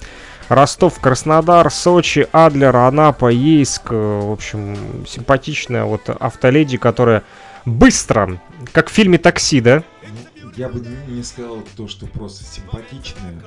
[0.49, 3.91] Ростов, Краснодар, Сочи, Адлер, Анапа, Ейск.
[3.91, 4.77] В общем,
[5.07, 7.23] симпатичная вот автоледи, которая
[7.69, 8.41] быстро,
[8.73, 9.83] как в фильме «Такси», да?
[10.57, 13.41] Я бы не- сказал то, что просто симпатичная,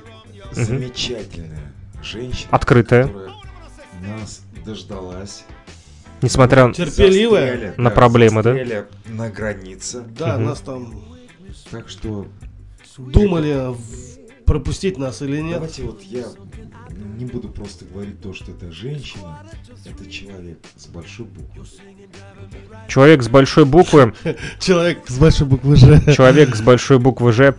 [0.52, 1.74] замечательная
[2.04, 3.08] женщина, Открытая.
[3.08, 3.32] которая
[4.18, 5.44] нас дождалась.
[6.22, 6.74] Несмотря на...
[6.74, 7.52] Терпеливая.
[7.52, 8.56] Застряли, На проблемы, да?
[9.08, 10.02] на границе.
[10.18, 10.46] Да, Мгм.
[10.46, 11.04] нас там
[11.72, 12.28] Так что
[12.98, 15.54] думали в- пропустить нас или нет.
[15.56, 16.26] давайте вот я
[17.18, 19.40] не буду просто говорить то, что это женщина,
[19.86, 21.66] это человек с большой буквы.
[22.88, 24.14] Человек с большой буквы,
[24.60, 26.16] Человек с большой буквы Ж.
[26.16, 27.56] человек с большой буквы Ж,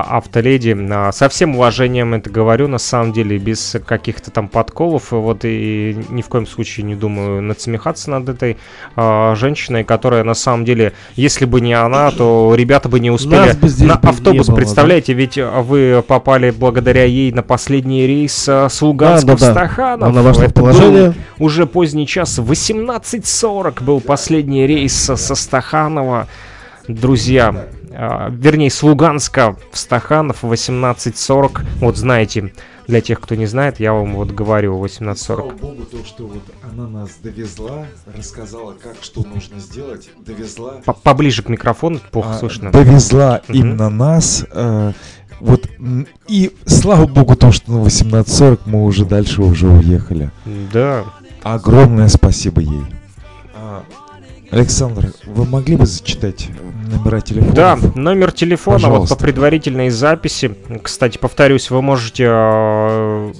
[0.00, 0.74] автоледи.
[0.90, 5.10] А, Со всем уважением это говорю, на самом деле, без каких-то там подколов.
[5.12, 8.56] Вот и ни в коем случае не думаю надсмехаться над этой
[8.96, 13.52] а, женщиной, которая на самом деле, если бы не она, то ребята бы не успели
[13.84, 14.46] на автобус.
[14.46, 14.62] было, да?
[14.62, 19.36] Представляете, ведь а, вы попали благодаря ей на последний рейс а, с Луганска Да, да,
[19.36, 19.50] в да.
[19.52, 20.08] Стаханов.
[20.08, 21.14] Она вошла в положение.
[21.38, 26.28] уже поздний час, 18.40 был последний рейс со Стаханова.
[26.88, 27.66] Друзья,
[28.30, 31.60] вернее, с Луганска в Стаханов 18.40.
[31.80, 32.52] Вот знаете,
[32.86, 35.58] для тех, кто не знает, я вам вот говорю Слава 18.40.
[35.60, 37.86] богу, то, что вот она нас довезла,
[38.16, 40.80] рассказала, как что нужно сделать, довезла.
[40.84, 42.70] По- Поближе к микрофону, плохо а, слышно.
[42.72, 43.58] Довезла Мгм.
[43.58, 44.44] именно нас.
[44.50, 44.92] э,
[45.40, 45.68] вот
[46.28, 50.30] и слава богу, то, что на 18.40 мы уже дальше уже уехали.
[50.72, 51.04] Да.
[51.42, 52.84] Огромное спасибо ей.
[53.54, 53.82] А,
[54.52, 56.50] Александр, вы могли бы зачитать
[56.86, 57.54] номера телефона?
[57.54, 59.16] Да, номер телефона вот Пожалуйста.
[59.16, 60.54] по предварительной записи.
[60.82, 63.32] Кстати, повторюсь, вы можете э,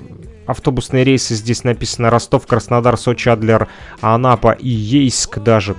[0.46, 3.68] автобусные рейсы здесь написано Ростов, Краснодар, Сочи, Адлер,
[4.00, 5.76] Анапа и Ейск даже.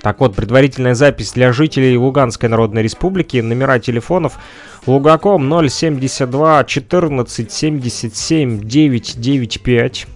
[0.00, 3.36] Так вот, предварительная запись для жителей Луганской Народной Республики.
[3.38, 4.38] Номера телефонов
[4.86, 10.06] Лугаком 072 14 77 995.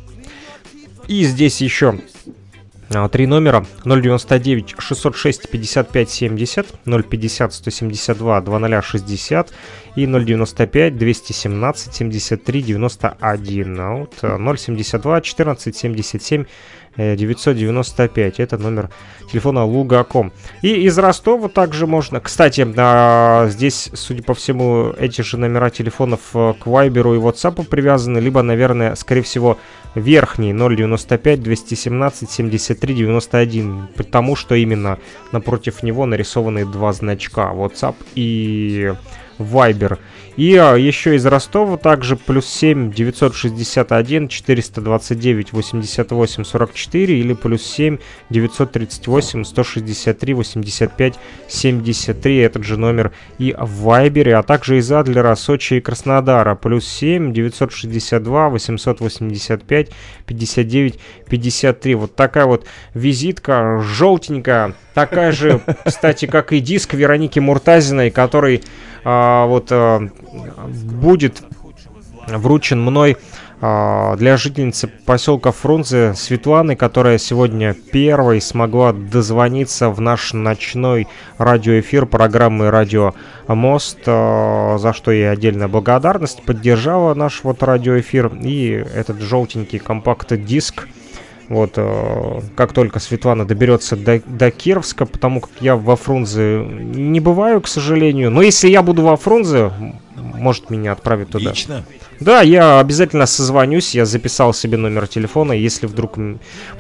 [1.09, 1.99] И здесь еще
[3.11, 9.51] Три номера 099 606 55 70 050 172 2060
[9.97, 13.81] и 095 217 73 91.
[13.81, 16.47] А вот а, 072 14 77 э,
[16.97, 18.41] 995.
[18.41, 18.91] Это номер
[19.31, 20.33] телефона Лугаком.
[20.63, 22.21] И из Ростова также можно...
[22.21, 27.65] Кстати, а, здесь, судя по всему, эти же номера телефонов э, к Вайберу и WhatsApp
[27.67, 29.59] привязаны, либо, наверное, скорее всего,
[29.95, 34.99] верхний 095 217 73 91, потому что именно
[35.33, 38.93] напротив него нарисованы два значка WhatsApp и
[39.39, 39.99] Viber.
[40.37, 47.99] И а, еще из Ростова также плюс 7 961 429 88 44 или плюс 7
[48.31, 51.15] 938 163 85
[51.49, 56.87] 73 этот же номер и в Вайбере, а также из Адлера, Сочи и Краснодара плюс
[56.87, 59.91] 7 962 885
[60.27, 60.99] 59
[61.29, 61.95] 53.
[61.95, 68.63] Вот такая вот визитка желтенькая, такая же, кстати, как и диск Вероники Муртазиной, который
[69.05, 70.01] вот а,
[70.67, 71.43] будет
[72.29, 73.17] вручен мной
[73.65, 81.07] а, для жительницы поселка Фрунзе Светланы, которая сегодня первой смогла дозвониться в наш ночной
[81.39, 83.15] радиоэфир программы «Радио
[83.47, 88.33] Мост», а, за что ей отдельная благодарность, поддержала наш вот радиоэфир.
[88.43, 90.89] И этот желтенький компакт-диск
[91.53, 97.21] вот, э, как только Светлана доберется до, до Кировска, потому как я во Фрунзе не
[97.21, 98.31] бываю, к сожалению.
[98.31, 99.71] Но если я буду во Фрунзе,
[100.17, 101.51] может меня отправить туда.
[101.51, 101.85] Лично?
[102.21, 105.53] Да, я обязательно созвонюсь, я записал себе номер телефона.
[105.53, 106.17] Если вдруг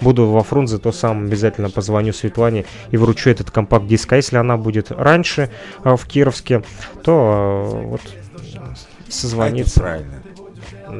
[0.00, 4.12] буду во Фрунзе, то сам обязательно позвоню Светлане и вручу этот компакт-диск.
[4.12, 5.50] А если она будет раньше
[5.84, 6.62] э, в Кировске,
[7.04, 8.00] то э, вот
[8.54, 8.74] Это
[9.08, 9.80] созвониться.
[9.80, 10.22] правильно.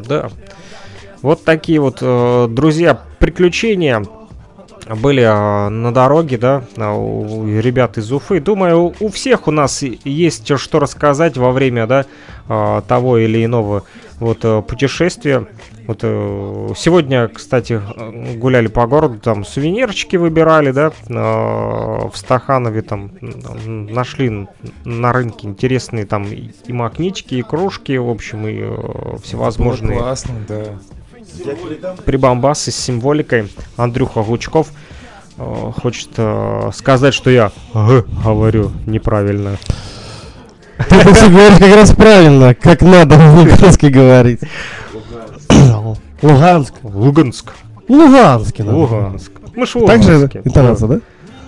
[0.06, 0.30] Да.
[1.22, 4.04] Вот такие вот, э, друзья, приключения
[5.00, 8.40] были э, на дороге, да, у ребят из Уфы.
[8.40, 12.06] Думаю, у- всех у нас есть что рассказать во время, да,
[12.48, 13.84] э, того или иного
[14.18, 15.46] вот путешествия.
[15.88, 17.80] Вот сегодня, кстати,
[18.36, 24.46] гуляли по городу, там сувенирчики выбирали, да, в Стаханове там нашли
[24.84, 28.62] на рынке интересные там и и магнитики, и кружки, в общем, и
[29.24, 30.64] всевозможные Было классно, да.
[32.04, 33.48] Прибамбасы с символикой.
[33.76, 34.68] Андрюха Гучков
[35.38, 39.56] э, хочет э, сказать, что я «Г» говорю неправильно.
[40.88, 44.40] Ты говоришь как раз правильно, как надо по-лугански говорить.
[46.22, 46.74] Луганск.
[46.82, 47.52] Луганск.
[47.88, 48.64] Луганский.
[48.64, 48.76] надо.
[48.78, 49.32] Луганск.
[49.54, 50.40] Мы ж в Так же Луганске.
[50.44, 51.00] интонация, да?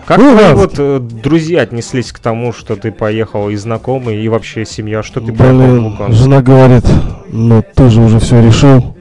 [0.07, 0.57] Как твои Луганск.
[0.57, 5.21] вот э, друзья отнеслись к тому, что ты поехал, и знакомые, и вообще семья, что
[5.21, 6.15] ты поехал в Блин, Луганск?
[6.19, 6.85] жена говорит,
[7.29, 8.94] ну ты же уже все решил.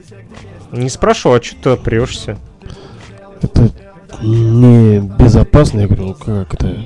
[0.74, 2.36] Не спрашивал, а что ты отпрешься?
[3.40, 3.70] Это
[4.22, 5.80] не безопасно.
[5.80, 6.76] Я говорю, как это?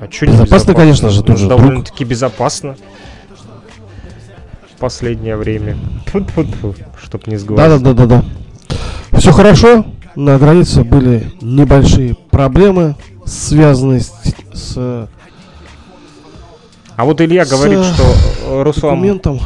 [0.00, 1.60] А чё Безопасно, конечно же, тут же друг.
[1.60, 2.76] Довольно-таки безопасно.
[4.74, 5.76] В последнее время.
[6.06, 7.82] Тьфу-тьфу-тьфу, чтоб не Да, сговорить.
[7.82, 8.22] да, да, да,
[9.10, 9.18] да.
[9.18, 9.84] Все хорошо.
[10.14, 12.96] На границе были небольшие проблемы,
[13.26, 14.12] связанные с,
[14.52, 15.08] с
[16.96, 18.04] А вот Илья С, говорит, что
[18.46, 18.94] э, Руслан...
[18.94, 19.40] документом.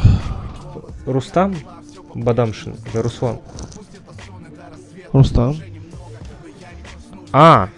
[1.05, 1.55] Рустам
[2.13, 2.75] Бадамшин?
[2.93, 3.39] Руслан?
[5.13, 5.55] Рустам.
[7.31, 7.69] А,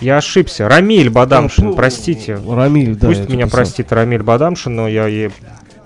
[0.00, 0.68] я ошибся.
[0.68, 2.38] Рамиль Бадамшин, Ну, простите.
[2.46, 3.08] Рамиль, да.
[3.08, 5.30] Пусть меня тебе простит Рамиль Бадамшин, но я и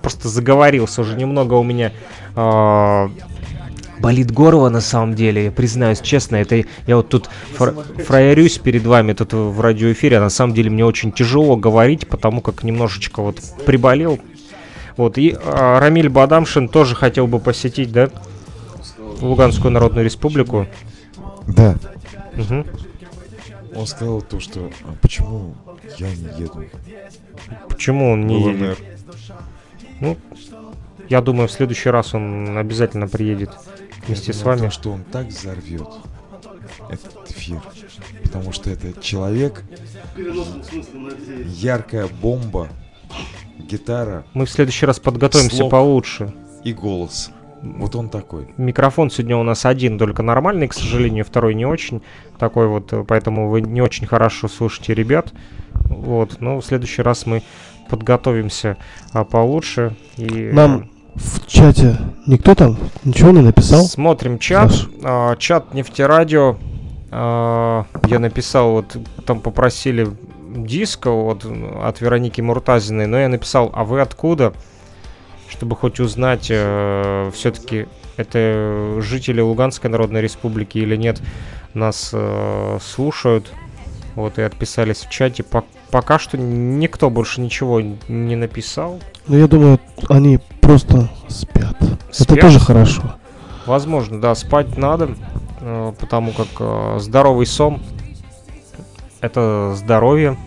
[0.01, 1.91] просто заговорился уже немного у меня.
[2.35, 3.09] а,
[3.99, 7.73] Болит горло на самом деле, я признаюсь честно, это я вот тут фра-
[8.05, 12.41] фраерюсь перед вами тут в радиоэфире, а на самом деле мне очень тяжело говорить, потому
[12.41, 14.19] как немножечко вот приболел.
[14.97, 18.09] Вот, и а, Рамиль Бадамшин тоже хотел бы посетить, да,
[19.21, 20.67] Луганскую Народную Республику.
[21.47, 21.75] Да.
[22.33, 22.65] Мгм.
[23.75, 25.55] Он сказал то, что а почему
[25.97, 26.65] я не еду
[27.67, 28.61] Почему он не в едет?
[28.61, 28.77] ЛНР?
[29.99, 30.17] Ну,
[31.09, 33.49] я думаю, в следующий раз он обязательно приедет
[34.05, 34.59] вместе Я с вами.
[34.61, 35.87] то, что он так взорвет
[36.89, 37.61] этот эфир.
[38.23, 39.63] Потому что это человек,
[41.45, 42.69] яркая бомба,
[43.57, 45.71] гитара Мы в следующий раз подготовимся Слог.
[45.71, 46.33] получше.
[46.63, 47.31] и голос.
[47.63, 48.47] Вот он такой.
[48.57, 52.01] Микрофон сегодня у нас один, только нормальный, к сожалению, второй не очень.
[52.37, 55.31] Такой вот, э, поэтому вы не очень хорошо слышите ребят.
[55.71, 57.41] Вот, но в следующий раз мы
[57.89, 58.75] подготовимся
[59.13, 59.95] а, получше.
[60.17, 63.85] И э, Нам в чате никто там ничего не написал?
[63.85, 64.73] Смотрим чат.
[65.01, 66.57] А, чат нефтерадио.
[67.11, 70.09] А, я написал, вот там попросили
[70.53, 74.53] диска вот, от Вероники Муртазиной, но я написал, а вы откуда?
[75.53, 81.21] Чтобы хоть узнать, все-таки это жители Луганской Народной Республики или нет,
[81.73, 83.51] нас э, слушают.
[84.15, 85.43] Вот и отписались в чате.
[85.43, 88.99] Пок- пока что никто больше ничего не написал.
[89.27, 91.75] Ну, я думаю, они просто спят.
[91.81, 92.41] Это Спят?
[92.41, 93.15] тоже хорошо.
[93.65, 95.15] Возможно, да, спать надо.
[95.61, 97.81] э, потому как э, здоровый сон
[99.21, 100.37] это здоровье,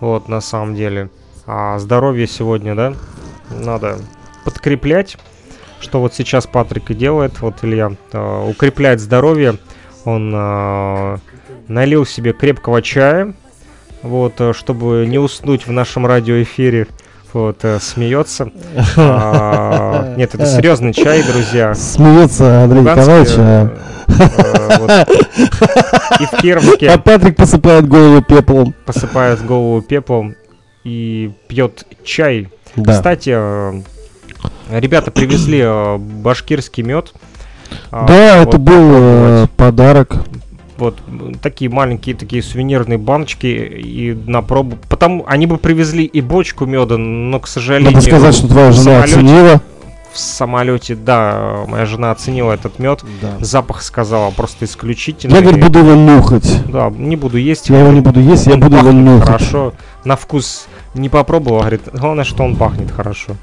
[0.00, 1.10] вот на самом деле.
[1.46, 2.94] А здоровье сегодня, да,
[3.50, 3.98] надо
[4.44, 5.16] подкреплять,
[5.80, 9.56] что вот сейчас Патрик и делает, вот Илья, э, укрепляет здоровье,
[10.04, 11.18] он э,
[11.68, 13.34] налил себе крепкого чая,
[14.02, 16.86] вот, э, чтобы не уснуть в нашем радиоэфире,
[17.32, 18.50] вот, э, смеется.
[18.96, 21.74] А, нет, это серьезный чай, друзья.
[21.74, 23.70] Смеется Андрей Николаевич, а,
[24.08, 26.20] э, вот.
[26.20, 28.74] И в Кировске а Патрик посыпает голову пеплом.
[28.84, 30.34] посыпает голову пеплом
[30.84, 32.48] и пьет чай.
[32.82, 32.92] Да.
[32.94, 33.82] Кстати, э,
[34.70, 37.12] ребята привезли э, башкирский мед.
[37.90, 39.50] А, Да, вот это был э, попробовать.
[39.52, 40.16] подарок.
[40.78, 40.98] вот
[41.42, 44.78] такие маленькие такие сувенирные баночки и на пробу.
[44.88, 49.02] Потом они бы привезли и бочку меда, но, к сожалению, Надо сказать, что твоя жена
[49.04, 49.60] самолете- оценила.
[50.12, 53.04] в самолете, да, моя жена оценила этот мед.
[53.40, 55.34] Запах сказала просто исключительный.
[55.34, 56.62] Я, говорит, буду его нюхать.
[56.72, 57.68] Да, не буду есть.
[57.68, 59.26] Я его не буду есть, я буду его нюхать.
[59.26, 59.74] Хорошо.
[60.04, 61.82] На вкус не попробовал, говорит.
[61.92, 63.36] Главное, что он пахнет хорошо.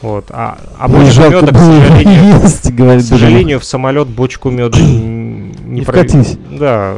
[0.00, 0.26] Вот.
[0.30, 4.78] А, а Мне бочку меда, к сожалению, есть, говорит, к сожалению, в самолет бочку меда
[4.78, 6.38] не, вкатись.
[6.50, 6.94] Да.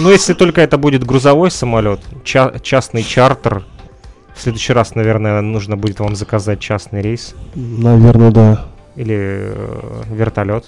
[0.00, 3.64] Ну, если только это будет грузовой самолет, ча- частный чартер.
[4.34, 8.66] В следующий раз, наверное, нужно будет вам заказать частный рейс Наверное, да.
[8.94, 10.66] или э, вертолет.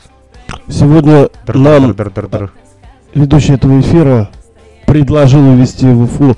[0.69, 2.51] Сегодня нам Др-др-др-др-др.
[3.15, 4.31] ведущий этого эфира
[4.87, 6.35] предложил увезти в Уфу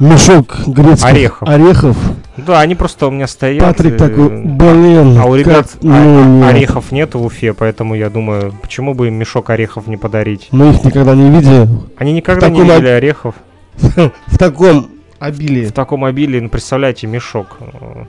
[0.00, 1.48] мешок грецких Орехов.
[1.48, 1.96] орехов.
[2.36, 3.62] Да, они просто у меня стоят.
[3.62, 8.08] Патрик э, такой, блин, А у ребят как- ну, орехов нет в Уфе, поэтому я
[8.10, 10.48] думаю, почему бы им мешок орехов не подарить?
[10.50, 11.68] Мы их никогда не видели.
[11.96, 13.34] Они никогда не таком об- видели орехов
[14.26, 15.66] В таком обилии.
[15.66, 16.40] в таком обилии.
[16.40, 17.58] Ну, представляете, мешок.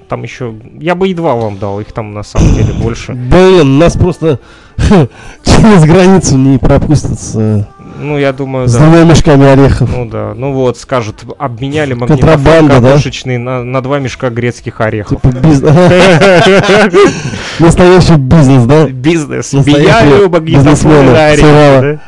[0.08, 0.54] Там еще...
[0.80, 3.12] Я бы едва вам дал, их там на самом деле больше.
[3.14, 4.40] Блин, нас просто
[5.44, 7.68] через границу не пропустят с,
[8.02, 8.80] Ну, я думаю, с да.
[8.80, 9.90] двумя мешками орехов.
[9.90, 12.82] Ну да, ну вот, скажут, обменяли магнитофон да?
[12.82, 15.22] катушечный на, на два мешка грецких орехов.
[15.22, 15.72] Типа бизнес.
[17.60, 18.88] Настоящий бизнес, да?
[18.88, 19.54] Бизнес.
[19.54, 21.82] Меняю магнитофоны бизнесмены на с орехи, Урала.
[21.82, 22.02] да?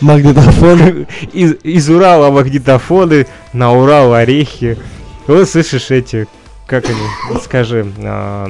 [0.00, 1.06] Магнитофон.
[1.32, 4.78] из, из Урала магнитофоны, на Урал орехи.
[5.26, 6.26] Вот слышишь эти,
[6.66, 8.48] как они, скажи, а,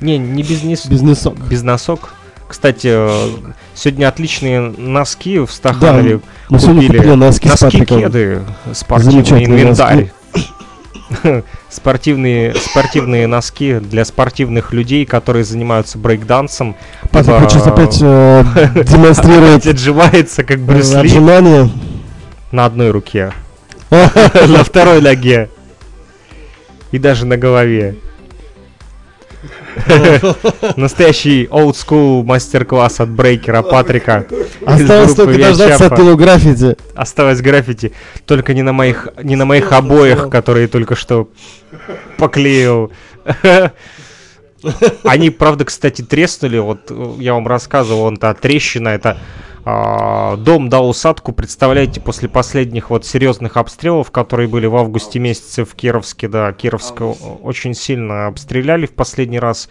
[0.00, 1.38] не, не бизнес, Бизнесок.
[1.38, 2.14] без носок.
[2.54, 3.30] Кстати, э,
[3.74, 6.98] сегодня отличные носки в Стаханове Мы сегодня купили.
[6.98, 10.12] купили носки Носки кеды, спортивный инвентарь.
[11.68, 16.76] Спортивные, спортивные носки для спортивных людей, которые занимаются брейкдансом.
[17.10, 18.44] Патрик либо, сейчас опять э,
[18.84, 21.68] демонстрирует отжимается, как Брюс Ли, отжимания.
[22.52, 23.32] на одной руке.
[23.90, 25.50] на второй ноге.
[26.92, 27.96] И даже на голове.
[30.76, 34.26] Настоящий old school мастер-класс от брейкера Патрика.
[34.64, 35.86] Осталось только дождаться.
[35.86, 36.76] Атилу граффити.
[36.94, 37.92] Осталось граффити.
[38.26, 41.28] Только не на моих, не на моих обоях, которые только что
[42.18, 42.92] поклеил.
[45.04, 46.58] Они, правда, кстати, треснули.
[46.58, 49.18] Вот э, я вам рассказывал, вон та трещина, это
[49.64, 55.64] а, дом дал усадку, представляете, после последних вот серьезных обстрелов, которые были в августе месяце
[55.64, 57.00] в Кировске, да, Кировск
[57.42, 59.68] очень сильно обстреляли в последний раз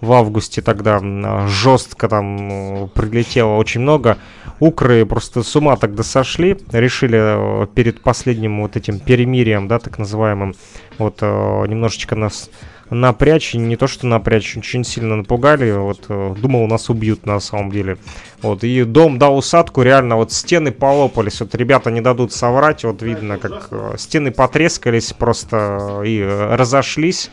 [0.00, 0.98] в августе тогда
[1.46, 4.18] жестко там э, прилетело очень много.
[4.58, 9.98] Укры просто с ума тогда сошли, решили э, перед последним вот этим перемирием, да, так
[9.98, 10.54] называемым,
[10.98, 11.26] вот э,
[11.66, 12.50] немножечко нас
[12.90, 17.70] напрячь, не то что напрячь, очень сильно напугали, вот э, думал нас убьют на самом
[17.70, 17.98] деле.
[18.42, 23.02] Вот, и дом дал усадку, реально, вот стены полопались, вот ребята не дадут соврать, вот
[23.02, 27.30] видно, как э, стены потрескались просто э, и разошлись.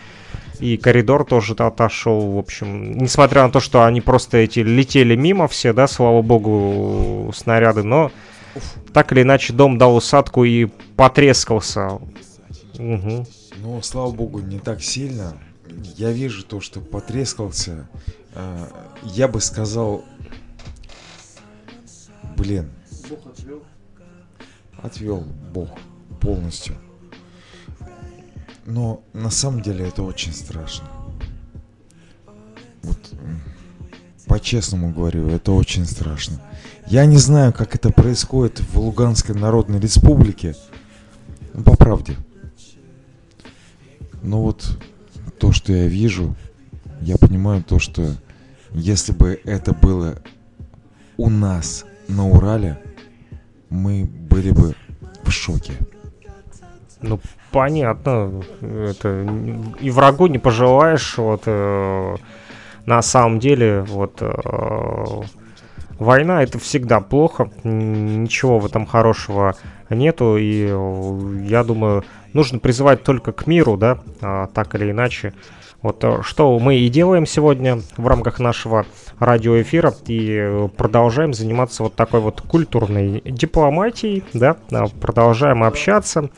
[0.59, 2.97] И коридор тоже отошел, в общем.
[2.97, 8.11] Несмотря на то, что они просто эти летели мимо все, да, слава богу, снаряды, но
[8.91, 10.65] так или иначе дом дал усадку и
[10.95, 11.99] потрескался.
[12.79, 13.27] Мгм.
[13.57, 15.37] Ну, слава богу, не так сильно.
[15.95, 17.87] Я вижу то, что потрескался.
[18.33, 18.69] А,
[19.03, 20.03] Я бы сказал...
[22.35, 22.69] Блин.
[24.81, 25.23] Отвел
[25.53, 25.69] Бог
[26.21, 26.75] полностью.
[28.65, 30.87] Но на самом деле это очень страшно.
[32.83, 32.99] Вот
[34.27, 36.41] по-честному говорю, это очень страшно.
[36.85, 40.55] Я не знаю, как это происходит в Луганской Народной Республике.
[41.53, 42.15] Ну, по правде.
[44.21, 44.77] Но вот
[45.39, 46.35] то, что я вижу,
[47.01, 48.15] я понимаю то, что
[48.71, 50.15] если бы это было
[51.17, 52.79] у нас на Урале,
[53.69, 54.75] мы были бы
[55.23, 55.73] в шоке.
[57.01, 57.19] Ну,
[57.51, 58.43] понятно.
[58.61, 59.27] Это
[59.79, 61.17] и врагу не пожелаешь.
[61.17, 62.15] Вот, э,
[62.85, 64.31] на самом деле вот э,
[65.99, 69.55] война это всегда плохо, ничего в этом хорошего
[69.89, 72.03] нету, и э, я думаю,
[72.33, 75.33] нужно призывать только к миру, да, а, так или иначе.
[75.81, 78.85] Вот э, что мы и делаем сегодня в рамках нашего
[79.19, 86.29] радиоэфира и продолжаем заниматься вот такой вот культурной дипломатией, да, а, продолжаем общаться.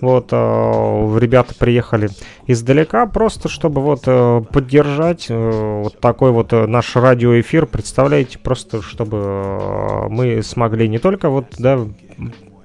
[0.00, 2.10] Вот, э, ребята приехали
[2.46, 7.64] издалека, просто чтобы вот э, поддержать э, вот такой вот э, наш радиоэфир.
[7.64, 11.80] Представляете, просто чтобы э, мы смогли не только вот, да,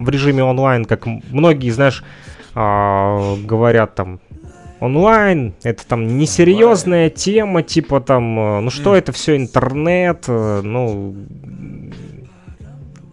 [0.03, 2.03] в режиме онлайн, как многие, знаешь,
[2.55, 4.19] э, говорят там,
[4.79, 11.15] онлайн, это там несерьезная тема, типа там, э, ну что это все интернет, э, ну,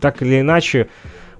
[0.01, 0.89] так или иначе,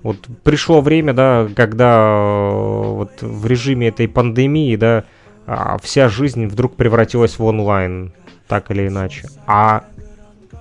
[0.03, 5.05] вот пришло время, да, когда э, вот в режиме этой пандемии, да,
[5.47, 8.13] а, вся жизнь вдруг превратилась в онлайн,
[8.47, 9.29] так или иначе.
[9.47, 9.85] А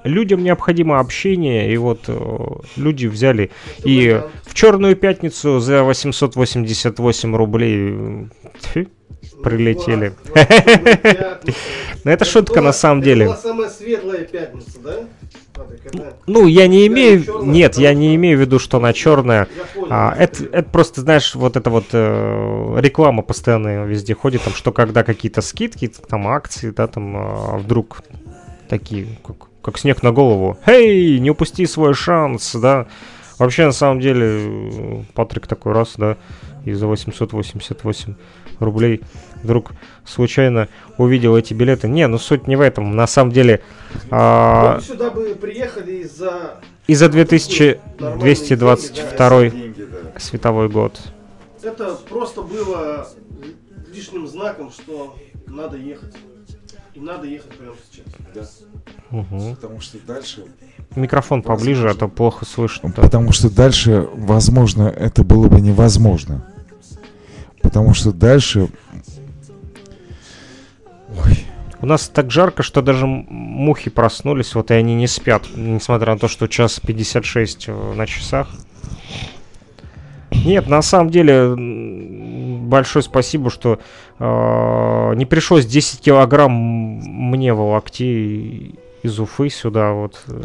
[0.07, 3.51] людям необходимо общение, и вот э, люди взяли
[3.83, 8.29] и в Черную пятницу за 888 рублей
[8.59, 8.87] тьфу,
[9.43, 10.13] прилетели.
[12.03, 13.35] Ну это шутка на самом деле.
[13.35, 15.07] самая светлая пятница, да?
[16.25, 17.43] Ну, я не имею...
[17.43, 19.47] Нет, я не имею в виду, что она черная.
[19.89, 24.71] А, это, это просто, знаешь, вот это вот э, реклама постоянно везде ходит, там, что
[24.71, 28.03] когда какие-то скидки, там, акции, да, там, э, вдруг
[28.69, 30.57] такие, как, как снег на голову.
[30.65, 32.87] Эй, не упусти свой шанс, да.
[33.37, 36.15] Вообще, на самом деле, Патрик такой раз, да,
[36.63, 38.15] и за 888
[38.61, 39.01] рублей
[39.43, 39.73] вдруг
[40.05, 41.89] случайно увидел эти билеты.
[41.89, 42.95] Не, ну суть не в этом.
[42.95, 43.61] На самом деле...
[44.09, 44.77] А...
[44.77, 46.61] Мы сюда бы приехали из-за...
[46.87, 49.51] Из-за 2222
[50.17, 50.97] световой год.
[51.61, 53.05] Это просто было
[53.93, 56.15] лишним знаком, что надо ехать.
[56.97, 57.75] И надо ехать прямо
[58.33, 58.63] сейчас.
[59.11, 59.17] Да.
[59.19, 59.55] Угу.
[59.55, 60.45] Потому что дальше...
[60.95, 62.91] Микрофон поближе, а то плохо слышно.
[62.95, 63.03] да.
[63.03, 66.51] Потому что дальше, возможно, это было бы невозможно.
[67.61, 68.69] Потому что дальше...
[71.23, 71.45] Ой,
[71.81, 76.19] У нас так жарко, что даже мухи проснулись, вот и они не спят, несмотря на
[76.19, 78.49] то, что час 56 э, на часах.
[80.31, 81.53] Нет, на самом деле,
[82.67, 83.79] большое спасибо, что
[84.19, 90.21] э, не пришлось 10 килограмм мне волокти из Уфы сюда, вот.
[90.27, 90.41] э.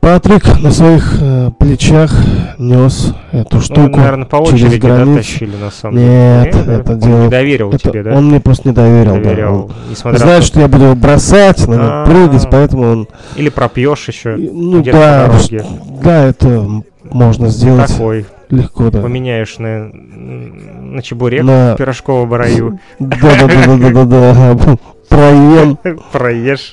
[0.00, 2.12] Патрик на своих э, плечах
[2.58, 5.16] нес эту Ну, штуку наверное, по через очереди, да, границу.
[5.18, 6.64] тащили, на самом Нет, деле.
[6.64, 6.72] да?
[6.74, 8.16] это Он дело- не доверил Это тебе, да?
[8.18, 9.68] Он мне просто не доверил.
[9.68, 9.74] да.
[9.88, 12.04] несмотря на знает, то, что я буду его бросать, на него А.
[12.04, 13.08] прыгать, поэтому он...
[13.36, 15.30] Или пропьешь еще Ну где-то да,
[16.02, 16.66] да, это
[17.04, 18.26] можно сделать Такой.
[18.52, 19.00] Легко, да.
[19.00, 22.78] Поменяешь на, на чебурек На- в пирожковом раю.
[22.98, 24.76] Да, да, да, да, да, да, да.
[25.08, 25.78] Проем.
[26.12, 26.72] Проешь.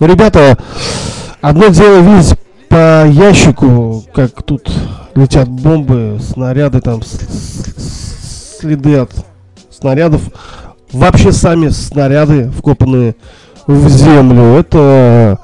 [0.00, 0.58] Ну, ребята,
[1.40, 2.38] одно дело видеть
[2.68, 4.70] по ящику, как тут
[5.14, 9.12] летят бомбы, снаряды, там следы от
[9.70, 10.22] снарядов.
[10.92, 13.16] Вообще сами снаряды, вкопанные
[13.66, 14.58] в землю.
[14.58, 15.38] Это,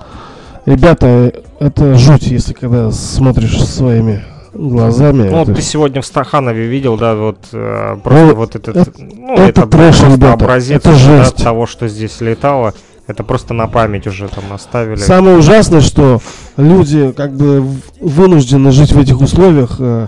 [0.66, 4.22] ребята, это жуть, если когда смотришь своими
[4.54, 5.28] глазами.
[5.28, 8.98] Ну, вот Это- ты сегодня в Стаханове видел, да, вот э, просто Ну, вот этот,
[8.98, 11.36] ну, это это, трэш, просто ребята, образец это уже, да, жесть.
[11.42, 12.74] того, что здесь летало.
[13.08, 14.96] Это просто на память уже там оставили.
[14.96, 16.20] Самое ужасное, что
[16.56, 17.66] люди как бы
[18.00, 19.76] вынуждены жить в этих условиях.
[19.80, 20.06] э,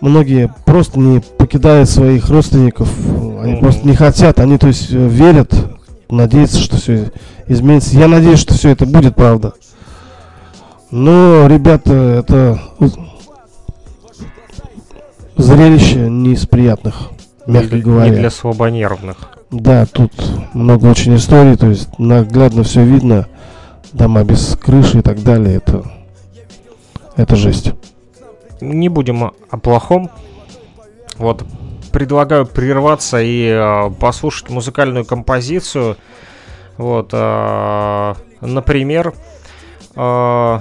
[0.00, 2.88] Многие просто не покидают своих родственников.
[3.42, 3.60] Они Мгм.
[3.60, 4.38] просто не хотят.
[4.38, 5.52] Они, то есть, э, верят,
[6.08, 7.10] надеются, что все
[7.48, 7.96] изменится.
[7.98, 9.54] Я надеюсь, что все это будет правда.
[10.90, 12.60] Но, ребята, это
[15.38, 17.10] зрелище не из приятных,
[17.46, 18.10] мягко не, говоря.
[18.10, 19.16] не для слабонервных.
[19.50, 20.12] Да, тут
[20.52, 23.26] много очень историй, то есть наглядно все видно,
[23.92, 25.84] дома без крыши и так далее, это,
[27.16, 27.72] это жесть.
[28.60, 30.10] Не будем о- о плохом.
[31.16, 31.44] Вот,
[31.92, 35.96] предлагаю прерваться и э, послушать музыкальную композицию.
[36.76, 39.14] Вот, э, например,
[39.96, 40.58] э,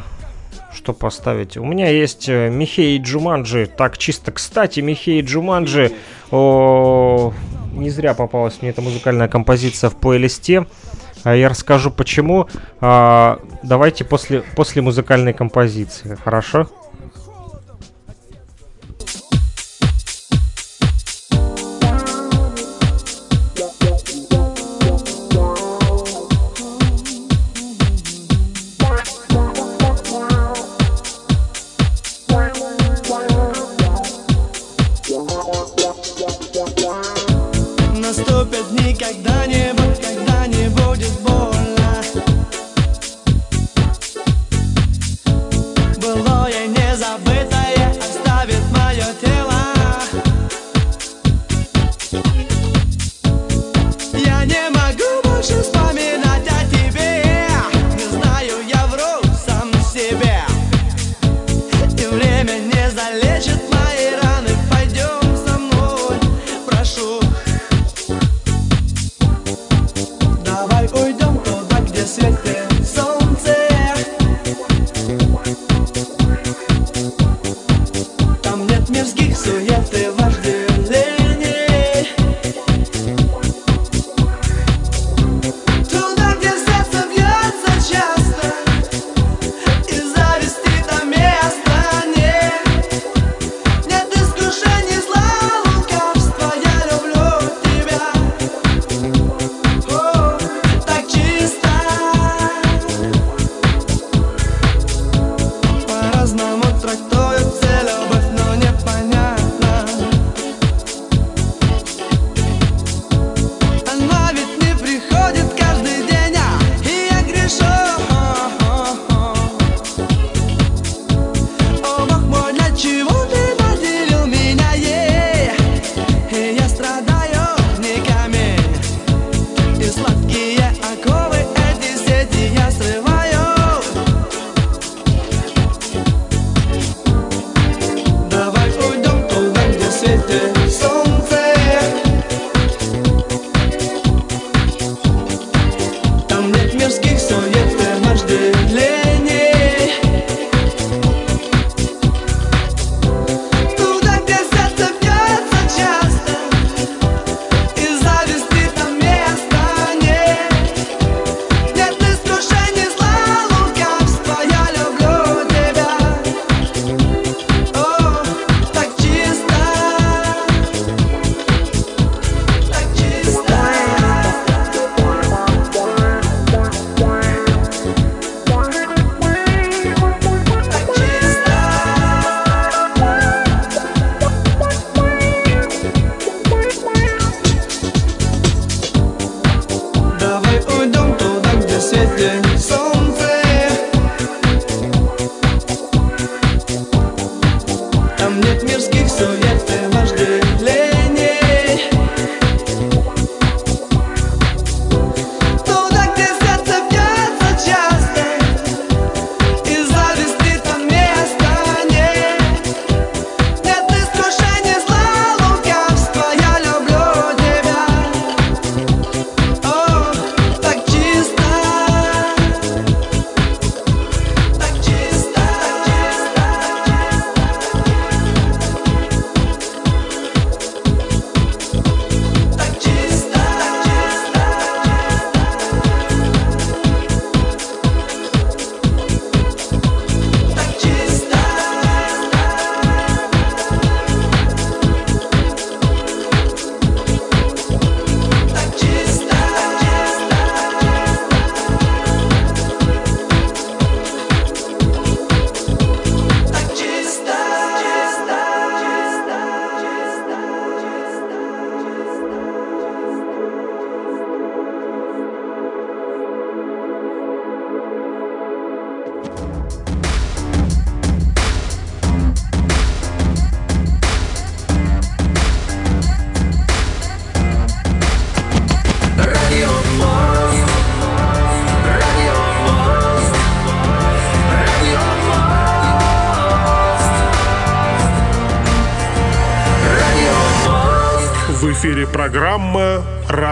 [0.87, 1.57] что поставить?
[1.57, 3.65] У меня есть э, Михей Джуманджи.
[3.67, 5.91] Так, чисто кстати, Михей Джуманджи.
[6.31, 7.33] О,
[7.73, 10.65] не зря попалась мне эта музыкальная композиция в плейлисте.
[11.25, 12.47] А Я расскажу почему.
[12.79, 16.69] А, давайте после, после музыкальной композиции, хорошо?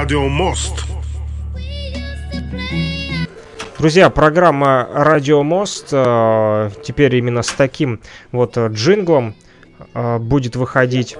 [0.05, 0.85] «Радио Мост».
[3.79, 8.01] Друзья, программа «Радио Мост» э, теперь именно с таким
[8.31, 9.33] вот джинглом
[9.95, 11.17] э, будет выходить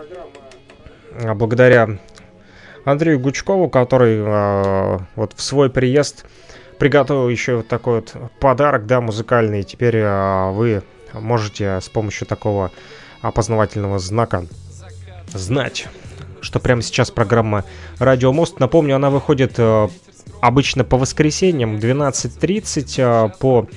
[1.13, 1.97] э, благодаря
[2.83, 4.21] Андрею Гучкову, который
[5.15, 6.27] вот в свой приезд
[6.77, 9.63] приготовил еще вот такой вот подарок, да, музыкальный.
[9.63, 12.69] Теперь вы можете с помощью такого
[13.23, 14.45] опознавательного знака
[15.33, 15.87] знать,
[16.45, 17.65] что прямо сейчас программа
[17.97, 18.59] «Радио Мост».
[18.59, 19.87] Напомню, она выходит э,
[20.41, 23.67] обычно по воскресеньям 12.30 э, по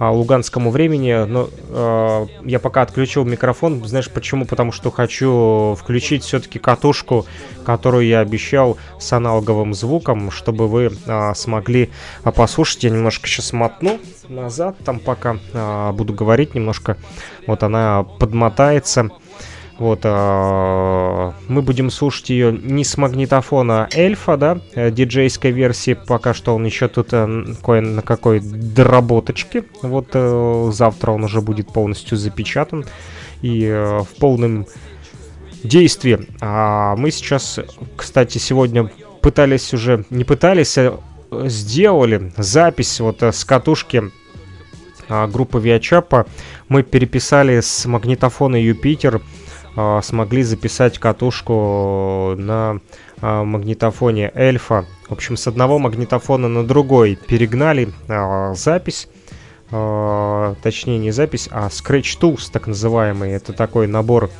[0.00, 1.24] э, луганскому времени.
[1.26, 1.48] Но
[2.44, 3.84] я пока отключил микрофон.
[3.86, 4.46] Знаешь почему?
[4.46, 7.24] Потому что хочу включить все-таки катушку,
[7.64, 10.90] которую я обещал с аналоговым звуком, чтобы вы
[11.36, 11.90] смогли
[12.34, 12.82] послушать.
[12.82, 15.36] Я немножко сейчас мотну назад, там пока
[15.92, 16.96] буду говорить немножко.
[17.46, 19.10] Вот она подмотается.
[19.78, 26.34] Вот, э, мы будем слушать ее не с магнитофона Эльфа, да, э, диджейской версии, пока
[26.34, 29.64] что он еще тут э, кое на какой доработочке.
[29.82, 32.86] Вот э, завтра он уже будет полностью запечатан
[33.40, 34.66] и э, в полном
[35.62, 36.26] действии.
[36.40, 37.60] А мы сейчас,
[37.96, 38.90] кстати, сегодня
[39.22, 40.98] пытались уже, не пытались, а
[41.30, 44.10] сделали запись вот э, с катушки
[45.08, 46.26] а, группы Виачапа.
[46.68, 49.20] Мы переписали с магнитофона Юпитер а,
[50.02, 52.80] смогли записать катушку на
[53.20, 54.86] а, магнитофоне Эльфа.
[55.08, 59.08] В общем, с одного магнитофона на другой перегнали а, запись.
[59.70, 63.32] Точнее, не запись, а Scratch Tools, так называемый.
[63.32, 64.30] Это такой набор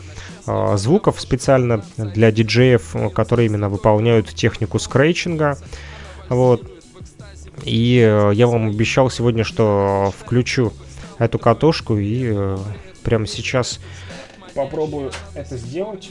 [0.47, 5.59] звуков специально для диджеев, которые именно выполняют технику скретчинга.
[6.31, 6.62] Вот.
[7.62, 7.97] И
[8.32, 10.73] я вам обещал сегодня, что включу
[11.19, 12.56] эту катушку и
[13.05, 13.81] прямо сейчас
[14.59, 16.11] попробую это сделать.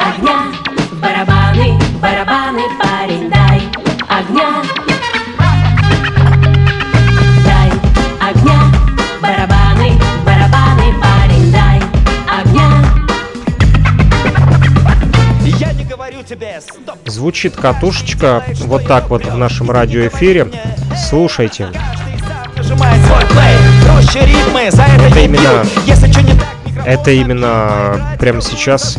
[0.00, 0.52] Огня,
[1.00, 3.60] барабаны, барабаны, парень, дай
[4.08, 4.64] огня.
[7.44, 7.70] Дай
[8.20, 8.60] огня,
[9.22, 9.92] барабаны,
[10.26, 11.80] барабаны, парень, дай
[12.28, 12.84] огня.
[15.44, 16.60] Я не говорю тебе.
[17.06, 20.50] Звучит катушечка вот так вот в нашем радиоэфире.
[21.08, 21.70] Слушайте.
[25.06, 25.64] Это именно,
[26.84, 28.96] это именно прямо сейчас.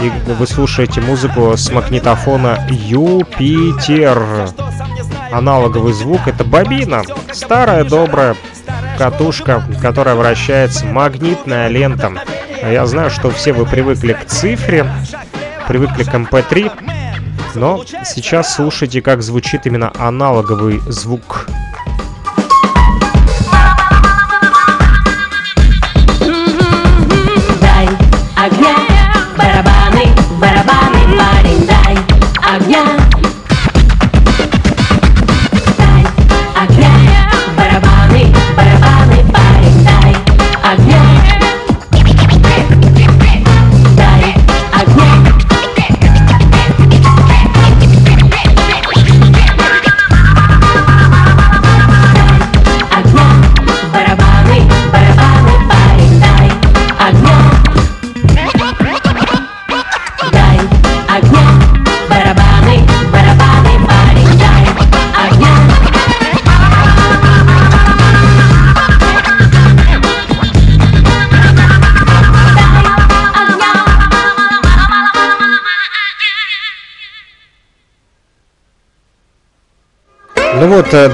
[0.00, 4.48] И вы слушаете музыку с магнитофона Юпитер.
[5.32, 7.02] Аналоговый звук это бобина,
[7.32, 8.36] старая добрая
[8.98, 12.12] катушка, которая вращается, магнитная лента.
[12.62, 14.86] Я знаю, что все вы привыкли к цифре,
[15.66, 16.94] привыкли к MP3, эм
[17.54, 21.46] но сейчас слушайте, как звучит именно аналоговый звук.
[32.58, 32.93] Вот,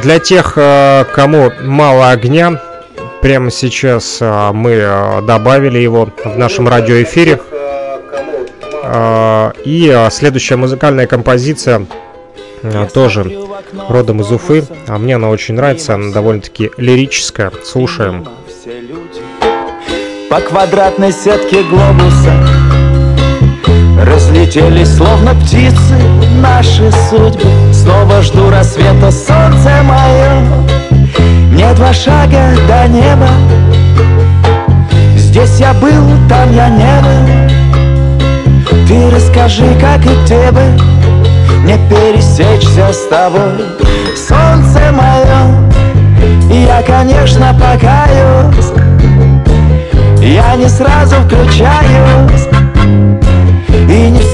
[0.03, 2.61] для тех, э, кому мало огня,
[3.23, 7.41] прямо сейчас э, мы добавили его в нашем радиоэфире.
[9.65, 11.87] И следующая музыкальная композиция
[12.93, 13.25] тоже
[13.89, 14.65] родом из Уфы.
[14.89, 17.53] А мне она очень нравится, она довольно-таки лирическая.
[17.65, 18.27] Слушаем.
[20.29, 22.33] По квадратной сетке глобуса
[24.03, 25.97] Разлетелись словно птицы
[26.41, 27.51] наши судьбы.
[27.73, 30.43] Снова жду рассвета, солнце мое.
[31.53, 33.29] Мне два шага до неба.
[35.17, 37.51] Здесь я был, там я не был.
[38.89, 40.77] Ты расскажи, как и тебе
[41.65, 43.65] Не пересечься с тобой.
[44.17, 45.71] Солнце мое
[46.51, 48.73] Я, конечно, покаюсь.
[50.21, 52.49] Я не сразу включаюсь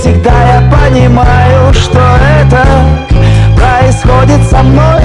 [0.07, 1.99] всегда я понимаю, что
[2.41, 2.65] это
[3.57, 5.03] происходит со мной.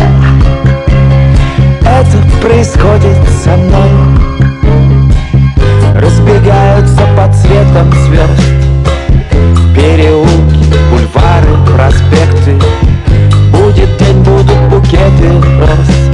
[1.82, 3.90] Это происходит со мной.
[5.95, 8.41] Разбегаются под цветом звезд.
[9.76, 12.60] Переулки, бульвары, проспекты.
[13.52, 16.11] Будет день, будут букеты роз.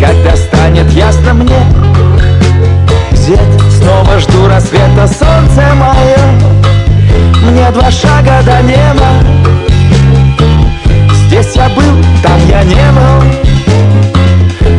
[0.00, 1.60] Когда станет ясно мне
[3.10, 6.67] Где-то снова жду рассвета солнце мое
[7.50, 9.06] мне два шага до неба.
[11.26, 13.22] Здесь я был, там я не был.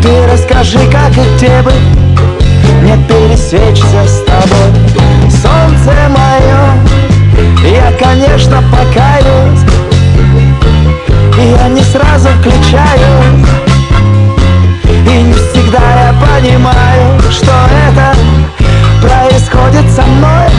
[0.01, 1.71] Ты расскажи, как и где бы.
[2.81, 6.61] Мне пересечься с тобой Солнце мое.
[7.63, 9.63] Я, конечно, покаюсь.
[11.37, 13.45] И я не сразу включаю
[15.05, 17.51] И не всегда я понимаю, что
[17.87, 18.13] это
[19.01, 20.58] происходит со мной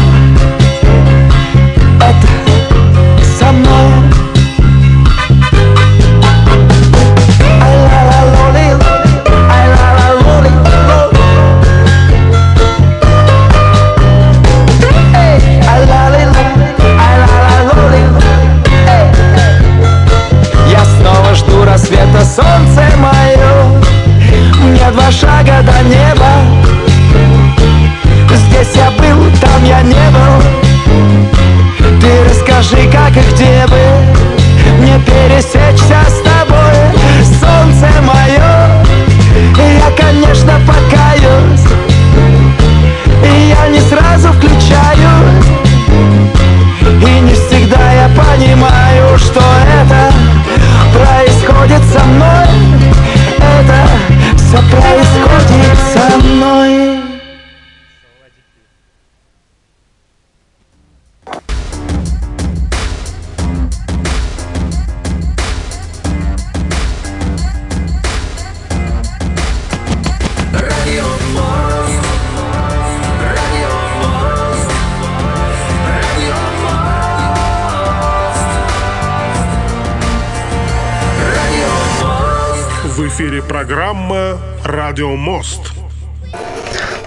[83.48, 85.72] Программа «Радио Мост».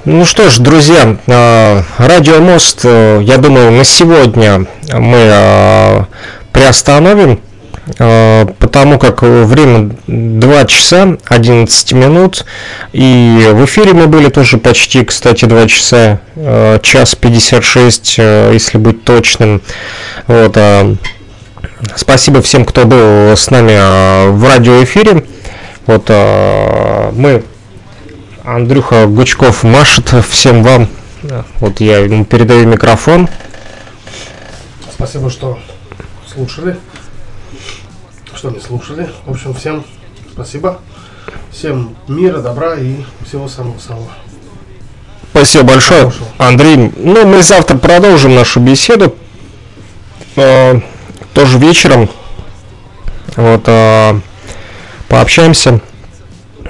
[0.05, 6.05] Ну что ж, друзья, а, Радио Мост, э, я думаю, на сегодня мы а,
[6.51, 7.41] приостановим,
[7.99, 12.45] э, потому как время 2 часа 11 минут,
[12.91, 18.79] и в эфире мы были тоже почти, кстати, 2 часа, э, час 56, э, если
[18.79, 19.61] быть точным.
[20.25, 20.57] Вот,
[21.95, 25.23] спасибо всем, кто был с нами в радиоэфире.
[25.85, 27.43] Вот мы,
[28.43, 30.87] Андрюха Гучков машет всем вам.
[31.59, 33.27] Вот я ему передаю микрофон.
[34.91, 35.59] Спасибо, что
[36.25, 36.77] слушали,
[38.35, 39.09] что не слушали.
[39.25, 39.83] В общем, всем
[40.33, 40.79] спасибо.
[41.51, 44.09] Всем мира, добра и всего самого-самого.
[45.31, 46.27] Спасибо большое, Хорошего.
[46.37, 46.91] Андрей.
[46.95, 49.15] Ну, мы завтра продолжим нашу беседу.
[50.35, 50.79] Э,
[51.33, 52.09] тоже вечером.
[53.35, 54.19] Вот, э,
[55.13, 55.79] пообщаемся.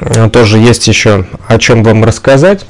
[0.01, 2.65] Э, тоже есть еще о чем вам рассказать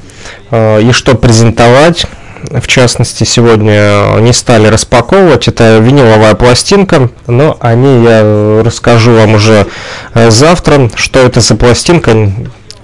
[0.52, 2.06] э, и что презентовать
[2.44, 5.48] в частности, сегодня не стали распаковывать.
[5.48, 9.66] Это виниловая пластинка, но о ней я расскажу вам уже
[10.14, 12.14] э, завтра, что это за пластинка.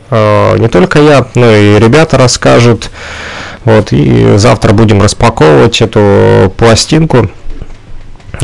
[0.10, 2.90] Не только я, но и ребята расскажут.
[3.66, 7.30] Вот, и завтра будем распаковывать эту пластинку.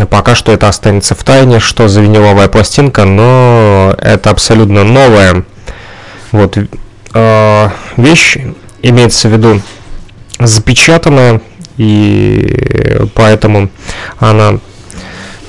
[0.09, 5.45] Пока что это останется в тайне, что за виниловая пластинка, но это абсолютно новая.
[6.31, 6.57] Вот,
[7.13, 8.38] э, вещь,
[8.81, 9.61] имеется в виду
[10.39, 11.41] запечатанная,
[11.77, 13.69] и поэтому
[14.19, 14.59] она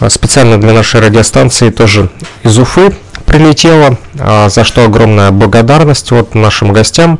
[0.08, 2.10] специально для нашей радиостанции тоже
[2.44, 2.94] из Уфы
[3.24, 7.18] прилетела, а за что огромная благодарность вот нашим гостям.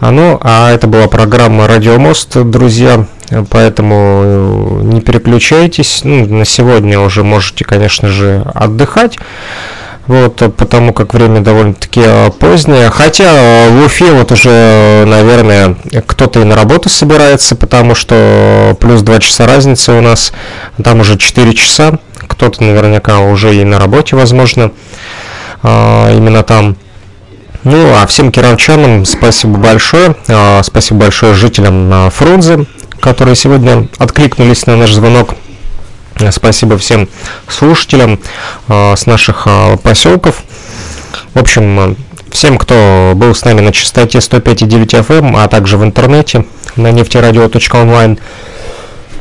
[0.00, 3.06] А, ну, а это была программа «Радиомост», друзья,
[3.50, 6.00] поэтому не переключайтесь.
[6.04, 9.18] Ну, на сегодня уже можете, конечно же, отдыхать
[10.06, 12.90] вот, потому как время довольно-таки а, позднее.
[12.90, 15.76] Хотя в Уфе вот уже, наверное,
[16.06, 20.32] кто-то и на работу собирается, потому что плюс 2 часа разницы у нас,
[20.82, 21.98] там уже 4 часа,
[22.28, 24.70] кто-то наверняка уже и на работе, возможно,
[25.62, 26.76] именно там.
[27.64, 30.14] Ну, а всем кировчанам спасибо большое,
[30.62, 32.66] спасибо большое жителям Фрунзе,
[33.00, 35.34] которые сегодня откликнулись на наш звонок.
[36.30, 37.08] Спасибо всем
[37.46, 38.18] слушателям
[38.68, 40.42] э, с наших э, поселков.
[41.34, 41.94] В общем, э,
[42.30, 46.46] всем, кто был с нами на частоте 105,9 FM, а также в интернете
[46.76, 48.18] на нефтерадио.онлайн.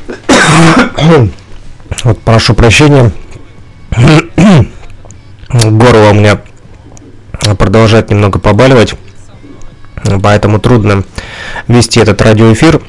[2.04, 3.12] вот, прошу прощения.
[5.50, 6.40] Горло у меня
[7.58, 8.96] продолжает немного побаливать,
[10.24, 11.04] поэтому трудно
[11.68, 12.82] вести этот радиоэфир.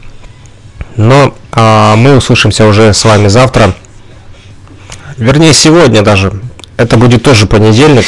[0.97, 3.75] Но а, мы услышимся уже с вами завтра
[5.17, 6.33] Вернее, сегодня даже.
[6.77, 8.05] Это будет тоже понедельник.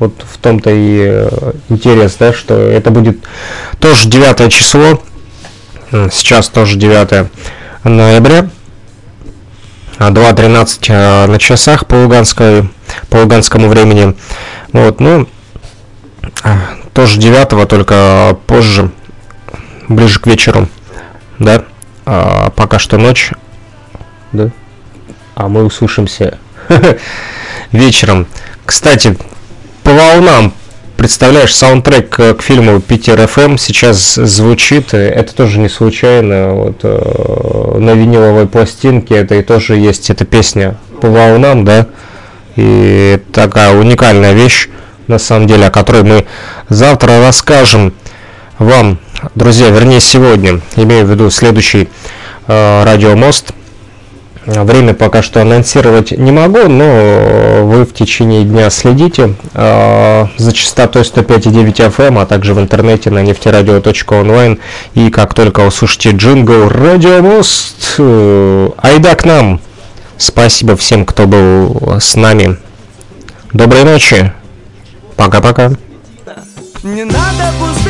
[0.00, 3.18] Вот в том-то и э, интерес, да, что это будет
[3.78, 5.00] тоже 9 число.
[6.10, 7.30] Сейчас тоже 9
[7.84, 8.48] ноября.
[9.98, 12.68] 2.13 а, на часах по, луганской,
[13.08, 14.16] по луганскому времени.
[14.72, 15.28] Вот, ну,
[16.42, 16.58] а,
[16.92, 18.90] тоже 9 только позже,
[19.88, 20.68] ближе к вечеру,
[21.38, 21.64] да,
[22.12, 23.30] а, пока что ночь,
[24.32, 24.50] да.
[25.36, 26.38] А мы услышимся
[27.70, 28.26] вечером.
[28.66, 29.16] Кстати,
[29.84, 30.52] по волнам,
[30.96, 37.92] представляешь, саундтрек к фильму Питер ФМ сейчас звучит, это тоже не случайно, вот э, на
[37.92, 41.86] виниловой пластинке это и тоже есть эта песня по волнам, да,
[42.56, 44.68] и такая уникальная вещь,
[45.06, 46.26] на самом деле, о которой мы
[46.68, 47.94] завтра расскажем
[48.58, 48.98] вам,
[49.34, 51.88] друзья, вернее сегодня, имею в виду следующий
[52.46, 53.52] э, радиомост–
[54.46, 61.02] Время пока что анонсировать не могу, но вы в течение дня следите э, за частотой
[61.02, 64.58] 105,9 FM, а также в интернете на нефтерадио.онлайн.
[64.94, 69.60] И как только услышите джингл «Радиомост», э, айда к нам!
[70.16, 72.56] Спасибо всем, кто был с нами.
[73.52, 74.32] Доброй ночи.
[75.16, 75.72] Пока-пока.
[76.82, 77.89] Не надо пустых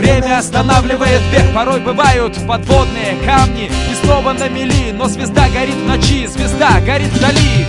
[0.00, 5.86] Время останавливает бег, порой бывают подводные камни И снова на мели, но звезда горит в
[5.86, 7.66] ночи, звезда горит вдали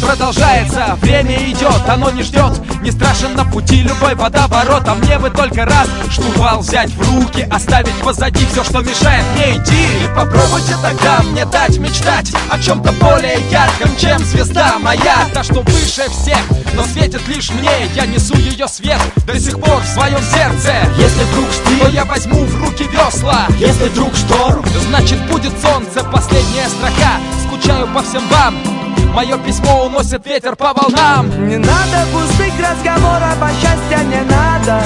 [0.00, 2.60] продолжается, время идет, оно не ждет.
[2.82, 4.86] Не страшен на пути любой водоворот.
[4.86, 9.56] А мне бы только раз штурвал взять в руки Оставить позади все, что мешает мне
[9.56, 9.84] идти.
[10.04, 15.26] И попробуйте тогда мне дать мечтать О чем-то более ярком, чем звезда моя.
[15.32, 16.40] Та, что выше всех,
[16.74, 17.70] но светит лишь мне.
[17.94, 20.72] Я несу ее свет до сих пор в своем сердце.
[20.96, 23.46] Если вдруг штиль, то я возьму в руки весла.
[23.58, 27.20] Если вдруг шторм Значит будет солнце, последняя строка.
[27.46, 28.87] Скучаю по всем вам
[29.18, 31.48] Мое письмо уносит ветер по волнам.
[31.48, 34.80] Не надо пустых разговоров, а счастья не надо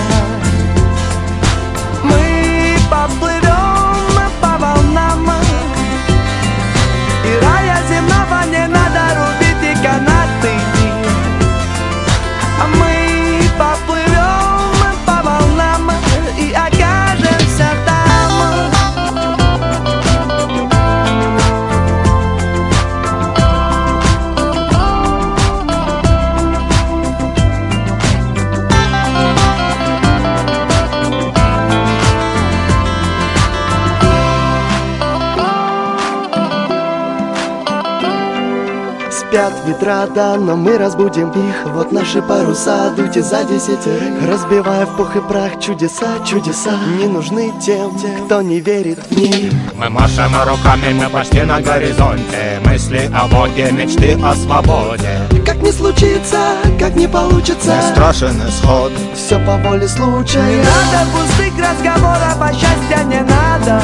[39.43, 41.73] Спят ветра, да, но мы разбудим их.
[41.73, 44.24] Вот наши паруса, дуйте за десятерых.
[44.28, 46.70] Разбивая в пух и прах чудеса, чудеса.
[46.97, 47.90] Не нужны тем,
[48.27, 49.52] кто не верит в них.
[49.74, 52.60] Мы машем руками, мы почти на горизонте.
[52.64, 55.23] Мысли о Боге, мечты о свободе.
[55.44, 56.39] Как не случится,
[56.78, 57.74] как не получится.
[57.74, 58.93] Не страшен исход.
[59.16, 60.40] Все по воле случая.
[60.40, 63.82] Не надо пустых разговоров, а счастья не надо.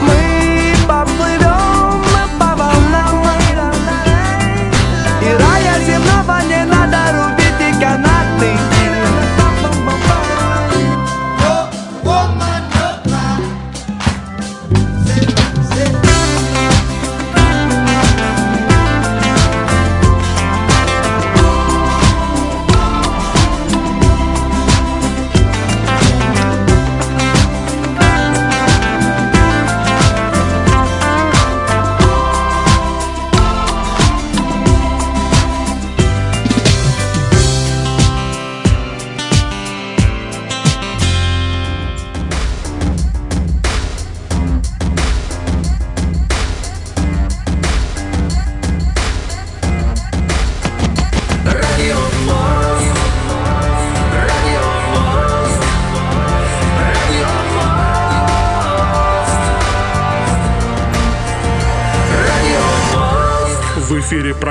[0.00, 0.33] Мы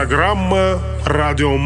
[0.04, 1.58] программа «Радио